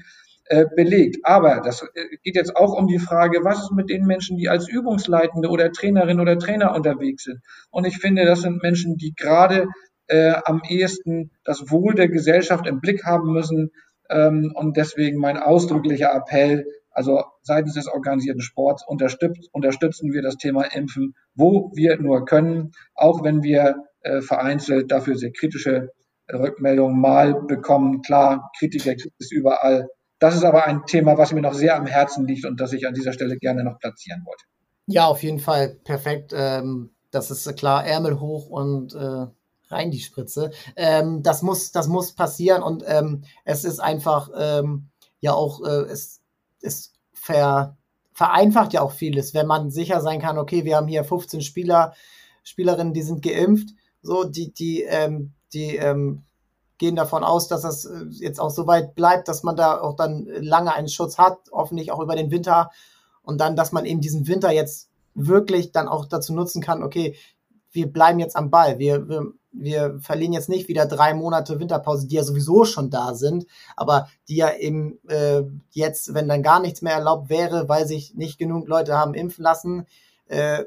belegt. 0.75 1.19
Aber 1.25 1.61
das 1.65 1.83
äh, 1.83 2.17
geht 2.23 2.37
jetzt 2.37 2.57
auch 2.57 2.73
um 2.77 2.87
die 2.87 2.99
Frage, 2.99 3.45
was 3.45 3.63
ist 3.63 3.73
mit 3.73 3.91
den 3.91 4.05
Menschen, 4.05 4.37
die 4.37 4.49
als 4.49 4.69
Übungsleitende 4.69 5.49
oder 5.49 5.73
Trainerin 5.73 6.21
oder 6.21 6.39
Trainer 6.39 6.75
unterwegs 6.75 7.25
sind? 7.25 7.41
Und 7.71 7.87
ich 7.87 7.99
finde, 7.99 8.25
das 8.25 8.43
sind 8.43 8.63
Menschen, 8.63 8.97
die 8.97 9.15
gerade 9.15 9.69
äh, 10.09 10.35
am 10.45 10.63
ehesten 10.69 11.31
das 11.45 11.71
Wohl 11.71 11.95
der 11.95 12.09
Gesellschaft 12.09 12.67
im 12.67 12.81
Blick 12.81 13.05
haben 13.05 13.33
müssen. 13.33 13.71
Ähm, 14.11 14.53
und 14.55 14.77
deswegen 14.77 15.19
mein 15.19 15.39
ausdrücklicher 15.39 16.13
Appell, 16.15 16.67
also 16.91 17.25
seitens 17.43 17.75
des 17.75 17.89
organisierten 17.89 18.43
Sports 18.43 18.85
unterstützt, 18.87 19.49
unterstützen 19.53 20.13
wir 20.13 20.23
das 20.23 20.37
Thema 20.37 20.65
Impfen, 20.75 21.15
wo 21.35 21.73
wir 21.75 21.99
nur 21.99 22.25
können, 22.25 22.73
auch 22.95 23.25
wenn 23.25 23.43
wir 23.43 23.77
äh, 24.03 24.21
vereinzelt 24.21 24.91
dafür 24.91 25.17
sehr 25.17 25.33
kritische 25.33 25.91
Rückmeldungen 26.31 27.01
mal 27.01 27.35
bekommen. 27.35 28.03
Klar, 28.03 28.51
Kritiker 28.59 28.95
es 29.19 29.33
überall. 29.33 29.89
Das 30.23 30.37
ist 30.37 30.45
aber 30.45 30.67
ein 30.67 30.87
Thema, 30.87 31.19
was 31.19 31.33
mir 31.33 31.41
noch 31.41 31.53
sehr 31.53 31.75
am 31.75 31.85
Herzen 31.85 32.29
liegt 32.29 32.47
und 32.47 32.61
das 32.61 32.73
ich 32.73 32.87
an 32.87 32.95
dieser 32.95 33.13
Stelle 33.13 33.39
gerne 33.39 33.65
noch 33.65 33.81
platzieren 33.81 34.23
wollte. 34.25 34.45
Ja, 34.87 35.07
auf 35.07 35.21
jeden 35.25 35.41
Fall 35.41 35.75
perfekt. 35.83 36.33
Ähm, 36.33 36.91
das 37.11 37.33
ist 37.33 37.57
klar, 37.57 37.85
Ärmel 37.85 38.21
hoch 38.21 38.49
und 38.49 38.95
äh, 38.95 39.27
rein 39.67 39.91
die 39.91 39.99
Spritze. 39.99 40.53
Ähm, 40.77 41.25
das 41.25 41.43
muss, 41.43 41.73
das 41.73 41.89
muss 41.89 42.13
passieren 42.13 42.63
und 42.63 42.85
ähm, 42.87 43.25
es 43.45 43.65
ist 43.65 43.81
einfach 43.81 44.31
ja 45.19 45.33
auch, 45.33 45.61
äh, 45.65 45.91
es 45.91 46.21
ist 46.61 46.95
ver, 47.13 47.77
vereinfacht 48.13 48.75
ja 48.75 48.83
auch 48.83 48.93
vieles, 48.93 49.35
wenn 49.35 49.49
man 49.49 49.73
sicher 49.73 50.01
sein 50.01 50.21
kann, 50.21 50.39
okay, 50.39 50.65
wir 50.65 50.77
haben 50.77 50.87
hier 50.87 51.03
15 51.03 51.41
Spieler, 51.41 51.95
Spielerinnen, 52.45 52.95
die 52.95 53.03
sind 53.03 53.23
geimpft, 53.23 53.71
so, 54.03 54.23
die, 54.23 54.55
die, 54.55 54.83
ähm, 54.83 55.33
die 55.53 55.75
gehen 56.79 56.97
davon 56.97 57.25
aus, 57.25 57.49
dass 57.49 57.63
das 57.63 57.85
äh, 57.85 58.05
jetzt 58.11 58.41
auch 58.41 58.51
so 58.51 58.67
weit 58.67 58.95
bleibt, 58.95 59.29
dass 59.29 59.43
man 59.43 59.57
da 59.57 59.81
auch 59.81 59.97
dann 59.97 60.27
lange 60.27 60.75
einen 60.75 60.89
Schutz 60.89 61.19
hat, 61.19 61.39
hoffentlich 61.53 61.93
auch 61.93 62.01
über 62.01 62.17
den 62.17 62.31
Winter 62.31 62.71
und 63.23 63.41
dann, 63.41 63.57
dass 63.57 63.73
man 63.73 63.85
eben 63.85 64.01
diesen 64.01 64.27
Winter 64.27 64.51
jetzt 64.51 64.89
wirklich 65.15 65.73
dann 65.73 65.89
auch 65.89 66.07
dazu 66.07 66.35
nutzen 66.35 66.63
kann, 66.63 66.83
okay, 66.83 67.17
wir 67.71 67.91
bleiben 67.91 68.19
jetzt 68.19 68.37
am 68.37 68.51
Ball. 68.51 68.79
Wir, 68.79 69.09
wir 69.09 69.33
wir 69.53 69.99
verlieren 70.01 70.33
jetzt 70.33 70.49
nicht 70.49 70.69
wieder 70.69 70.87
drei 70.87 71.15
Monate 71.15 71.61
Winterpause, 71.61 72.07
die 72.07 72.17
ja 72.17 72.25
sowieso 72.25 72.65
schon 72.65 72.91
da 72.91 73.15
sind, 73.15 73.47
aber 73.77 74.09
die 74.29 74.37
ja 74.37 74.53
eben 74.55 74.99
äh, 75.09 75.43
jetzt, 75.71 76.15
wenn 76.15 76.29
dann 76.29 76.43
gar 76.43 76.61
nichts 76.61 76.83
mehr 76.83 76.95
erlaubt 76.95 77.29
wäre, 77.29 77.69
weil 77.69 77.87
sich 77.87 78.15
nicht 78.15 78.39
genug 78.39 78.67
Leute 78.67 78.97
haben 78.97 79.15
impfen 79.15 79.45
lassen, 79.45 79.87
äh, 80.27 80.65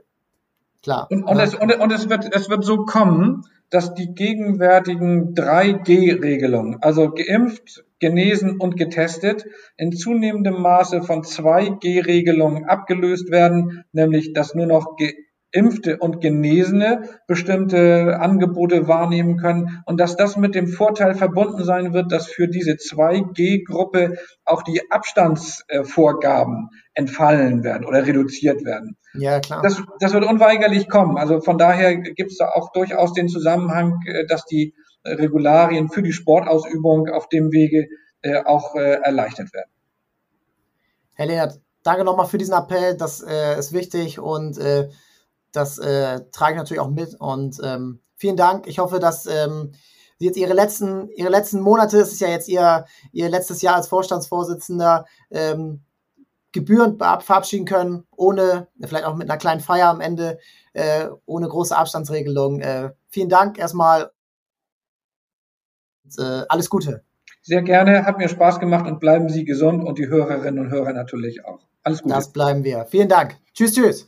klar. 0.83 1.07
Und, 1.09 1.23
und, 1.23 1.39
es, 1.39 1.55
und, 1.55 1.73
und 1.73 1.91
es, 1.91 2.09
wird, 2.09 2.33
es 2.33 2.49
wird 2.49 2.63
so 2.63 2.85
kommen, 2.85 3.45
dass 3.69 3.93
die 3.93 4.13
gegenwärtigen 4.13 5.33
3G-Regelungen, 5.33 6.81
also 6.81 7.11
geimpft, 7.11 7.83
genesen 7.99 8.59
und 8.59 8.77
getestet, 8.77 9.45
in 9.77 9.91
zunehmendem 9.91 10.61
Maße 10.61 11.01
von 11.01 11.23
2G-Regelungen 11.23 12.65
abgelöst 12.65 13.31
werden, 13.31 13.83
nämlich 13.91 14.33
dass 14.33 14.53
nur 14.53 14.67
noch 14.67 14.97
Geimpfte 15.55 15.97
und 15.97 16.19
Genesene 16.19 17.09
bestimmte 17.27 18.19
Angebote 18.19 18.87
wahrnehmen 18.87 19.37
können 19.37 19.81
und 19.85 19.99
dass 19.99 20.17
das 20.17 20.35
mit 20.35 20.53
dem 20.53 20.67
Vorteil 20.67 21.15
verbunden 21.15 21.63
sein 21.63 21.93
wird, 21.93 22.11
dass 22.11 22.27
für 22.27 22.47
diese 22.47 22.71
2G-Gruppe 22.71 24.17
auch 24.43 24.63
die 24.63 24.81
Abstandsvorgaben 24.91 26.69
entfallen 26.93 27.63
werden 27.63 27.85
oder 27.85 28.05
reduziert 28.05 28.65
werden. 28.65 28.97
Ja, 29.13 29.39
klar. 29.39 29.61
Das, 29.61 29.81
das 29.99 30.13
wird 30.13 30.25
unweigerlich 30.25 30.89
kommen. 30.89 31.17
Also 31.17 31.39
von 31.39 31.57
daher 31.57 31.95
gibt 31.95 32.31
es 32.31 32.37
da 32.37 32.49
auch 32.49 32.71
durchaus 32.73 33.13
den 33.13 33.29
Zusammenhang, 33.29 34.01
äh, 34.07 34.25
dass 34.25 34.45
die 34.45 34.75
Regularien 35.05 35.89
für 35.89 36.01
die 36.01 36.13
Sportausübung 36.13 37.09
auf 37.09 37.29
dem 37.29 37.51
Wege 37.51 37.87
äh, 38.21 38.41
auch 38.43 38.75
äh, 38.75 39.01
erleichtert 39.01 39.53
werden. 39.53 39.69
Herr 41.13 41.27
Lehnert, 41.27 41.61
danke 41.83 42.03
nochmal 42.03 42.25
für 42.25 42.37
diesen 42.37 42.55
Appell. 42.55 42.97
Das 42.97 43.21
äh, 43.21 43.57
ist 43.57 43.71
wichtig 43.71 44.19
und 44.19 44.57
äh, 44.57 44.89
das 45.55 45.77
äh, 45.77 46.21
trage 46.31 46.53
ich 46.53 46.57
natürlich 46.57 46.81
auch 46.81 46.89
mit 46.89 47.15
und 47.19 47.59
ähm, 47.63 47.99
vielen 48.15 48.37
Dank. 48.37 48.67
Ich 48.67 48.79
hoffe, 48.79 48.99
dass 48.99 49.25
ähm, 49.25 49.71
Sie 50.17 50.25
jetzt 50.25 50.37
Ihre 50.37 50.53
letzten, 50.53 51.09
Ihre 51.09 51.29
letzten 51.29 51.59
Monate, 51.59 51.97
es 51.99 52.13
ist 52.13 52.21
ja 52.21 52.29
jetzt 52.29 52.47
Ihr, 52.47 52.85
Ihr 53.11 53.29
letztes 53.29 53.61
Jahr 53.61 53.75
als 53.75 53.87
Vorstandsvorsitzender, 53.87 55.05
ähm, 55.29 55.81
gebührend 56.53 56.99
verabschieden 56.99 57.65
können, 57.65 58.05
ohne, 58.15 58.67
vielleicht 58.81 59.03
auch 59.03 59.15
mit 59.15 59.29
einer 59.29 59.37
kleinen 59.37 59.59
Feier 59.59 59.89
am 59.89 59.99
Ende, 59.99 60.39
äh, 60.71 61.09
ohne 61.25 61.49
große 61.49 61.75
Abstandsregelung. 61.75 62.61
Äh, 62.61 62.91
vielen 63.09 63.27
Dank 63.27 63.59
erstmal. 63.59 64.11
Und, 66.05 66.17
äh, 66.17 66.45
alles 66.47 66.69
Gute. 66.69 67.03
Sehr 67.41 67.61
gerne, 67.61 68.05
hat 68.05 68.17
mir 68.17 68.29
Spaß 68.29 68.59
gemacht 68.59 68.87
und 68.87 69.01
bleiben 69.01 69.27
Sie 69.27 69.43
gesund 69.43 69.83
und 69.83 69.99
die 69.99 70.07
Hörerinnen 70.07 70.59
und 70.59 70.71
Hörer 70.71 70.93
natürlich 70.93 71.43
auch. 71.43 71.59
Alles 71.83 72.01
Gute. 72.01 72.15
Das 72.15 72.31
bleiben 72.31 72.63
wir. 72.63 72.85
Vielen 72.85 73.09
Dank. 73.09 73.35
Tschüss, 73.53 73.73
tschüss. 73.73 74.07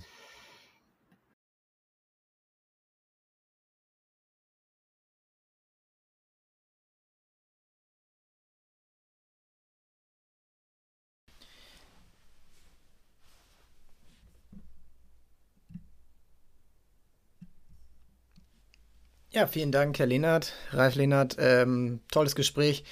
Ja, 19.38 19.46
vielen 19.46 19.72
Dank, 19.72 20.00
Herr 20.00 20.08
Lehnert, 20.08 20.54
Ralf 20.72 20.96
Lehnert. 20.96 21.36
Ähm, 21.38 22.00
tolles 22.10 22.34
Gespräch. 22.34 22.84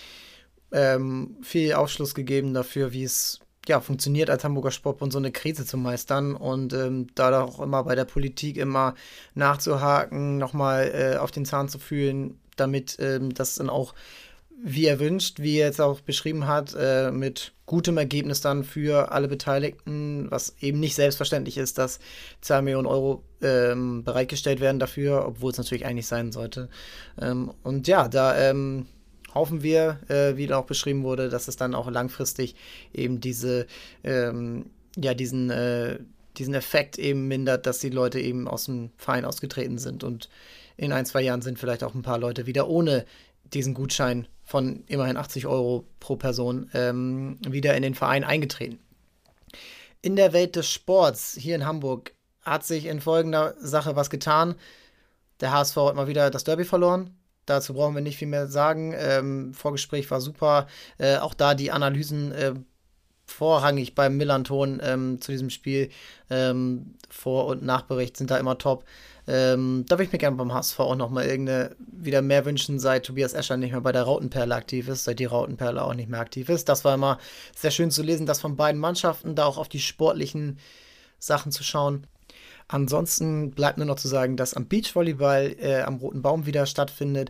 Ähm, 0.72 1.38
viel 1.42 1.74
Aufschluss 1.74 2.14
gegeben 2.14 2.54
dafür, 2.54 2.94
wie 2.94 3.04
es 3.04 3.40
ja, 3.68 3.80
funktioniert 3.82 4.30
als 4.30 4.44
Hamburger 4.44 4.70
Sportbund, 4.70 5.12
so 5.12 5.18
eine 5.18 5.32
Krise 5.32 5.66
zu 5.66 5.76
meistern 5.76 6.36
und 6.36 6.72
ähm, 6.74 7.08
da 7.16 7.42
auch 7.42 7.60
immer 7.60 7.84
bei 7.84 7.96
der 7.96 8.06
Politik 8.06 8.58
immer 8.58 8.94
nachzuhaken, 9.34 10.38
nochmal 10.38 10.92
äh, 10.94 11.18
auf 11.18 11.32
den 11.32 11.46
Zahn 11.46 11.68
zu 11.68 11.80
fühlen, 11.80 12.40
damit 12.58 12.98
ähm, 13.00 13.34
das 13.34 13.56
dann 13.56 13.72
auch 13.72 13.96
wie 14.64 14.86
er 14.86 15.00
wünscht, 15.00 15.40
wie 15.40 15.58
er 15.58 15.68
jetzt 15.68 15.82
auch 15.82 16.02
beschrieben 16.02 16.48
hat, 16.48 16.76
äh, 16.78 17.12
mit 17.12 17.54
gutem 17.66 17.98
Ergebnis 17.98 18.42
dann 18.42 18.64
für 18.64 19.12
alle 19.12 19.28
Beteiligten, 19.28 20.28
was 20.30 20.56
eben 20.60 20.80
nicht 20.80 20.96
selbstverständlich 20.96 21.58
ist, 21.58 21.78
dass 21.78 22.00
2 22.42 22.62
Millionen 22.62 22.88
Euro 22.88 23.24
ähm, 23.42 24.04
bereitgestellt 24.04 24.60
werden 24.60 24.80
dafür, 24.80 25.26
obwohl 25.28 25.52
es 25.52 25.58
natürlich 25.58 25.86
eigentlich 25.86 26.08
sein 26.08 26.32
sollte. 26.32 26.70
Ähm, 27.20 27.52
und 27.64 27.88
ja, 27.88 28.08
da 28.08 28.38
ähm, 28.38 28.86
hoffen 29.34 29.62
wir, 29.62 30.00
äh, 30.08 30.38
wie 30.38 30.52
auch 30.54 30.66
beschrieben 30.66 31.04
wurde, 31.04 31.30
dass 31.30 31.48
es 31.48 31.58
dann 31.58 31.76
auch 31.76 31.90
langfristig 31.90 32.56
eben 32.94 33.20
diese, 33.20 33.68
ähm, 34.04 34.68
ja, 34.96 35.14
diesen, 35.14 35.50
äh, 35.50 36.00
diesen 36.38 36.54
Effekt 36.54 36.98
eben 36.98 37.28
mindert, 37.28 37.66
dass 37.66 37.80
die 37.80 37.90
Leute 37.90 38.20
eben 38.20 38.48
aus 38.48 38.66
dem 38.66 38.92
Verein 38.98 39.26
ausgetreten 39.26 39.78
sind 39.78 40.04
und 40.04 40.30
in 40.78 40.92
ein, 40.92 41.06
zwei 41.06 41.22
Jahren 41.22 41.42
sind 41.42 41.60
vielleicht 41.60 41.84
auch 41.84 41.94
ein 41.94 42.02
paar 42.02 42.20
Leute 42.20 42.46
wieder 42.48 42.68
ohne 42.68 43.06
diesen 43.54 43.74
Gutschein 43.74 44.28
von 44.46 44.84
immerhin 44.88 45.18
80 45.18 45.48
Euro 45.48 45.86
pro 46.00 46.16
Person 46.16 46.70
ähm, 46.74 47.38
wieder 47.46 47.76
in 47.76 47.82
den 47.82 47.96
Verein 47.96 48.24
eingetreten. 48.24 48.80
In 50.02 50.16
der 50.16 50.34
Welt 50.34 50.56
des 50.56 50.72
Sports 50.72 51.36
hier 51.38 51.56
in 51.56 51.66
Hamburg 51.66 52.14
hat 52.44 52.64
sich 52.64 52.86
in 52.86 53.02
folgender 53.02 53.56
Sache 53.58 53.96
was 53.96 54.12
getan. 54.12 54.56
Der 55.42 55.52
HSV 55.52 55.76
hat 55.78 55.96
mal 55.96 56.08
wieder 56.08 56.30
das 56.30 56.44
Derby 56.44 56.64
verloren. 56.64 57.18
Dazu 57.48 57.74
brauchen 57.74 57.96
wir 57.96 58.02
nicht 58.02 58.18
viel 58.18 58.28
mehr 58.28 58.48
sagen. 58.48 58.94
Ähm, 58.96 59.54
Vorgespräch 59.54 60.10
war 60.12 60.22
super. 60.22 60.68
Äh, 60.98 61.18
auch 61.18 61.34
da 61.34 61.56
die 61.56 61.72
Analysen 61.72 62.32
äh, 62.32 62.54
vorrangig 63.26 63.96
beim 63.96 64.18
Millanton 64.18 64.80
ähm, 64.84 65.22
zu 65.22 65.32
diesem 65.32 65.50
Spiel. 65.50 65.90
Ähm, 66.30 66.96
Vor- 67.10 67.48
und 67.48 67.64
Nachbericht 67.64 68.18
sind 68.18 68.32
da 68.32 68.38
immer 68.38 68.58
top. 68.58 68.86
Ähm, 69.28 69.86
da 69.88 69.96
würde 69.96 70.04
ich 70.04 70.12
mir 70.12 70.20
gerne 70.20 70.38
beim 70.38 70.54
HSV 70.54 70.80
auch 70.80 70.96
nochmal 70.96 71.26
irgendeine 71.26 71.76
wieder 71.80 72.22
mehr 72.22 72.46
wünschen, 72.46 72.80
seit 72.80 73.08
Tobias 73.08 73.34
Escher 73.34 73.58
nicht 73.58 73.72
mehr 73.72 73.82
bei 73.82 73.92
der 73.92 74.04
Rautenperle 74.04 74.54
aktiv 74.54 74.88
ist, 74.88 75.06
seit 75.06 75.20
die 75.20 75.26
Rautenperle 75.26 75.82
auch 75.82 75.96
nicht 75.96 76.10
mehr 76.10 76.20
aktiv 76.20 76.50
ist. 76.50 76.70
Das 76.70 76.86
war 76.86 76.94
immer 76.94 77.18
sehr 77.56 77.72
schön 77.72 77.90
zu 77.90 78.04
lesen, 78.04 78.28
dass 78.28 78.42
von 78.42 78.56
beiden 78.56 78.80
Mannschaften 78.80 79.36
da 79.36 79.46
auch 79.46 79.58
auf 79.58 79.70
die 79.70 79.80
sportlichen 79.80 80.60
Sachen 81.18 81.52
zu 81.52 81.64
schauen. 81.64 82.06
Ansonsten 82.68 83.52
bleibt 83.52 83.78
nur 83.78 83.86
noch 83.86 83.98
zu 83.98 84.08
sagen, 84.08 84.38
dass 84.38 84.56
am 84.56 84.68
Beachvolleyball 84.68 85.56
äh, 85.60 85.82
am 85.82 85.98
Roten 85.98 86.22
Baum 86.22 86.46
wieder 86.46 86.66
stattfindet 86.66 87.30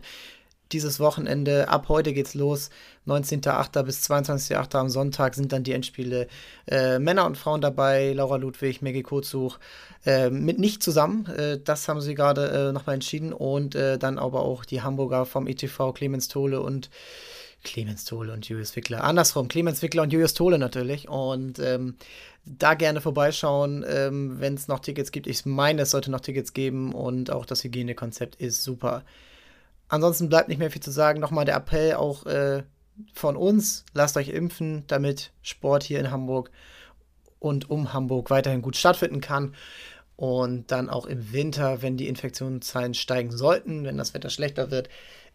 dieses 0.72 1.00
Wochenende. 1.00 1.68
Ab 1.68 1.86
heute 1.88 2.12
geht's 2.12 2.34
los. 2.34 2.70
19.8. 3.06 3.82
bis 3.84 4.08
22.8. 4.10 4.76
am 4.76 4.88
Sonntag 4.88 5.34
sind 5.34 5.52
dann 5.52 5.62
die 5.62 5.72
Endspiele. 5.72 6.26
Äh, 6.66 6.98
Männer 6.98 7.26
und 7.26 7.38
Frauen 7.38 7.60
dabei. 7.60 8.12
Laura 8.12 8.36
Ludwig, 8.36 8.82
Maggie 8.82 9.02
Kozuch. 9.02 9.58
Äh, 10.04 10.30
mit 10.30 10.58
nicht 10.58 10.82
zusammen. 10.82 11.26
Äh, 11.26 11.58
das 11.62 11.88
haben 11.88 12.00
sie 12.00 12.14
gerade 12.14 12.68
äh, 12.68 12.72
nochmal 12.72 12.94
entschieden. 12.94 13.32
Und 13.32 13.74
äh, 13.74 13.98
dann 13.98 14.18
aber 14.18 14.42
auch 14.42 14.64
die 14.64 14.82
Hamburger 14.82 15.26
vom 15.26 15.46
ETV, 15.46 15.92
Clemens 15.92 16.28
Tole 16.28 16.60
und 16.60 16.90
Clemens 17.62 18.04
Tole 18.04 18.32
und 18.32 18.48
Julius 18.48 18.76
Wickler. 18.76 19.02
Andersrum, 19.04 19.48
Clemens 19.48 19.82
Wickler 19.82 20.02
und 20.02 20.12
Julius 20.12 20.34
Tole 20.34 20.58
natürlich. 20.58 21.08
Und 21.08 21.58
ähm, 21.58 21.96
da 22.44 22.74
gerne 22.74 23.00
vorbeischauen, 23.00 23.84
ähm, 23.88 24.40
wenn 24.40 24.54
es 24.54 24.68
noch 24.68 24.80
Tickets 24.80 25.10
gibt. 25.10 25.26
Ich 25.26 25.44
meine, 25.44 25.82
es 25.82 25.90
sollte 25.90 26.10
noch 26.10 26.20
Tickets 26.20 26.52
geben 26.52 26.92
und 26.92 27.30
auch 27.30 27.44
das 27.44 27.64
Hygienekonzept 27.64 28.36
ist 28.36 28.62
super. 28.62 29.02
Ansonsten 29.88 30.28
bleibt 30.28 30.48
nicht 30.48 30.58
mehr 30.58 30.70
viel 30.70 30.82
zu 30.82 30.90
sagen. 30.90 31.20
Nochmal 31.20 31.44
der 31.44 31.56
Appell 31.56 31.94
auch 31.94 32.26
äh, 32.26 32.64
von 33.12 33.36
uns, 33.36 33.84
lasst 33.92 34.16
euch 34.16 34.28
impfen, 34.28 34.84
damit 34.86 35.32
Sport 35.42 35.82
hier 35.82 36.00
in 36.00 36.10
Hamburg 36.10 36.50
und 37.38 37.70
um 37.70 37.92
Hamburg 37.92 38.30
weiterhin 38.30 38.62
gut 38.62 38.76
stattfinden 38.76 39.20
kann. 39.20 39.54
Und 40.16 40.70
dann 40.70 40.88
auch 40.88 41.04
im 41.04 41.32
Winter, 41.32 41.82
wenn 41.82 41.98
die 41.98 42.08
Infektionszahlen 42.08 42.94
steigen 42.94 43.36
sollten, 43.36 43.84
wenn 43.84 43.98
das 43.98 44.14
Wetter 44.14 44.30
schlechter 44.30 44.70
wird, 44.70 44.88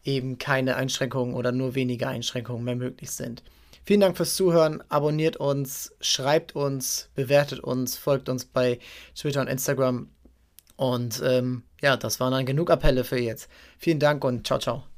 eben 0.03 0.39
keine 0.39 0.75
Einschränkungen 0.75 1.35
oder 1.35 1.51
nur 1.51 1.75
wenige 1.75 2.07
Einschränkungen 2.07 2.63
mehr 2.63 2.75
möglich 2.75 3.11
sind. 3.11 3.43
Vielen 3.83 4.01
Dank 4.01 4.17
fürs 4.17 4.35
Zuhören. 4.35 4.83
Abonniert 4.89 5.37
uns, 5.37 5.93
schreibt 6.01 6.55
uns, 6.55 7.09
bewertet 7.13 7.59
uns, 7.59 7.97
folgt 7.97 8.29
uns 8.29 8.45
bei 8.45 8.79
Twitter 9.15 9.41
und 9.41 9.47
Instagram. 9.47 10.09
Und 10.77 11.21
ähm, 11.23 11.63
ja, 11.81 11.97
das 11.97 12.19
waren 12.19 12.31
dann 12.31 12.45
genug 12.45 12.69
Appelle 12.69 13.03
für 13.03 13.19
jetzt. 13.19 13.49
Vielen 13.77 13.99
Dank 13.99 14.23
und 14.23 14.45
ciao, 14.47 14.59
ciao. 14.59 14.90